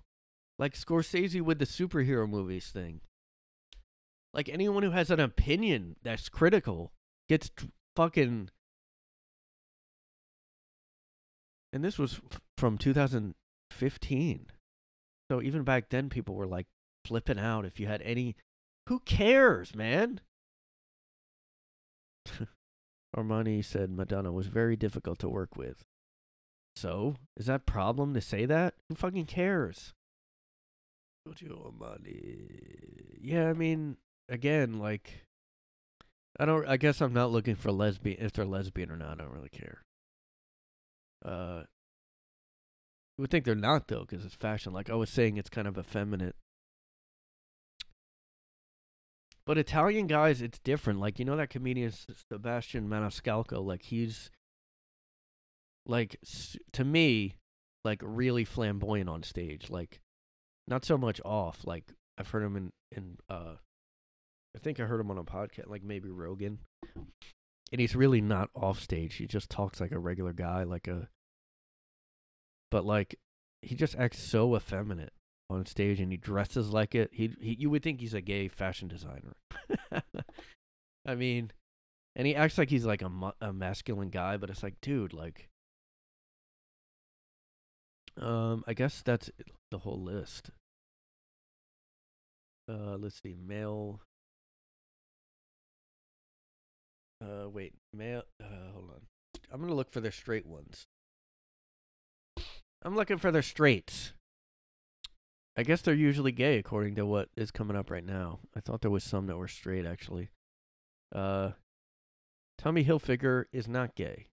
Like 0.60 0.76
Scorsese 0.76 1.42
with 1.42 1.58
the 1.58 1.66
superhero 1.66 2.30
movies 2.30 2.70
thing. 2.70 3.02
Like 4.34 4.48
anyone 4.48 4.84
who 4.84 4.92
has 4.92 5.10
an 5.10 5.20
opinion 5.20 5.96
that's 6.04 6.30
critical 6.30 6.92
gets 7.28 7.50
t- 7.50 7.72
fucking 7.96 8.50
And 11.74 11.84
this 11.84 11.98
was 11.98 12.22
f- 12.32 12.42
from 12.58 12.78
2015. 12.78 14.46
So 15.30 15.42
even 15.42 15.64
back 15.64 15.90
then 15.90 16.10
people 16.10 16.36
were 16.36 16.46
like 16.46 16.68
flipping 17.06 17.40
out 17.40 17.66
if 17.66 17.80
you 17.80 17.88
had 17.88 18.02
any 18.02 18.36
who 18.88 19.00
cares, 19.00 19.76
man? 19.76 20.22
Armani 23.16 23.64
said 23.64 23.92
Madonna 23.92 24.32
was 24.32 24.48
very 24.48 24.76
difficult 24.76 25.20
to 25.20 25.30
work 25.30 25.56
with. 25.56 25.84
So, 26.76 27.16
is 27.38 27.48
that 27.48 27.66
problem 27.66 28.14
to 28.14 28.22
say 28.22 28.46
that? 28.46 28.76
Who 28.90 28.96
fucking 28.96 29.26
cares? 29.26 29.94
Giorgio 31.26 31.72
Armani. 31.72 33.18
Yeah, 33.22 33.50
I 33.50 33.54
mean, 33.54 33.98
again, 34.30 34.80
like 34.80 35.26
I 36.40 36.46
don't. 36.46 36.68
I 36.68 36.78
guess 36.78 37.02
I'm 37.02 37.14
not 37.14 37.32
looking 37.32 37.56
for 37.56 37.72
lesbian. 37.72 38.18
If 38.20 38.34
they're 38.34 38.46
lesbian 38.46 38.92
or 38.92 38.98
not, 38.98 39.20
I 39.20 39.24
don't 39.24 39.34
really 39.34 39.50
care. 39.50 39.84
Uh, 41.24 41.64
you 43.18 43.24
would 43.24 43.30
think 43.30 43.46
they're 43.46 43.56
not 43.56 43.88
though, 43.88 44.06
because 44.10 44.26
it's 44.26 44.36
fashion. 44.36 44.74
Like 44.74 44.90
I 44.90 44.96
was 44.96 45.10
saying, 45.10 45.38
it's 45.38 45.50
kind 45.50 45.68
of 45.68 45.78
effeminate. 45.78 46.36
But 49.46 49.58
Italian 49.58 50.08
guys, 50.08 50.42
it's 50.42 50.60
different. 50.60 51.00
Like 51.00 51.20
you 51.20 51.26
know 51.26 51.36
that 51.38 51.50
comedian 51.50 51.92
Sebastian 52.30 52.88
Maniscalco. 52.88 53.64
Like 53.64 53.84
he's 53.84 54.30
like 55.86 56.18
to 56.74 56.84
me, 56.84 57.36
like 57.84 58.02
really 58.04 58.46
flamboyant 58.46 59.10
on 59.10 59.24
stage. 59.24 59.70
Like 59.70 60.00
not 60.68 60.86
so 60.86 60.98
much 60.98 61.20
off. 61.26 61.62
Like 61.66 61.86
I've 62.18 62.30
heard 62.30 62.44
him 62.44 62.56
in 62.56 62.72
in 62.92 63.18
uh, 63.30 63.56
I 64.56 64.60
think 64.60 64.80
I 64.80 64.84
heard 64.84 65.00
him 65.00 65.12
on 65.12 65.18
a 65.18 65.24
podcast, 65.24 65.68
like 65.68 65.84
maybe 65.84 66.10
Rogan. 66.10 66.60
And 67.72 67.80
he's 67.80 67.96
really 67.96 68.20
not 68.22 68.50
off 68.54 68.82
stage. 68.82 69.16
He 69.16 69.28
just 69.28 69.50
talks 69.50 69.80
like 69.80 69.92
a 69.92 70.00
regular 70.00 70.34
guy, 70.34 70.64
like 70.64 70.88
a. 70.88 71.08
But 72.70 72.86
like, 72.86 73.18
he 73.62 73.76
just 73.76 73.96
acts 73.96 74.20
so 74.20 74.56
effeminate 74.56 75.14
on 75.52 75.66
stage, 75.66 76.00
and 76.00 76.12
he 76.12 76.18
dresses 76.18 76.72
like 76.72 76.96
it. 76.96 77.10
He, 77.14 77.36
he 77.40 77.56
you 77.60 77.70
would 77.70 77.84
think 77.84 78.00
he's 78.00 78.14
a 78.14 78.22
gay 78.22 78.48
fashion 78.48 78.88
designer. 78.88 79.34
I 81.06 81.16
mean, 81.16 81.52
and 82.16 82.28
he 82.28 82.36
acts 82.36 82.58
like 82.58 82.70
he's 82.70 82.86
like 82.86 83.02
a 83.02 83.34
a 83.42 83.54
masculine 83.54 84.10
guy, 84.10 84.38
but 84.38 84.50
it's 84.50 84.64
like, 84.64 84.80
dude, 84.82 85.14
like. 85.14 85.50
Um, 88.18 88.64
I 88.68 88.74
guess 88.74 89.02
that's 89.02 89.32
the 89.72 89.80
whole 89.80 90.02
list. 90.02 90.52
Uh, 92.70 92.98
let's 92.98 93.22
see, 93.22 93.36
male. 93.36 94.02
Uh, 97.22 97.50
wait, 97.50 97.74
male. 97.94 98.24
Uh, 98.42 98.72
hold 98.74 98.90
on. 98.92 99.02
I'm 99.52 99.62
gonna 99.62 99.76
look 99.76 99.92
for 99.92 100.02
their 100.02 100.12
straight 100.12 100.46
ones. 100.46 100.88
I'm 102.84 102.96
looking 102.96 103.18
for 103.18 103.32
their 103.32 103.42
straights. 103.42 104.14
I 105.58 105.64
guess 105.64 105.82
they're 105.82 105.94
usually 105.94 106.32
gay, 106.32 106.58
according 106.58 106.96
to 106.96 107.06
what 107.06 107.30
is 107.36 107.52
coming 107.52 107.76
up 107.76 107.92
right 107.92 108.06
now. 108.06 108.40
I 108.56 108.62
thought 108.62 108.82
there 108.82 108.92
was 108.92 109.04
some 109.04 109.28
that 109.28 109.38
were 109.38 109.48
straight, 109.50 109.86
actually. 109.86 110.30
Uh, 111.14 111.52
Tommy 112.58 112.86
Hilfiger 112.86 113.46
is 113.52 113.68
not 113.68 113.96
gay, 113.96 114.28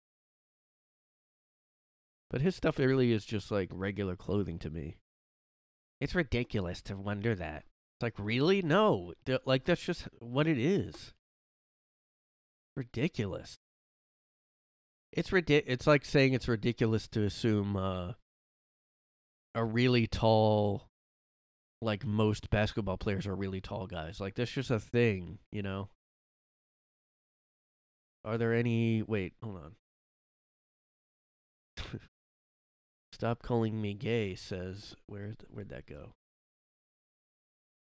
but 2.29 2.41
his 2.41 2.55
stuff 2.55 2.77
really 2.77 3.11
is 3.11 3.25
just 3.25 3.49
like 3.51 3.69
regular 3.73 4.15
clothing 4.15 4.59
to 4.59 4.69
me. 4.69 4.97
It's 5.99 6.13
ridiculous 6.13 6.81
to 6.83 6.95
wonder 6.95 7.33
that. 7.35 7.63
It's 7.95 8.03
like, 8.03 8.19
really? 8.19 8.61
No. 8.61 9.13
Th- 9.25 9.39
Like, 9.45 9.65
that's 9.65 9.83
just 9.83 10.07
what 10.19 10.45
it 10.47 10.59
is. 10.59 11.13
Ridiculous. 12.75 13.57
It's 15.11 15.31
ridic- 15.31 15.63
It's 15.65 15.87
like 15.87 16.05
saying 16.05 16.33
it's 16.33 16.47
ridiculous 16.47 17.07
to 17.07 17.23
assume 17.23 17.75
uh, 17.75 18.11
a 19.55 19.65
really 19.65 20.05
tall, 20.05 20.89
like 21.81 22.05
most 22.05 22.49
basketball 22.49 22.97
players 22.97 23.27
are 23.27 23.35
really 23.35 23.61
tall 23.61 23.87
guys. 23.87 24.19
Like, 24.19 24.35
that's 24.35 24.51
just 24.51 24.71
a 24.71 24.79
thing, 24.79 25.39
you 25.51 25.61
know? 25.61 25.89
Are 28.25 28.37
there 28.37 28.53
any. 28.53 29.03
Wait, 29.03 29.33
hold 29.41 29.57
on. 29.57 29.75
Stop 33.13 33.41
calling 33.41 33.81
me 33.81 33.93
gay, 33.93 34.35
says. 34.35 34.95
Where, 35.05 35.35
where'd 35.49 35.69
that 35.69 35.85
go? 35.85 36.13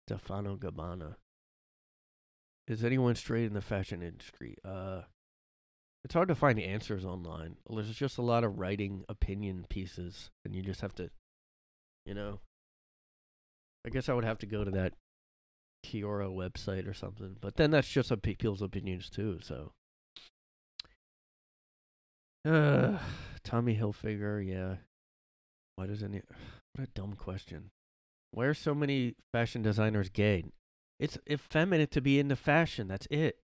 Stefano 0.08 0.56
Gabbana. 0.56 1.16
Is 2.68 2.84
anyone 2.84 3.16
straight 3.16 3.46
in 3.46 3.54
the 3.54 3.62
fashion 3.62 4.04
industry? 4.04 4.56
Uh, 4.64 5.02
it's 6.04 6.14
hard 6.14 6.28
to 6.30 6.36
find 6.36 6.60
answers 6.60 7.06
online. 7.06 7.56
There's 7.70 7.94
just 7.96 8.18
a 8.18 8.24
lot 8.24 8.44
of 8.44 8.60
writing 8.60 9.04
opinion 9.10 9.66
pieces, 9.70 10.30
and 10.46 10.56
you 10.56 10.62
just 10.62 10.82
have 10.82 10.94
to, 10.96 11.10
you 12.06 12.14
know. 12.14 12.40
I 13.86 13.90
guess 13.90 14.10
I 14.10 14.14
would 14.14 14.26
have 14.26 14.40
to 14.40 14.46
go 14.46 14.64
to 14.64 14.72
that 14.72 14.94
Quora 15.86 16.30
website 16.30 16.88
or 16.88 16.94
something, 16.94 17.38
but 17.40 17.56
then 17.56 17.72
that's 17.72 17.90
just 17.90 18.12
people's 18.22 18.62
opinions 18.62 19.10
too. 19.10 19.40
So, 19.42 19.72
uh, 22.46 23.00
Tommy 23.44 23.76
Hilfiger, 23.76 24.46
yeah. 24.46 24.76
Why 25.76 25.88
does 25.88 26.04
any? 26.04 26.22
What 26.76 26.88
a 26.88 26.92
dumb 26.92 27.16
question. 27.16 27.72
Why 28.32 28.46
are 28.46 28.54
so 28.54 28.76
many 28.76 29.16
fashion 29.34 29.64
designers 29.64 30.10
gay? 30.10 30.46
It's 31.00 31.18
effeminate 31.30 31.92
to 31.92 32.00
be 32.00 32.20
into 32.20 32.36
fashion. 32.36 32.88
That's 32.88 33.08
it. 33.10 33.40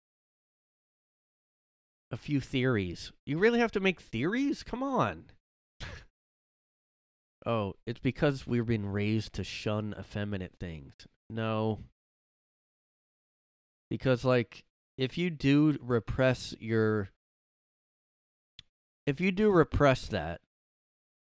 A 2.10 2.16
few 2.16 2.40
theories. 2.40 3.12
You 3.24 3.38
really 3.38 3.60
have 3.60 3.72
to 3.72 3.80
make 3.80 4.00
theories? 4.00 4.64
Come 4.64 4.82
on. 4.82 5.26
Oh, 7.46 7.74
it's 7.86 8.00
because 8.00 8.46
we've 8.46 8.66
been 8.66 8.86
raised 8.86 9.32
to 9.34 9.44
shun 9.44 9.94
effeminate 9.98 10.54
things. 10.58 10.92
No. 11.30 11.80
Because, 13.90 14.24
like, 14.24 14.64
if 14.96 15.18
you 15.18 15.30
do 15.30 15.78
repress 15.80 16.54
your. 16.58 17.10
If 19.06 19.20
you 19.20 19.32
do 19.32 19.50
repress 19.50 20.06
that, 20.08 20.40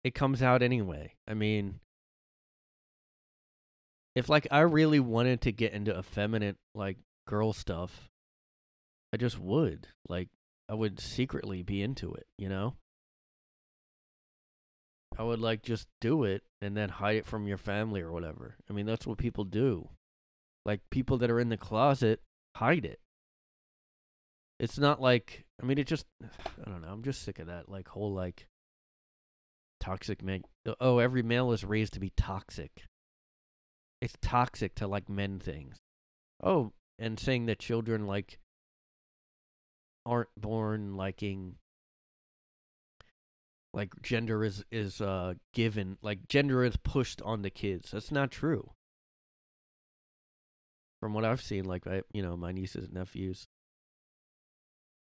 it 0.04 0.14
comes 0.14 0.40
out 0.40 0.62
anyway. 0.62 1.14
I 1.26 1.34
mean, 1.34 1.80
if 4.14 4.28
like 4.28 4.46
I 4.50 4.60
really 4.60 5.00
wanted 5.00 5.42
to 5.42 5.52
get 5.52 5.72
into 5.72 5.96
effeminate 5.96 6.56
like 6.74 6.96
girl 7.26 7.52
stuff, 7.52 8.08
I 9.12 9.18
just 9.18 9.38
would. 9.38 9.88
Like 10.08 10.28
I 10.68 10.74
would 10.74 10.98
secretly 11.00 11.62
be 11.62 11.82
into 11.82 12.14
it, 12.14 12.26
you 12.38 12.48
know? 12.48 12.74
I 15.18 15.22
would 15.22 15.40
like 15.40 15.62
just 15.62 15.88
do 16.00 16.24
it 16.24 16.42
and 16.60 16.76
then 16.76 16.88
hide 16.88 17.16
it 17.16 17.26
from 17.26 17.46
your 17.46 17.58
family 17.58 18.00
or 18.00 18.12
whatever. 18.12 18.56
I 18.68 18.72
mean, 18.72 18.86
that's 18.86 19.06
what 19.06 19.18
people 19.18 19.44
do. 19.44 19.88
Like 20.64 20.80
people 20.90 21.18
that 21.18 21.30
are 21.30 21.40
in 21.40 21.48
the 21.48 21.56
closet 21.56 22.20
hide 22.56 22.84
it. 22.84 23.00
It's 24.58 24.78
not 24.78 25.00
like 25.00 25.44
I 25.62 25.66
mean 25.66 25.78
it 25.78 25.86
just 25.86 26.06
I 26.22 26.70
don't 26.70 26.82
know, 26.82 26.88
I'm 26.88 27.02
just 27.02 27.22
sick 27.22 27.38
of 27.38 27.46
that 27.46 27.68
like 27.68 27.88
whole 27.88 28.12
like 28.12 28.46
toxic 29.78 30.22
man 30.22 30.42
uh, 30.66 30.74
oh 30.80 30.98
every 30.98 31.22
male 31.22 31.52
is 31.52 31.62
raised 31.62 31.92
to 31.92 32.00
be 32.00 32.10
toxic 32.16 32.86
it's 34.00 34.16
toxic 34.20 34.74
to 34.76 34.86
like 34.86 35.08
men 35.08 35.38
things. 35.38 35.76
Oh, 36.42 36.72
and 36.98 37.18
saying 37.18 37.46
that 37.46 37.58
children 37.58 38.06
like 38.06 38.38
aren't 40.04 40.28
born 40.36 40.96
liking 40.96 41.56
like 43.76 43.92
gender 44.02 44.42
is 44.42 44.64
is 44.72 45.02
uh 45.02 45.34
given 45.52 45.98
like 46.00 46.26
gender 46.28 46.64
is 46.64 46.78
pushed 46.78 47.20
on 47.22 47.42
the 47.42 47.50
kids. 47.50 47.90
That's 47.90 48.10
not 48.10 48.30
true. 48.30 48.70
From 50.98 51.12
what 51.12 51.26
I've 51.26 51.42
seen, 51.42 51.66
like 51.66 51.86
I 51.86 52.00
you 52.10 52.22
know, 52.22 52.36
my 52.38 52.52
nieces 52.52 52.86
and 52.86 52.94
nephews 52.94 53.46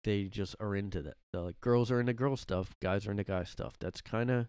they 0.04 0.24
just 0.24 0.56
are 0.58 0.74
into 0.74 1.02
that. 1.02 1.18
They're 1.32 1.42
like 1.42 1.60
girls 1.60 1.90
are 1.90 2.00
into 2.00 2.14
girl 2.14 2.36
stuff, 2.36 2.74
guys 2.82 3.06
are 3.06 3.10
into 3.10 3.24
guy 3.24 3.44
stuff. 3.44 3.74
That's 3.78 4.00
kinda 4.00 4.48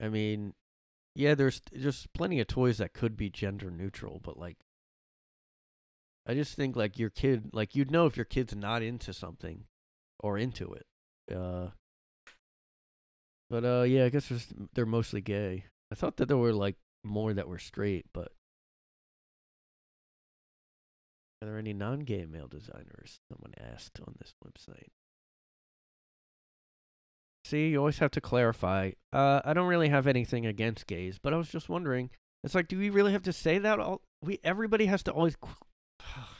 I 0.00 0.08
mean, 0.10 0.52
yeah, 1.14 1.34
there's 1.34 1.62
just 1.76 2.12
plenty 2.12 2.38
of 2.38 2.46
toys 2.48 2.78
that 2.78 2.92
could 2.92 3.16
be 3.16 3.30
gender 3.30 3.70
neutral, 3.70 4.20
but 4.22 4.38
like 4.38 4.58
I 6.26 6.34
just 6.34 6.54
think 6.54 6.76
like 6.76 6.98
your 6.98 7.10
kid 7.10 7.48
like 7.54 7.74
you'd 7.74 7.90
know 7.90 8.04
if 8.04 8.16
your 8.18 8.26
kid's 8.26 8.54
not 8.54 8.82
into 8.82 9.14
something 9.14 9.64
or 10.20 10.36
into 10.36 10.74
it. 10.74 10.86
Uh 11.34 11.68
But 13.50 13.64
uh 13.64 13.82
yeah, 13.82 14.04
I 14.04 14.08
guess 14.08 14.28
there's, 14.28 14.46
they're 14.74 14.86
mostly 14.86 15.20
gay. 15.20 15.64
I 15.90 15.94
thought 15.94 16.16
that 16.16 16.28
there 16.28 16.36
were 16.36 16.52
like 16.52 16.76
more 17.04 17.32
that 17.32 17.48
were 17.48 17.58
straight, 17.58 18.06
but 18.12 18.32
are 21.40 21.46
there 21.46 21.58
any 21.58 21.72
non-gay 21.72 22.26
male 22.26 22.48
designers? 22.48 23.20
Someone 23.30 23.54
asked 23.72 24.00
on 24.00 24.14
this 24.18 24.34
website. 24.44 24.88
See, 27.44 27.68
you 27.68 27.78
always 27.78 28.00
have 28.00 28.10
to 28.10 28.20
clarify. 28.20 28.90
Uh, 29.12 29.40
I 29.44 29.54
don't 29.54 29.68
really 29.68 29.88
have 29.88 30.06
anything 30.06 30.44
against 30.44 30.86
gays, 30.86 31.18
but 31.22 31.32
I 31.32 31.36
was 31.36 31.48
just 31.48 31.68
wondering. 31.68 32.10
It's 32.44 32.54
like, 32.54 32.68
do 32.68 32.78
we 32.78 32.90
really 32.90 33.12
have 33.12 33.22
to 33.22 33.32
say 33.32 33.58
that? 33.58 33.78
All 33.78 34.02
we 34.22 34.40
everybody 34.44 34.86
has 34.86 35.02
to 35.04 35.12
always. 35.12 35.36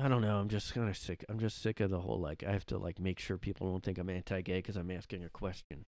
I 0.00 0.06
don't 0.06 0.22
know. 0.22 0.36
I'm 0.38 0.48
just 0.48 0.72
kind 0.74 0.88
of 0.88 0.96
sick. 0.96 1.24
I'm 1.28 1.40
just 1.40 1.60
sick 1.60 1.80
of 1.80 1.90
the 1.90 2.00
whole 2.00 2.20
like. 2.20 2.44
I 2.46 2.52
have 2.52 2.66
to 2.66 2.78
like 2.78 3.00
make 3.00 3.18
sure 3.18 3.36
people 3.36 3.70
don't 3.70 3.84
think 3.84 3.98
I'm 3.98 4.08
anti-gay 4.08 4.58
because 4.58 4.76
I'm 4.76 4.92
asking 4.92 5.24
a 5.24 5.28
question. 5.28 5.86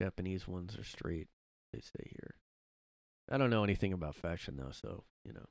Japanese 0.00 0.46
ones 0.46 0.78
are 0.78 0.84
straight. 0.84 1.26
They 1.72 1.80
say 1.80 2.08
here. 2.10 2.36
I 3.28 3.36
don't 3.36 3.50
know 3.50 3.64
anything 3.64 3.92
about 3.92 4.14
fashion 4.14 4.56
though, 4.56 4.70
so 4.70 5.02
you 5.24 5.32
know. 5.32 5.46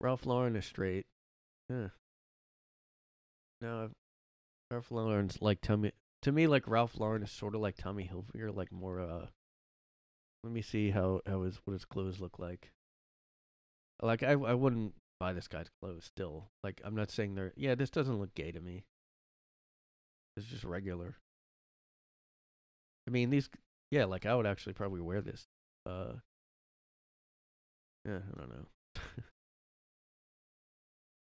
Ralph 0.00 0.26
Lauren 0.26 0.54
is 0.56 0.66
straight. 0.66 1.06
Yeah. 1.70 1.88
No, 3.62 3.90
Ralph 4.70 4.90
Lauren's 4.90 5.38
like 5.40 5.62
Tommy. 5.62 5.92
To 6.22 6.32
me, 6.32 6.46
like 6.46 6.68
Ralph 6.68 6.98
Lauren 6.98 7.22
is 7.22 7.30
sort 7.30 7.54
of 7.54 7.62
like 7.62 7.76
Tommy 7.76 8.10
Hilfiger, 8.12 8.54
like 8.54 8.70
more. 8.70 9.00
uh 9.00 9.26
Let 10.44 10.52
me 10.52 10.60
see 10.60 10.90
how 10.90 11.22
how 11.26 11.42
his 11.42 11.58
what 11.64 11.72
his 11.72 11.86
clothes 11.86 12.20
look 12.20 12.38
like. 12.38 12.70
Like 14.02 14.22
I 14.22 14.32
I 14.32 14.54
wouldn't 14.54 14.94
buy 15.22 15.32
this 15.32 15.46
guy's 15.46 15.70
clothes 15.80 16.04
still. 16.04 16.50
Like 16.64 16.80
I'm 16.84 16.96
not 16.96 17.08
saying 17.08 17.36
they're 17.36 17.52
yeah, 17.56 17.76
this 17.76 17.90
doesn't 17.90 18.18
look 18.18 18.34
gay 18.34 18.50
to 18.50 18.60
me. 18.60 18.82
It's 20.36 20.48
just 20.48 20.64
regular. 20.64 21.14
I 23.06 23.12
mean 23.12 23.30
these 23.30 23.48
yeah, 23.92 24.06
like 24.06 24.26
I 24.26 24.34
would 24.34 24.48
actually 24.48 24.72
probably 24.72 25.00
wear 25.00 25.20
this. 25.20 25.46
Uh 25.86 26.14
Yeah, 28.04 28.18
I 28.34 28.40
don't 28.40 28.50
know. 28.50 28.66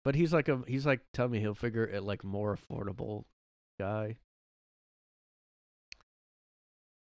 but 0.05 0.15
he's 0.15 0.33
like 0.33 0.49
a 0.49 0.63
he's 0.69 0.87
like 0.87 1.01
Tommy 1.13 1.43
Hilfiger 1.43 1.93
it 1.93 2.03
like 2.03 2.23
more 2.23 2.57
affordable 2.57 3.25
guy. 3.81 4.19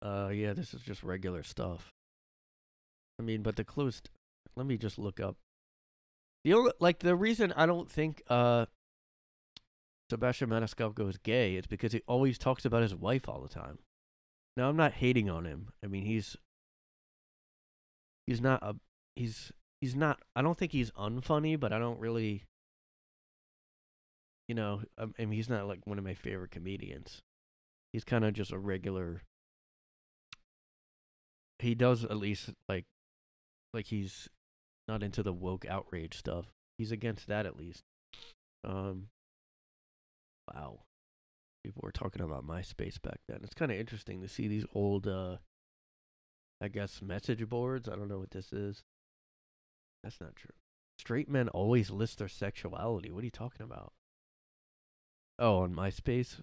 Uh 0.01 0.30
yeah, 0.32 0.55
this 0.55 0.72
is 0.72 0.80
just 0.80 1.03
regular 1.03 1.43
stuff. 1.43 1.93
I 3.20 3.24
mean, 3.24 3.43
but 3.43 3.57
the 3.57 3.64
clothes 3.64 4.01
let 4.57 4.64
me 4.64 4.78
just 4.78 4.99
look 4.99 5.20
up 5.20 5.36
the 6.45 6.55
only 6.55 6.72
like 6.80 7.01
the 7.01 7.16
reason 7.16 7.53
I 7.57 7.66
don't 7.66 7.91
think 7.91 8.22
uh 8.28 8.66
Sebastian 10.11 10.49
Maniscalco 10.49 11.09
is 11.09 11.18
gay 11.18 11.57
is 11.57 11.66
because 11.66 11.93
he 11.93 12.03
always 12.07 12.39
talks 12.39 12.64
about 12.64 12.82
his 12.82 12.95
wife 12.95 13.28
all 13.28 13.41
the 13.41 13.49
time. 13.49 13.78
Now 14.57 14.68
I'm 14.68 14.76
not 14.76 14.95
hating 14.95 15.28
on 15.28 15.45
him. 15.45 15.68
I 15.84 15.86
mean 15.86 16.05
he's 16.05 16.36
he's 18.26 18.41
not 18.41 18.62
a 18.62 18.76
he's 19.16 19.53
he's 19.80 19.95
not 19.95 20.20
I 20.34 20.43
don't 20.43 20.57
think 20.57 20.72
he's 20.72 20.91
unfunny, 20.93 21.59
but 21.59 21.72
I 21.72 21.78
don't 21.78 22.01
really 22.01 22.45
you 24.49 24.55
know, 24.55 24.80
I 24.97 25.07
mean 25.18 25.32
he's 25.32 25.51
not 25.51 25.68
like 25.68 25.86
one 25.86 25.99
of 25.99 26.05
my 26.05 26.14
favorite 26.14 26.51
comedians. 26.51 27.20
He's 27.93 28.05
kind 28.05 28.24
of 28.24 28.32
just 28.32 28.53
a 28.53 28.59
regular 28.59 29.22
he 31.59 31.74
does 31.74 32.05
at 32.05 32.16
least 32.16 32.51
like 32.68 32.84
like 33.74 33.86
he's 33.86 34.28
not 34.89 35.03
into 35.03 35.22
the 35.22 35.32
woke 35.32 35.66
outrage 35.68 36.16
stuff. 36.16 36.47
He's 36.78 36.91
against 36.91 37.28
that 37.28 37.47
at 37.47 37.57
least. 37.57 37.82
Um, 38.64 39.09
wow, 40.53 40.80
people 41.64 41.82
were 41.82 41.93
talking 41.93 42.22
about 42.22 42.47
MySpace 42.47 43.01
back 43.01 43.18
then. 43.28 43.41
It's 43.43 43.55
kind 43.55 43.70
of 43.70 43.78
interesting 43.78 44.20
to 44.22 44.28
see 44.28 44.49
these 44.49 44.64
old, 44.74 45.07
uh, 45.07 45.36
I 46.61 46.68
guess, 46.68 47.03
message 47.03 47.47
boards. 47.49 47.89
I 47.89 47.97
don't 47.97 48.09
know 48.09 48.18
what 48.18 48.30
this 48.30 48.53
is. 48.53 48.82
That's 50.03 50.20
not 50.20 50.36
true. 50.36 50.55
Straight 50.99 51.28
men 51.28 51.49
always 51.49 51.91
list 51.91 52.18
their 52.18 52.28
sexuality. 52.28 53.11
What 53.11 53.22
are 53.22 53.26
you 53.26 53.30
talking 53.30 53.62
about? 53.62 53.93
Oh, 55.39 55.59
on 55.59 55.74
MySpace. 55.74 56.41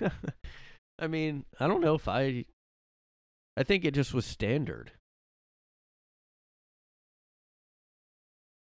I 0.98 1.06
mean, 1.06 1.44
I 1.58 1.66
don't 1.66 1.82
know 1.82 1.94
if 1.94 2.08
I. 2.08 2.44
I 3.56 3.64
think 3.64 3.84
it 3.84 3.92
just 3.92 4.14
was 4.14 4.24
standard. 4.24 4.92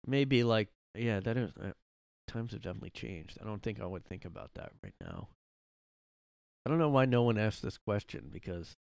Maybe 0.06 0.44
like 0.44 0.70
yeah 0.96 1.20
that 1.20 1.38
is 1.38 1.52
uh, 1.62 1.72
times 2.28 2.52
have 2.52 2.62
definitely 2.62 2.92
changed. 2.92 3.38
I 3.42 3.46
don't 3.46 3.62
think 3.62 3.82
i 3.82 3.86
would 3.86 4.06
think 4.06 4.26
about 4.26 4.52
that 4.56 4.72
right 4.84 4.94
now. 5.02 5.30
I 6.66 6.70
don't 6.70 6.80
know 6.80 6.90
why 6.90 7.06
no 7.06 7.24
one 7.24 7.38
asked 7.38 7.62
this 7.62 7.78
question 7.78 8.30
because 8.32 8.76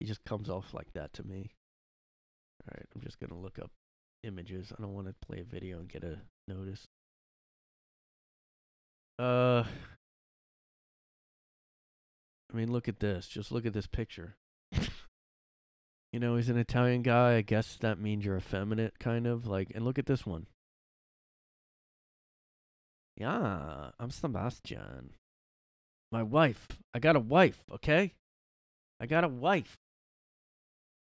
he 0.00 0.06
just 0.06 0.24
comes 0.24 0.50
off 0.50 0.74
like 0.74 0.92
that 0.92 1.12
to 1.14 1.22
me. 1.22 1.52
All 2.62 2.74
right 2.76 2.86
i'm 2.94 3.02
just 3.02 3.18
to 3.20 3.34
look 3.34 3.58
up 3.58 3.70
images. 4.22 4.72
I 4.76 4.82
don't 4.82 4.94
want 4.94 5.06
to 5.06 5.14
play 5.26 5.40
a 5.40 5.44
video 5.44 5.78
and 5.78 5.88
get 5.88 6.04
a 6.04 6.20
notice. 6.48 6.86
Uh 9.18 9.64
i 12.52 12.56
mean 12.56 12.70
look 12.70 12.88
at 12.88 13.00
this. 13.00 13.26
Just 13.26 13.52
look 13.52 13.66
at 13.66 13.72
this 13.72 13.86
picture 13.86 14.36
you 16.14 16.20
know, 16.20 16.36
he's 16.36 16.48
an 16.48 16.56
Italian 16.56 17.02
guy. 17.02 17.34
I 17.34 17.40
guess 17.40 17.76
that 17.80 17.98
means 17.98 18.24
you're 18.24 18.36
effeminate, 18.36 19.00
kind 19.00 19.26
of. 19.26 19.48
Like, 19.48 19.72
and 19.74 19.84
look 19.84 19.98
at 19.98 20.06
this 20.06 20.24
one. 20.24 20.46
Yeah, 23.16 23.90
I'm 23.98 24.10
Sebastian. 24.12 25.14
My 26.12 26.22
wife. 26.22 26.68
I 26.94 27.00
got 27.00 27.16
a 27.16 27.20
wife, 27.20 27.64
okay? 27.68 28.12
I 29.00 29.06
got 29.06 29.24
a 29.24 29.28
wife. 29.28 29.76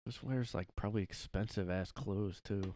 This 0.04 0.24
wears 0.24 0.56
like 0.56 0.74
probably 0.74 1.04
expensive 1.04 1.70
ass 1.70 1.92
clothes 1.92 2.40
too. 2.42 2.74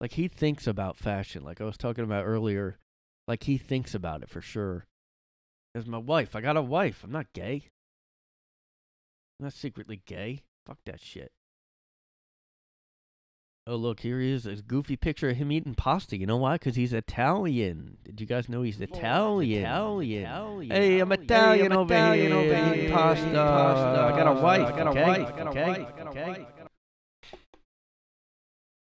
Like 0.00 0.12
he 0.12 0.28
thinks 0.28 0.68
about 0.68 0.98
fashion, 0.98 1.42
like 1.42 1.60
I 1.60 1.64
was 1.64 1.76
talking 1.76 2.04
about 2.04 2.26
earlier. 2.26 2.78
Like 3.26 3.42
he 3.42 3.58
thinks 3.58 3.92
about 3.92 4.22
it 4.22 4.30
for 4.30 4.40
sure. 4.40 4.84
There's 5.72 5.88
my 5.88 5.98
wife. 5.98 6.36
I 6.36 6.40
got 6.40 6.56
a 6.56 6.62
wife. 6.62 7.02
I'm 7.02 7.10
not 7.10 7.32
gay. 7.32 7.70
I'm 9.40 9.46
not 9.46 9.52
secretly 9.52 10.00
gay. 10.06 10.44
Fuck 10.66 10.78
that 10.86 11.00
shit. 11.00 11.32
Oh, 13.66 13.76
look, 13.76 14.00
here 14.00 14.20
he 14.20 14.30
is. 14.30 14.44
A 14.44 14.56
goofy 14.56 14.94
picture 14.94 15.30
of 15.30 15.36
him 15.36 15.50
eating 15.50 15.74
pasta. 15.74 16.18
You 16.18 16.26
know 16.26 16.36
why? 16.36 16.56
Because 16.56 16.76
he's 16.76 16.92
Italian. 16.92 17.96
Did 18.04 18.20
you 18.20 18.26
guys 18.26 18.46
know 18.46 18.60
he's 18.60 18.78
Italian? 18.78 19.62
Italian. 19.62 20.22
Italian. 20.22 20.70
Hey, 20.70 21.00
I'm 21.00 21.12
Italian, 21.12 21.70
hey, 21.70 21.74
I'm 21.74 21.80
over, 21.80 21.94
Italian 21.94 22.26
here. 22.26 22.36
over 22.36 22.66
here. 22.66 22.74
Eating 22.74 22.92
pasta. 22.92 23.24
pasta. 23.24 24.00
I 24.02 24.10
got 24.10 24.26
a 24.26 24.40
wife. 24.42 24.66
I 24.66 24.76
got 24.76 24.86
a 24.86 24.90
okay? 24.90 25.02
wife. 25.02 25.26
I 25.26 25.30
got 25.30 25.46
a 25.46 25.50
okay? 25.50 25.64
wife. 25.64 25.88
Okay? 26.08 26.48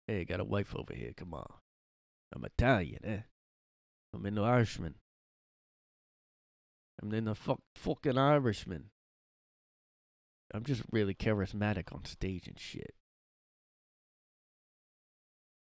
Hey, 0.06 0.20
I 0.20 0.24
got 0.24 0.38
a 0.38 0.44
wife 0.44 0.74
over 0.76 0.94
here. 0.94 1.12
Come 1.16 1.34
on. 1.34 1.52
I'm 2.32 2.44
Italian, 2.44 3.04
eh? 3.04 3.20
I'm 4.14 4.22
the 4.22 4.42
Irishman. 4.42 4.94
I'm 7.02 7.12
in 7.12 7.24
the 7.24 7.34
fuck, 7.34 7.60
fucking 7.74 8.18
Irishman. 8.18 8.90
I'm 10.52 10.64
just 10.64 10.82
really 10.90 11.14
charismatic 11.14 11.92
on 11.92 12.04
stage 12.04 12.46
and 12.48 12.58
shit. 12.58 12.94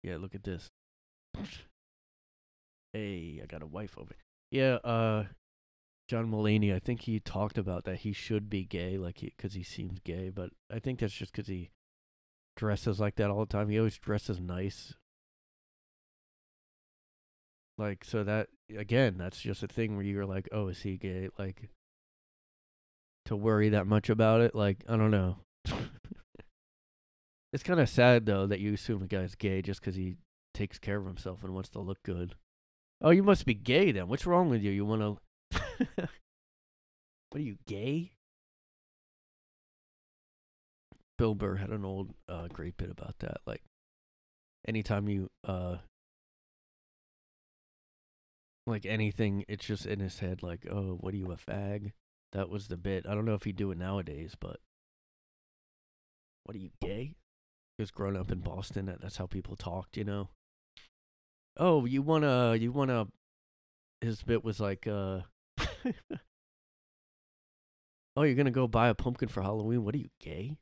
Yeah, 0.04 0.18
look 0.18 0.36
at 0.36 0.44
this. 0.44 0.70
hey, 2.94 3.42
I 3.44 3.46
got 3.46 3.64
a 3.64 3.68
wife 3.68 3.98
over. 3.98 4.16
Yeah, 4.52 4.76
uh, 4.76 5.26
John 6.08 6.32
Mulaney. 6.32 6.74
I 6.74 6.80
think 6.80 7.02
he 7.02 7.20
talked 7.20 7.58
about 7.58 7.84
that 7.84 8.00
he 8.00 8.14
should 8.14 8.50
be 8.50 8.64
gay, 8.64 8.98
like 8.98 9.20
he, 9.20 9.34
because 9.36 9.54
he 9.54 9.64
seems 9.64 10.00
gay. 10.00 10.30
But 10.30 10.52
I 10.72 10.80
think 10.80 11.00
that's 11.00 11.14
just 11.14 11.34
because 11.34 11.48
he 11.48 11.72
dresses 12.56 13.00
like 13.00 13.16
that 13.16 13.30
all 13.30 13.42
the 13.42 13.46
time. 13.46 13.70
He 13.70 13.78
always 13.78 13.98
dresses 13.98 14.40
nice. 14.40 14.94
Like 17.78 18.04
so 18.04 18.24
that 18.24 18.48
again, 18.76 19.18
that's 19.18 19.40
just 19.40 19.62
a 19.64 19.68
thing 19.68 19.96
where 19.96 20.06
you're 20.06 20.26
like, 20.26 20.50
oh, 20.52 20.70
is 20.70 20.82
he 20.82 20.98
gay? 20.98 21.30
Like 21.38 21.70
to 23.28 23.36
worry 23.36 23.70
that 23.70 23.88
much 23.88 24.10
about 24.10 24.42
it. 24.42 24.56
Like, 24.56 24.84
I 24.88 24.98
don't 24.98 25.12
know. 25.12 25.38
it's 27.54 27.64
kind 27.64 27.80
of 27.80 27.90
sad 27.90 28.26
though 28.26 28.48
that 28.48 28.60
you 28.60 28.74
assume 28.74 29.04
a 29.04 29.08
guy's 29.08 29.36
gay 29.36 29.62
just 29.62 29.82
because 29.82 29.96
he 29.96 30.16
takes 30.54 30.80
care 30.80 30.98
of 30.98 31.06
himself 31.06 31.44
and 31.44 31.54
wants 31.54 31.70
to 31.70 31.80
look 31.80 32.02
good. 32.04 32.36
Oh, 33.02 33.12
you 33.12 33.24
must 33.24 33.46
be 33.46 33.54
gay 33.54 33.92
then. 33.92 34.08
What's 34.08 34.26
wrong 34.26 34.50
with 34.50 34.64
you? 34.64 34.72
You 34.72 34.86
want 34.86 35.02
to? 35.02 35.18
what 35.96 36.10
are 37.36 37.40
you 37.40 37.58
gay? 37.68 38.14
Bill 41.18 41.36
Burr 41.36 41.58
had 41.58 41.70
an 41.70 41.84
old 41.84 42.14
uh, 42.30 42.48
great 42.48 42.78
bit 42.78 42.90
about 42.90 43.16
that. 43.20 43.38
Like, 43.46 43.62
anytime 44.68 45.10
you 45.10 45.30
uh, 45.44 45.78
like 48.66 48.86
anything, 48.86 49.44
it's 49.48 49.66
just 49.66 49.86
in 49.86 50.00
his 50.00 50.20
head. 50.20 50.42
Like, 50.42 50.66
oh, 50.72 50.98
what 51.02 51.14
are 51.14 51.18
you 51.18 51.32
a 51.32 51.36
fag? 51.36 51.92
That 52.34 52.50
was 52.50 52.68
the 52.68 52.78
bit. 52.78 53.06
I 53.08 53.16
don't 53.16 53.26
know 53.26 53.34
if 53.34 53.44
he'd 53.44 53.56
do 53.56 53.72
it 53.72 53.78
nowadays, 53.78 54.36
but 54.40 54.60
what 56.44 56.56
are 56.56 56.60
you 56.60 56.72
gay? 56.82 57.16
Because 57.78 57.92
growing 57.92 58.18
up 58.18 58.32
in 58.32 58.40
Boston. 58.40 58.94
That's 59.02 59.18
how 59.18 59.28
people 59.28 59.56
talked, 59.56 59.98
you 59.98 60.04
know. 60.04 60.30
Oh, 61.58 61.86
you 61.86 62.02
wanna, 62.02 62.56
you 62.56 62.72
wanna. 62.72 63.08
His 64.02 64.22
bit 64.22 64.44
was 64.44 64.60
like, 64.60 64.88
uh, 64.88 65.22
oh, 68.16 68.24
you're 68.24 68.36
gonna 68.36 68.52
go 68.52 68.68
buy 68.68 68.90
a 68.90 68.96
pumpkin 68.96 69.30
for 69.30 69.42
Halloween. 69.42 69.84
What 69.84 69.96
are 69.96 70.00
you 70.00 70.10
gay? 70.20 70.58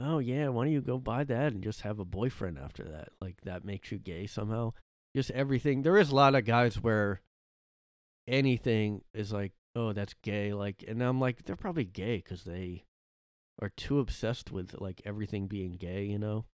Oh 0.00 0.18
yeah, 0.20 0.48
why 0.48 0.64
don't 0.64 0.72
you 0.72 0.80
go 0.80 0.98
buy 0.98 1.24
that 1.24 1.52
and 1.52 1.62
just 1.62 1.80
have 1.80 1.98
a 1.98 2.04
boyfriend 2.04 2.58
after 2.58 2.84
that? 2.84 3.08
Like 3.20 3.40
that 3.44 3.64
makes 3.64 3.90
you 3.90 3.98
gay 3.98 4.26
somehow. 4.26 4.72
Just 5.16 5.30
everything. 5.32 5.82
There 5.82 5.96
is 5.98 6.10
a 6.10 6.14
lot 6.14 6.34
of 6.34 6.44
guys 6.44 6.76
where 6.76 7.22
anything 8.28 9.02
is 9.12 9.32
like 9.32 9.52
oh, 9.78 9.92
that's 9.92 10.14
gay. 10.22 10.52
Like, 10.52 10.84
and 10.86 11.00
I'm 11.00 11.20
like, 11.20 11.44
they're 11.44 11.54
probably 11.54 11.84
gay 11.84 12.16
because 12.16 12.42
they 12.42 12.84
are 13.62 13.70
too 13.76 14.00
obsessed 14.00 14.50
with 14.50 14.74
like 14.80 15.00
everything 15.04 15.46
being 15.46 15.72
gay, 15.72 16.04
you 16.04 16.18
know. 16.18 16.46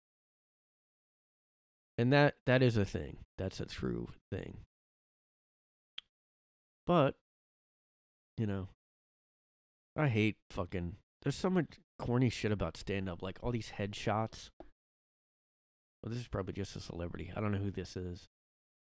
And 1.97 2.11
that 2.11 2.35
that 2.45 2.61
is 2.61 2.75
a 2.75 2.85
thing. 2.85 3.19
That's 3.37 3.59
a 3.61 3.65
true 3.65 4.09
thing. 4.31 4.57
But, 6.85 7.15
you 8.37 8.45
know, 8.45 8.67
I 9.95 10.09
hate 10.09 10.35
fucking. 10.49 10.97
There's 11.21 11.35
so 11.37 11.49
much 11.49 11.79
corny 11.97 12.29
shit 12.29 12.51
about 12.51 12.75
stand 12.75 13.07
up, 13.07 13.21
like 13.21 13.37
all 13.41 13.51
these 13.51 13.73
headshots. 13.79 14.49
Well, 16.01 16.09
this 16.09 16.19
is 16.19 16.27
probably 16.27 16.53
just 16.53 16.75
a 16.75 16.81
celebrity. 16.81 17.31
I 17.33 17.39
don't 17.39 17.53
know 17.53 17.59
who 17.59 17.71
this 17.71 17.95
is, 17.95 18.27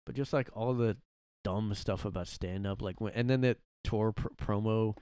but 0.08 0.16
just 0.16 0.34
like 0.34 0.50
all 0.54 0.74
the 0.74 0.98
dumb 1.44 1.76
stuff 1.76 2.06
about 2.06 2.28
stand 2.28 2.66
up, 2.66 2.82
like 2.82 3.00
when, 3.00 3.14
and 3.14 3.30
then 3.30 3.42
that 3.42 3.58
tour 3.84 4.12
pr- 4.12 4.28
promo 4.38 4.96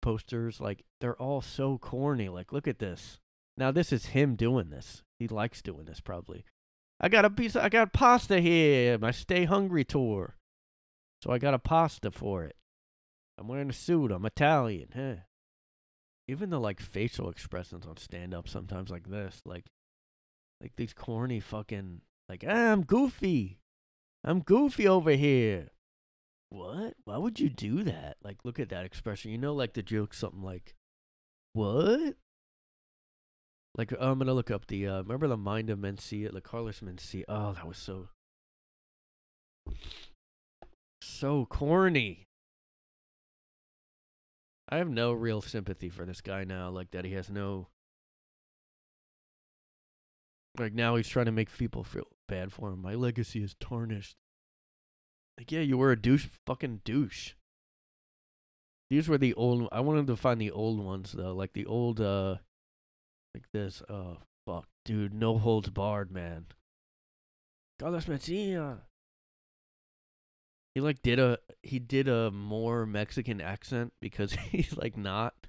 posters 0.00 0.60
like 0.60 0.84
they're 1.00 1.16
all 1.16 1.40
so 1.40 1.78
corny 1.78 2.28
like 2.28 2.52
look 2.52 2.66
at 2.66 2.78
this 2.78 3.18
now 3.56 3.70
this 3.70 3.92
is 3.92 4.06
him 4.06 4.34
doing 4.34 4.70
this 4.70 5.02
he 5.18 5.28
likes 5.28 5.62
doing 5.62 5.84
this 5.84 6.00
probably 6.00 6.44
I 7.02 7.08
got 7.08 7.24
a 7.24 7.30
piece. 7.30 7.56
Of, 7.56 7.64
I 7.64 7.68
got 7.68 7.92
pasta 7.92 8.38
here. 8.40 8.96
My 8.96 9.10
Stay 9.10 9.44
Hungry 9.44 9.84
tour. 9.84 10.36
So 11.22 11.32
I 11.32 11.38
got 11.38 11.52
a 11.52 11.58
pasta 11.58 12.12
for 12.12 12.44
it. 12.44 12.56
I'm 13.36 13.48
wearing 13.48 13.70
a 13.70 13.72
suit. 13.72 14.12
I'm 14.12 14.24
Italian. 14.24 14.88
Huh? 14.94 15.22
Even 16.28 16.50
the 16.50 16.60
like 16.60 16.80
facial 16.80 17.28
expressions 17.28 17.86
on 17.86 17.96
stand 17.96 18.32
up 18.32 18.48
sometimes 18.48 18.90
like 18.90 19.10
this, 19.10 19.42
like, 19.44 19.66
like 20.60 20.72
these 20.76 20.94
corny 20.94 21.40
fucking 21.40 22.02
like 22.28 22.44
ah, 22.46 22.72
I'm 22.72 22.82
goofy. 22.82 23.58
I'm 24.22 24.40
goofy 24.40 24.86
over 24.86 25.10
here. 25.10 25.72
What? 26.52 26.96
Why 27.04 27.16
would 27.16 27.40
you 27.40 27.48
do 27.48 27.82
that? 27.84 28.18
Like, 28.22 28.44
look 28.44 28.60
at 28.60 28.68
that 28.68 28.84
expression. 28.84 29.30
You 29.30 29.38
know, 29.38 29.54
like 29.54 29.72
the 29.72 29.82
joke, 29.82 30.12
something 30.12 30.42
like, 30.42 30.74
"What?" 31.54 32.16
Like, 33.74 33.92
I'm 33.98 34.18
gonna 34.18 34.34
look 34.34 34.50
up 34.50 34.66
the. 34.66 34.86
Uh, 34.86 34.98
remember 34.98 35.28
the 35.28 35.38
Mind 35.38 35.70
of 35.70 35.78
Mencia, 35.78 36.30
the 36.30 36.42
Carlos 36.42 36.80
Mencia. 36.80 37.24
Oh, 37.26 37.54
that 37.54 37.66
was 37.66 37.78
so, 37.78 38.10
so 41.00 41.46
corny. 41.46 42.26
I 44.68 44.76
have 44.76 44.90
no 44.90 45.12
real 45.12 45.40
sympathy 45.40 45.88
for 45.88 46.04
this 46.04 46.20
guy 46.20 46.44
now. 46.44 46.68
Like 46.68 46.90
that, 46.90 47.06
he 47.06 47.12
has 47.12 47.30
no. 47.30 47.68
Like 50.58 50.74
now, 50.74 50.96
he's 50.96 51.08
trying 51.08 51.26
to 51.26 51.32
make 51.32 51.50
people 51.56 51.82
feel 51.82 52.08
bad 52.28 52.52
for 52.52 52.68
him. 52.68 52.82
My 52.82 52.94
legacy 52.94 53.42
is 53.42 53.54
tarnished. 53.58 54.16
Like, 55.42 55.50
yeah, 55.50 55.62
you 55.62 55.76
were 55.76 55.90
a 55.90 56.00
douche, 56.00 56.28
fucking 56.46 56.82
douche. 56.84 57.32
These 58.90 59.08
were 59.08 59.18
the 59.18 59.34
old. 59.34 59.68
I 59.72 59.80
wanted 59.80 60.06
to 60.06 60.14
find 60.14 60.40
the 60.40 60.52
old 60.52 60.78
ones 60.78 61.10
though, 61.10 61.34
like 61.34 61.52
the 61.52 61.66
old, 61.66 62.00
uh, 62.00 62.36
like 63.34 63.46
this. 63.52 63.82
Oh 63.88 64.18
fuck, 64.46 64.68
dude, 64.84 65.12
no 65.12 65.38
holds 65.38 65.68
barred, 65.68 66.12
man. 66.12 66.46
Carlos 67.80 68.04
Mencia. 68.04 68.82
He 70.76 70.80
like 70.80 71.02
did 71.02 71.18
a 71.18 71.38
he 71.64 71.80
did 71.80 72.06
a 72.06 72.30
more 72.30 72.86
Mexican 72.86 73.40
accent 73.40 73.94
because 74.00 74.32
he's 74.52 74.76
like 74.76 74.96
not. 74.96 75.48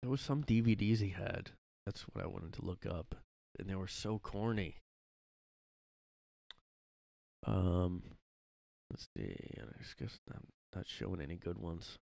There 0.00 0.10
was 0.10 0.22
some 0.22 0.42
DVDs 0.42 1.00
he 1.00 1.10
had. 1.10 1.50
That's 1.84 2.04
what 2.04 2.24
I 2.24 2.28
wanted 2.28 2.54
to 2.54 2.64
look 2.64 2.86
up, 2.86 3.14
and 3.58 3.68
they 3.68 3.74
were 3.74 3.88
so 3.88 4.18
corny. 4.18 4.76
Um, 7.46 8.15
let's 8.90 9.08
see. 9.16 9.34
I 9.58 9.62
guess 9.98 10.18
I'm 10.32 10.46
not 10.74 10.86
showing 10.86 11.20
any 11.20 11.36
good 11.36 11.58
ones. 11.58 11.98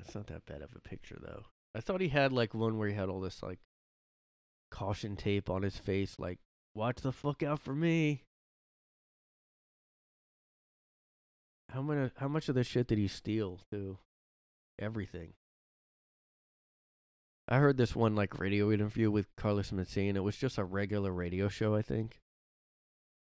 It's 0.00 0.14
not 0.14 0.26
that 0.28 0.46
bad 0.46 0.62
of 0.62 0.70
a 0.74 0.80
picture 0.80 1.18
though. 1.20 1.44
I 1.74 1.80
thought 1.80 2.00
he 2.00 2.08
had 2.08 2.32
like 2.32 2.54
one 2.54 2.78
where 2.78 2.88
he 2.88 2.94
had 2.94 3.08
all 3.08 3.20
this 3.20 3.42
like 3.42 3.58
caution 4.70 5.16
tape 5.16 5.48
on 5.48 5.62
his 5.62 5.76
face, 5.76 6.16
like 6.18 6.38
"Watch 6.74 7.02
the 7.02 7.12
fuck 7.12 7.42
out 7.42 7.60
for 7.60 7.74
me." 7.74 8.24
How 11.70 11.82
many? 11.82 12.10
How 12.16 12.28
much 12.28 12.48
of 12.48 12.54
this 12.54 12.66
shit 12.66 12.86
did 12.88 12.98
he 12.98 13.08
steal 13.08 13.60
too? 13.70 13.98
Everything. 14.78 15.34
I 17.48 17.58
heard 17.58 17.76
this 17.76 17.96
one 17.96 18.14
like 18.14 18.38
radio 18.38 18.70
interview 18.70 19.10
with 19.10 19.34
Carlos 19.36 19.70
Mencia, 19.70 20.08
and 20.08 20.16
it 20.16 20.22
was 20.22 20.36
just 20.36 20.58
a 20.58 20.64
regular 20.64 21.12
radio 21.12 21.48
show, 21.48 21.74
I 21.74 21.82
think. 21.82 22.20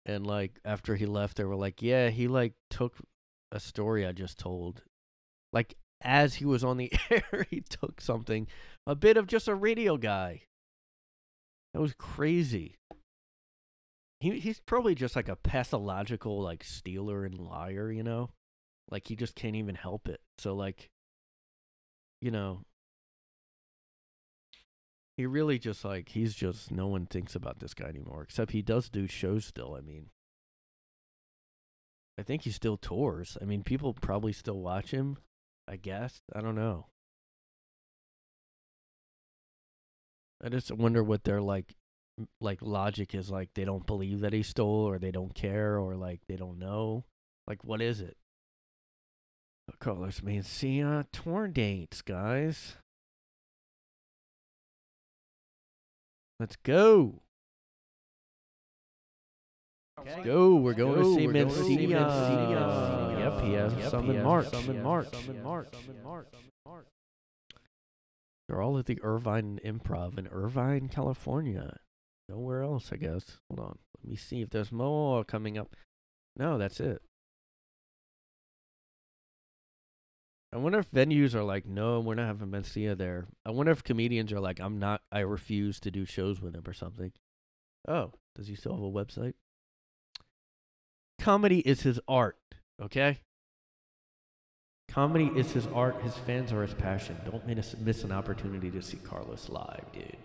And 0.06 0.26
like 0.26 0.58
after 0.64 0.96
he 0.96 1.06
left, 1.06 1.36
they 1.36 1.44
were 1.44 1.56
like, 1.56 1.82
"Yeah, 1.82 2.08
he 2.08 2.28
like 2.28 2.54
took 2.70 2.96
a 3.52 3.60
story 3.60 4.06
I 4.06 4.12
just 4.12 4.38
told, 4.38 4.82
like 5.52 5.74
as 6.02 6.36
he 6.36 6.44
was 6.44 6.64
on 6.64 6.78
the 6.78 6.92
air, 7.10 7.46
he 7.50 7.60
took 7.60 8.00
something, 8.00 8.46
a 8.86 8.94
bit 8.94 9.16
of 9.16 9.26
just 9.26 9.48
a 9.48 9.54
radio 9.54 9.96
guy. 9.96 10.42
That 11.74 11.80
was 11.80 11.94
crazy. 11.98 12.76
He 14.20 14.38
he's 14.38 14.60
probably 14.60 14.94
just 14.94 15.16
like 15.16 15.28
a 15.28 15.36
pathological 15.36 16.42
like 16.42 16.64
stealer 16.64 17.24
and 17.24 17.38
liar, 17.38 17.90
you 17.90 18.02
know? 18.02 18.30
Like 18.90 19.06
he 19.08 19.16
just 19.16 19.34
can't 19.34 19.56
even 19.56 19.74
help 19.76 20.08
it. 20.08 20.20
So 20.38 20.54
like 20.54 20.88
you 22.20 22.30
know, 22.30 22.62
he 25.20 25.26
really 25.26 25.58
just 25.58 25.84
like 25.84 26.08
he's 26.08 26.34
just 26.34 26.70
no 26.70 26.86
one 26.86 27.04
thinks 27.04 27.34
about 27.34 27.58
this 27.58 27.74
guy 27.74 27.84
anymore 27.84 28.22
except 28.22 28.52
he 28.52 28.62
does 28.62 28.88
do 28.88 29.06
shows 29.06 29.44
still, 29.44 29.76
I 29.78 29.82
mean. 29.82 30.06
I 32.18 32.22
think 32.22 32.42
he 32.42 32.50
still 32.50 32.78
tours. 32.78 33.36
I 33.40 33.44
mean, 33.44 33.62
people 33.62 33.92
probably 33.92 34.32
still 34.32 34.58
watch 34.58 34.92
him, 34.92 35.18
I 35.68 35.76
guess. 35.76 36.22
I 36.34 36.40
don't 36.40 36.54
know. 36.54 36.86
I 40.42 40.48
just 40.48 40.72
wonder 40.72 41.04
what 41.04 41.24
their 41.24 41.42
like 41.42 41.74
like 42.40 42.62
logic 42.62 43.14
is 43.14 43.30
like 43.30 43.50
they 43.54 43.66
don't 43.66 43.86
believe 43.86 44.20
that 44.20 44.32
he 44.32 44.42
stole 44.42 44.88
or 44.88 44.98
they 44.98 45.10
don't 45.10 45.34
care 45.34 45.78
or 45.78 45.96
like 45.96 46.20
they 46.28 46.36
don't 46.36 46.58
know. 46.58 47.04
Like 47.46 47.62
what 47.62 47.82
is 47.82 48.00
it? 48.00 48.16
Carlos 49.80 50.20
Mencia 50.20 51.00
uh, 51.00 51.02
tour 51.12 51.46
dates, 51.46 52.00
guys. 52.00 52.76
Let's 56.40 56.56
go. 56.56 57.20
Let's 60.02 60.24
go. 60.24 60.56
We're 60.56 60.72
going 60.72 61.02
to 61.02 61.14
see 61.14 61.26
Mencia. 61.26 62.00
Uh, 62.00 62.04
uh, 62.06 63.16
yep, 63.18 63.44
he 63.44 63.52
has 63.52 63.90
some 63.90 64.08
in 64.08 64.22
March. 64.22 64.48
Some 64.48 64.70
in 64.70 64.82
March. 64.82 65.08
Some 65.12 65.36
in 65.36 65.42
March. 65.42 65.68
Some 65.70 65.94
in 65.94 66.02
March. 66.02 66.28
They're 68.48 68.62
all 68.62 68.78
at 68.78 68.86
the 68.86 68.98
Irvine 69.02 69.60
Improv 69.62 70.18
in 70.18 70.28
Irvine, 70.28 70.88
California. 70.88 71.76
Nowhere 72.26 72.62
else, 72.62 72.88
I 72.90 72.96
guess. 72.96 73.36
Hold 73.50 73.60
on. 73.60 73.78
Let 74.02 74.10
me 74.10 74.16
see 74.16 74.40
if 74.40 74.48
there's 74.48 74.72
more 74.72 75.24
coming 75.24 75.58
up. 75.58 75.76
No, 76.38 76.56
that's 76.56 76.80
it. 76.80 77.02
I 80.52 80.56
wonder 80.56 80.80
if 80.80 80.90
venues 80.90 81.34
are 81.34 81.44
like, 81.44 81.64
no, 81.64 82.00
we're 82.00 82.16
not 82.16 82.26
having 82.26 82.48
Mencia 82.48 82.98
there. 82.98 83.26
I 83.46 83.50
wonder 83.50 83.70
if 83.70 83.84
comedians 83.84 84.32
are 84.32 84.40
like, 84.40 84.58
I'm 84.60 84.78
not, 84.80 85.02
I 85.12 85.20
refuse 85.20 85.78
to 85.80 85.90
do 85.92 86.04
shows 86.04 86.40
with 86.40 86.56
him 86.56 86.64
or 86.66 86.72
something. 86.72 87.12
Oh, 87.86 88.12
does 88.34 88.48
he 88.48 88.56
still 88.56 88.74
have 88.74 88.82
a 88.82 88.90
website? 88.90 89.34
Comedy 91.20 91.60
is 91.60 91.82
his 91.82 92.00
art, 92.08 92.38
okay? 92.82 93.20
Comedy 94.88 95.30
is 95.36 95.52
his 95.52 95.68
art. 95.68 96.02
His 96.02 96.14
fans 96.14 96.52
are 96.52 96.62
his 96.62 96.74
passion. 96.74 97.16
Don't 97.24 97.46
miss, 97.46 97.76
miss 97.78 98.02
an 98.02 98.10
opportunity 98.10 98.70
to 98.70 98.82
see 98.82 98.96
Carlos 98.96 99.48
live, 99.48 99.84
dude. 99.92 100.16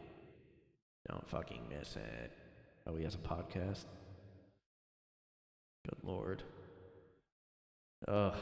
Don't 1.08 1.30
fucking 1.30 1.62
miss 1.70 1.96
it. 1.98 2.32
Oh, 2.88 2.96
he 2.96 3.04
has 3.04 3.14
a 3.14 3.20
podcast. 3.20 3.86
Good 5.88 6.00
lord. 6.04 6.42
Ugh. 8.08 8.34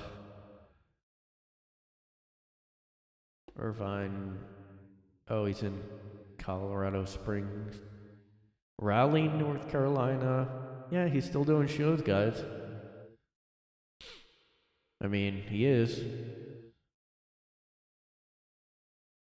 Irvine. 3.58 4.38
Oh, 5.30 5.46
he's 5.46 5.64
in 5.64 5.80
Colorado 6.38 7.06
Springs. 7.06 7.76
Raleigh, 8.80 9.28
North 9.28 9.70
Carolina. 9.70 10.48
Yeah, 10.92 11.08
he's 11.08 11.26
still 11.26 11.44
doing 11.44 11.68
shows, 11.68 12.02
guys. 12.02 12.44
I 15.02 15.08
mean, 15.08 15.44
he 15.50 15.66
is. 15.66 16.02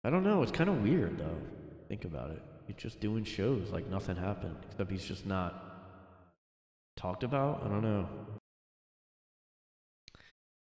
I 0.03 0.09
don't 0.09 0.23
know. 0.23 0.41
It's 0.41 0.51
kind 0.51 0.69
of 0.69 0.81
weird, 0.81 1.17
though. 1.17 1.37
Think 1.87 2.05
about 2.05 2.31
it. 2.31 2.41
He's 2.67 2.75
just 2.75 2.99
doing 2.99 3.23
shows 3.23 3.69
like 3.71 3.87
nothing 3.89 4.15
happened, 4.15 4.57
except 4.69 4.91
he's 4.91 5.05
just 5.05 5.25
not 5.25 5.63
talked 6.95 7.23
about. 7.23 7.63
I 7.65 7.69
don't 7.69 7.83
know. 7.83 8.07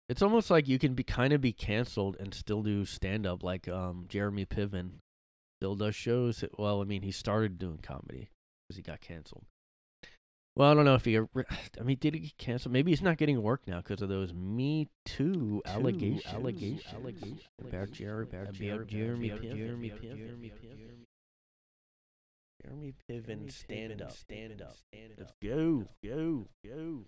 It's 0.08 0.22
almost 0.22 0.50
like 0.50 0.68
you 0.68 0.78
can 0.78 0.94
be 0.94 1.02
kind 1.02 1.32
of 1.32 1.40
be 1.40 1.52
canceled 1.52 2.16
and 2.20 2.32
still 2.32 2.62
do 2.62 2.84
stand 2.84 3.26
up, 3.26 3.42
like 3.42 3.68
um, 3.68 4.06
Jeremy 4.08 4.46
Piven 4.46 5.00
still 5.58 5.74
does 5.74 5.96
shows. 5.96 6.44
Well, 6.56 6.80
I 6.80 6.84
mean, 6.84 7.02
he 7.02 7.10
started 7.10 7.58
doing 7.58 7.78
comedy 7.82 8.30
because 8.62 8.76
he 8.76 8.82
got 8.82 9.00
canceled. 9.00 9.44
Well, 10.54 10.70
I 10.70 10.74
don't 10.74 10.84
know 10.84 10.94
if 10.94 11.04
he. 11.04 11.18
I 11.80 11.82
mean, 11.82 11.98
did 12.00 12.14
he 12.14 12.20
get 12.20 12.38
canceled? 12.38 12.72
Maybe 12.72 12.92
he's 12.92 13.02
not 13.02 13.18
getting 13.18 13.42
work 13.42 13.62
now 13.66 13.78
because 13.78 14.00
of 14.00 14.08
those 14.08 14.32
Me 14.32 14.88
Too 15.04 15.62
allegations. 15.66 16.32
Allegations. 16.32 16.94
Allegations 16.94 17.42
about 17.60 17.90
Jeremy. 17.90 18.28
About 18.32 18.54
Jeremy. 18.54 19.28
Jeremy 19.28 19.28
Piven. 19.30 20.16
Jeremy 20.16 20.52
Piven. 20.62 21.06
Jeremy 22.62 22.94
Piven. 23.10 23.52
Stand 23.52 24.02
up. 24.02 24.12
Stand 24.12 24.62
up. 24.62 24.76
Let's 25.18 25.32
go. 25.42 25.84
Go. 26.02 26.46
Go. 26.64 27.04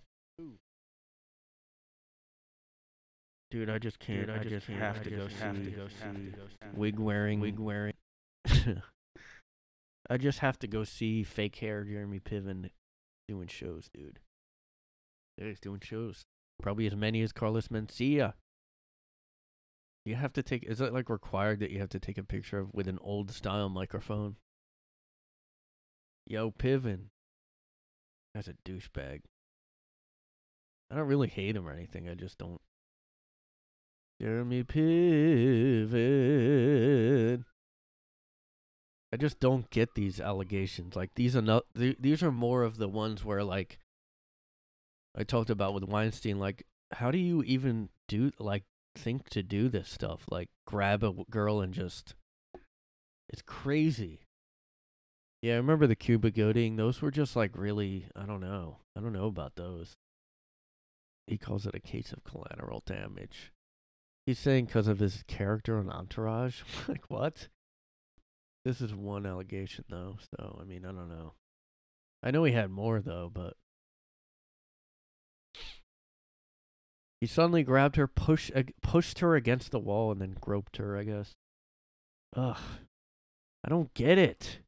Dude, 3.51 3.69
I 3.69 3.79
just 3.79 3.99
can't. 3.99 4.29
I 4.29 4.43
just 4.43 4.67
have 4.67 5.03
to 5.03 5.09
go 5.09 5.27
see. 5.27 6.33
Wig 6.75 6.99
wearing. 6.99 7.39
Wig 7.39 7.59
wearing. 7.59 7.93
I 10.09 10.17
just 10.17 10.39
have 10.39 10.57
to 10.59 10.67
go 10.67 10.83
see 10.83 11.23
fake 11.23 11.55
hair 11.57 11.83
Jeremy 11.83 12.19
Piven 12.19 12.69
doing 13.27 13.47
shows, 13.47 13.89
dude. 13.93 14.19
Yeah, 15.37 15.47
he's 15.47 15.59
doing 15.59 15.81
shows. 15.83 16.25
Probably 16.61 16.85
as 16.87 16.95
many 16.95 17.21
as 17.21 17.31
Carlos 17.31 17.69
Mencia. 17.69 18.33
You 20.05 20.15
have 20.15 20.33
to 20.33 20.43
take. 20.43 20.65
Is 20.65 20.81
it 20.81 20.93
like 20.93 21.09
required 21.09 21.59
that 21.59 21.71
you 21.71 21.79
have 21.79 21.89
to 21.89 21.99
take 21.99 22.17
a 22.17 22.23
picture 22.23 22.59
of 22.59 22.73
with 22.73 22.87
an 22.87 22.99
old 23.01 23.31
style 23.31 23.69
microphone? 23.69 24.35
Yo, 26.27 26.51
Piven, 26.51 27.05
That's 28.35 28.47
a 28.47 28.53
douchebag. 28.67 29.21
I 30.91 30.95
don't 30.95 31.07
really 31.07 31.27
hate 31.27 31.55
him 31.55 31.67
or 31.67 31.71
anything. 31.71 32.07
I 32.09 32.15
just 32.15 32.37
don't. 32.37 32.61
Jeremy 34.21 34.63
Piven. 34.63 35.95
I 39.11 39.17
just 39.17 39.39
don't 39.39 39.69
get 39.71 39.95
these 39.95 40.19
allegations. 40.19 40.95
Like 40.95 41.11
these 41.15 41.35
are 41.35 41.41
not. 41.41 41.63
th- 41.75 41.97
These 41.99 42.21
are 42.21 42.31
more 42.31 42.63
of 42.63 42.77
the 42.77 42.87
ones 42.87 43.25
where 43.25 43.43
like 43.43 43.79
I 45.17 45.23
talked 45.23 45.49
about 45.49 45.73
with 45.73 45.83
Weinstein. 45.85 46.37
Like, 46.39 46.65
how 46.91 47.09
do 47.11 47.17
you 47.17 47.41
even 47.43 47.89
do 48.07 48.31
like 48.39 48.63
think 48.95 49.29
to 49.29 49.41
do 49.41 49.67
this 49.69 49.89
stuff? 49.89 50.25
Like, 50.29 50.49
grab 50.67 51.03
a 51.03 51.13
girl 51.29 51.59
and 51.61 51.73
just. 51.73 52.13
It's 53.29 53.41
crazy. 53.41 54.21
Yeah, 55.41 55.53
I 55.53 55.57
remember 55.57 55.87
the 55.87 55.95
Cuba 55.95 56.31
Gooding. 56.31 56.75
Those 56.75 57.01
were 57.01 57.11
just 57.11 57.35
like 57.35 57.57
really. 57.57 58.05
I 58.15 58.25
don't 58.25 58.41
know. 58.41 58.77
I 58.95 59.01
don't 59.01 59.13
know 59.13 59.27
about 59.27 59.55
those. 59.55 59.95
He 61.25 61.37
calls 61.37 61.65
it 61.65 61.73
a 61.75 61.79
case 61.79 62.11
of 62.11 62.23
collateral 62.23 62.83
damage. 62.85 63.51
He's 64.29 64.37
saying 64.37 64.65
because 64.65 64.87
of 64.87 64.99
his 64.99 65.23
character 65.27 65.79
on 65.79 65.89
Entourage. 65.89 66.61
like 66.87 67.09
what? 67.09 67.47
This 68.63 68.79
is 68.79 68.93
one 68.93 69.25
allegation 69.25 69.85
though, 69.89 70.17
so 70.19 70.59
I 70.61 70.65
mean 70.65 70.85
I 70.85 70.91
don't 70.91 71.09
know. 71.09 71.33
I 72.21 72.29
know 72.29 72.43
he 72.43 72.51
had 72.51 72.69
more 72.69 73.01
though, 73.01 73.31
but 73.33 73.55
he 77.19 77.25
suddenly 77.25 77.63
grabbed 77.63 77.95
her, 77.95 78.05
push, 78.05 78.51
ag- 78.53 78.75
pushed 78.83 79.17
her 79.17 79.35
against 79.35 79.71
the 79.71 79.79
wall, 79.79 80.11
and 80.11 80.21
then 80.21 80.37
groped 80.39 80.77
her. 80.77 80.95
I 80.95 81.05
guess. 81.05 81.33
Ugh, 82.35 82.61
I 83.63 83.69
don't 83.69 83.91
get 83.95 84.19
it. 84.19 84.59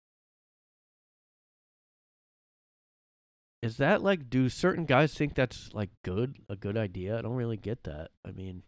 Is 3.61 3.77
that 3.77 4.01
like, 4.01 4.27
do 4.27 4.49
certain 4.49 4.85
guys 4.85 5.13
think 5.13 5.35
that's 5.35 5.71
like 5.71 5.91
good, 6.03 6.37
a 6.49 6.55
good 6.55 6.77
idea? 6.77 7.19
I 7.19 7.21
don't 7.21 7.35
really 7.35 7.57
get 7.57 7.83
that. 7.83 8.09
I 8.25 8.31
mean, 8.31 8.63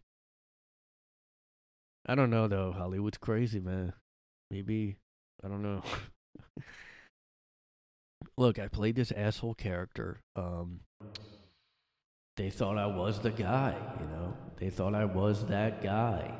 I 2.06 2.14
don't 2.14 2.30
know 2.30 2.48
though. 2.48 2.72
Hollywood's 2.72 3.18
crazy, 3.18 3.60
man. 3.60 3.94
Maybe, 4.50 4.96
I 5.42 5.48
don't 5.48 5.62
know. 5.62 5.82
Look, 8.36 8.58
I 8.58 8.68
played 8.68 8.96
this 8.96 9.12
asshole 9.12 9.54
character. 9.54 10.20
Um, 10.36 10.80
they 12.36 12.50
thought 12.50 12.78
I 12.78 12.86
was 12.86 13.20
the 13.20 13.30
guy, 13.30 13.74
you 14.00 14.06
know? 14.06 14.36
They 14.56 14.70
thought 14.70 14.94
I 14.94 15.04
was 15.04 15.46
that 15.46 15.82
guy. 15.82 16.34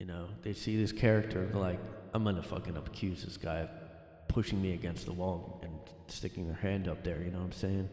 You 0.00 0.06
know, 0.06 0.28
they 0.42 0.52
see 0.52 0.76
this 0.76 0.92
character, 0.92 1.50
like, 1.54 1.80
I'm 2.14 2.24
gonna 2.24 2.42
fucking 2.42 2.76
accuse 2.76 3.24
this 3.24 3.36
guy 3.36 3.60
of 3.60 3.70
pushing 4.28 4.60
me 4.60 4.72
against 4.72 5.06
the 5.06 5.12
wall 5.12 5.60
and 5.62 5.72
sticking 6.08 6.46
their 6.46 6.56
hand 6.56 6.88
up 6.88 7.04
there, 7.04 7.22
you 7.22 7.30
know 7.30 7.38
what 7.38 7.46
I'm 7.46 7.52
saying? 7.52 7.88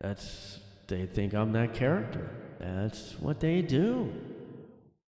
That's, 0.00 0.58
they 0.88 1.06
think 1.06 1.34
I'm 1.34 1.52
that 1.52 1.74
character. 1.74 2.30
That's 2.58 3.18
what 3.20 3.40
they 3.40 3.62
do. 3.62 4.12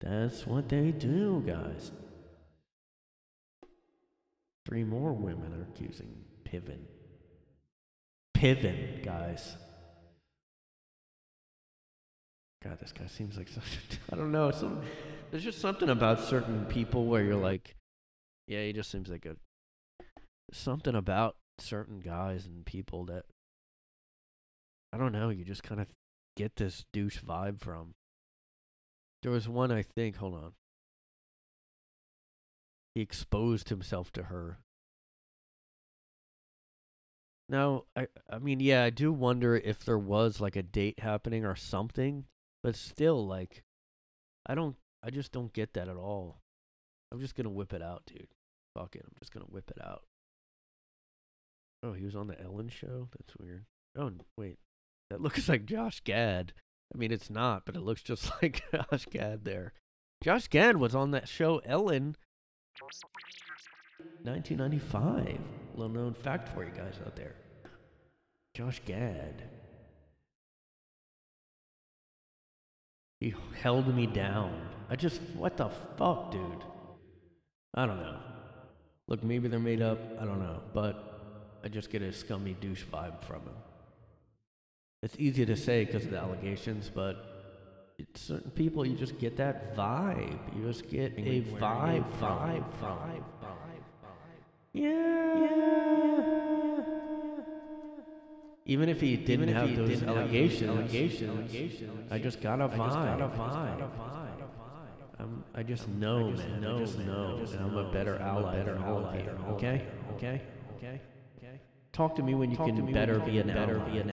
That's 0.01 0.47
what 0.47 0.69
they 0.69 0.91
do, 0.91 1.43
guys. 1.47 1.93
Three 4.67 4.85
more 4.85 5.13
women 5.13 5.53
are 5.55 5.63
accusing 5.63 6.25
Piven. 6.45 6.81
Piven, 8.37 9.05
guys. 9.05 9.57
God, 12.63 12.79
this 12.81 12.93
guy 12.93 13.07
seems 13.07 13.37
like 13.37 13.49
such. 13.49 13.79
I 14.13 14.17
don't 14.17 14.33
know. 14.33 14.51
Some, 14.51 14.83
there's 15.31 15.43
just 15.43 15.61
something 15.61 15.89
about 15.89 16.21
certain 16.21 16.65
people 16.67 17.07
where 17.07 17.23
you're 17.23 17.35
like, 17.35 17.75
yeah, 18.47 18.63
he 18.63 18.73
just 18.73 18.91
seems 18.91 19.09
like 19.09 19.27
a 19.27 19.37
something 20.53 20.95
about 20.95 21.37
certain 21.59 22.01
guys 22.01 22.47
and 22.47 22.65
people 22.65 23.07
that 23.07 23.25
I 24.93 24.99
don't 24.99 25.13
know. 25.13 25.31
You 25.31 25.45
just 25.45 25.63
kind 25.63 25.81
of 25.81 25.89
get 26.37 26.57
this 26.57 26.85
douche 26.93 27.21
vibe 27.21 27.61
from. 27.61 27.95
There 29.23 29.33
was 29.33 29.49
one 29.49 29.71
I 29.71 29.83
think. 29.83 30.17
Hold 30.17 30.35
on. 30.35 30.53
He 32.95 33.01
exposed 33.01 33.69
himself 33.69 34.13
to 34.13 34.25
her. 34.25 34.59
Now, 37.49 37.85
I 37.97 38.09
I 38.31 38.39
mean, 38.39 38.61
yeah, 38.61 38.85
I 38.85 38.91
do 38.91 39.13
wonder 39.13 39.57
if 39.57 39.85
there 39.85 39.99
was 39.99 40.41
like 40.41 40.57
a 40.57 40.63
date 40.63 41.01
happening 41.01 41.45
or 41.45 41.57
something, 41.57 42.25
but 42.63 42.77
still, 42.77 43.27
like, 43.27 43.63
I 44.47 44.55
don't, 44.55 44.77
I 45.03 45.11
just 45.11 45.33
don't 45.33 45.53
get 45.53 45.75
that 45.75 45.89
at 45.89 45.97
all. 45.97 46.41
I'm 47.11 47.21
just 47.21 47.35
gonna 47.35 47.51
whip 47.51 47.73
it 47.73 47.83
out, 47.83 48.05
dude. 48.07 48.29
Fuck 48.75 48.97
it, 48.97 49.03
I'm 49.05 49.15
just 49.19 49.33
gonna 49.33 49.47
whip 49.47 49.71
it 49.71 49.85
out. 49.85 50.05
Oh, 51.83 51.93
he 51.93 52.05
was 52.05 52.17
on 52.17 52.29
the 52.29 52.41
Ellen 52.41 52.69
show. 52.69 53.09
That's 53.19 53.37
weird. 53.37 53.65
Oh, 53.99 54.13
wait, 54.39 54.59
that 55.13 55.21
looks 55.21 55.49
like 55.49 55.67
Josh 55.67 56.01
Gad. 56.01 56.53
I 56.95 56.99
mean, 56.99 57.13
it's 57.13 57.31
not, 57.31 57.65
but 57.65 57.77
it 57.77 57.83
looks 57.83 58.03
just 58.03 58.31
like 58.43 58.65
Josh 58.73 59.07
Gad 59.07 59.45
there. 59.45 59.73
Josh 60.23 60.49
Gad 60.49 60.77
was 60.77 60.95
on 60.95 61.11
that 61.13 61.29
show 61.29 61.61
Ellen 61.65 62.17
1995. 64.23 65.39
Little 65.75 65.93
known 65.93 66.15
fact 66.15 66.49
for 66.49 66.65
you 66.65 66.71
guys 66.71 66.95
out 67.05 67.17
there. 67.17 67.35
Josh 68.55 68.81
Gad. 68.87 69.43
He 73.21 73.35
held 73.63 73.95
me 73.95 74.07
down. 74.07 74.69
I 74.91 74.97
just, 74.97 75.21
what 75.35 75.57
the 75.57 75.69
fuck, 75.97 76.33
dude? 76.33 76.65
I 77.75 77.87
don't 77.87 78.01
know. 78.01 78.19
Look, 79.09 79.23
maybe 79.23 79.49
they're 79.49 79.59
made 79.61 79.83
up. 79.83 79.99
I 80.21 80.25
don't 80.25 80.41
know. 80.41 80.61
But 80.75 81.61
I 81.65 81.69
just 81.69 81.91
get 81.91 82.03
a 82.03 82.13
scummy 82.13 82.55
douche 82.61 82.85
vibe 82.93 83.23
from 83.25 83.43
him. 83.43 83.55
It's 85.03 85.17
easy 85.19 85.45
to 85.47 85.57
say 85.57 85.85
because 85.85 86.05
of 86.05 86.13
the 86.13 86.19
allegations, 86.19 86.91
but 86.95 87.33
certain 88.15 88.51
people, 88.53 88.87
you 88.87 88.97
just 88.97 89.19
get 89.19 89.37
that 89.39 89.77
vibe. 89.77 90.39
You 90.57 90.67
just 90.67 90.89
get 90.89 91.13
a 91.17 91.43
vibe, 91.43 91.59
vibe, 91.59 92.05
vibe, 92.21 92.65
vibe, 92.81 93.25
vibe. 93.43 93.63
Yeah, 94.73 95.41
yeah. 95.41 95.93
Even 98.65 98.89
if 98.89 99.01
he 99.01 99.17
didn't 99.17 99.49
have 99.49 99.75
those 99.75 100.03
allegations, 100.03 100.71
allegations, 100.71 101.53
I 102.11 102.19
just 102.19 102.41
got 102.41 102.61
a 102.61 102.69
vibe. 102.69 103.91
I'm, 105.19 105.45
I 105.55 105.63
just 105.63 105.89
know, 105.89 106.31
man. 106.31 106.61
No, 106.61 106.77
I 106.77 106.81
just 106.81 106.99
know. 106.99 107.41
and 107.51 107.61
I'm 107.61 107.77
a 107.77 107.93
better 107.93 108.17
ally 108.19 108.63
than 108.63 108.83
all 108.83 109.05
of 109.05 109.15
you. 109.15 109.21
Okay, 109.51 109.85
okay, 110.15 110.43
okay, 110.77 111.01
okay. 111.39 111.61
Talk 111.93 112.17
to 112.17 112.23
me 112.23 112.35
when 112.35 112.51
you 112.51 112.57
can 112.57 112.91
better 112.93 113.19
be 113.21 113.39
an 113.39 113.49
better 113.49 113.79
be 113.81 113.99
an 113.99 114.11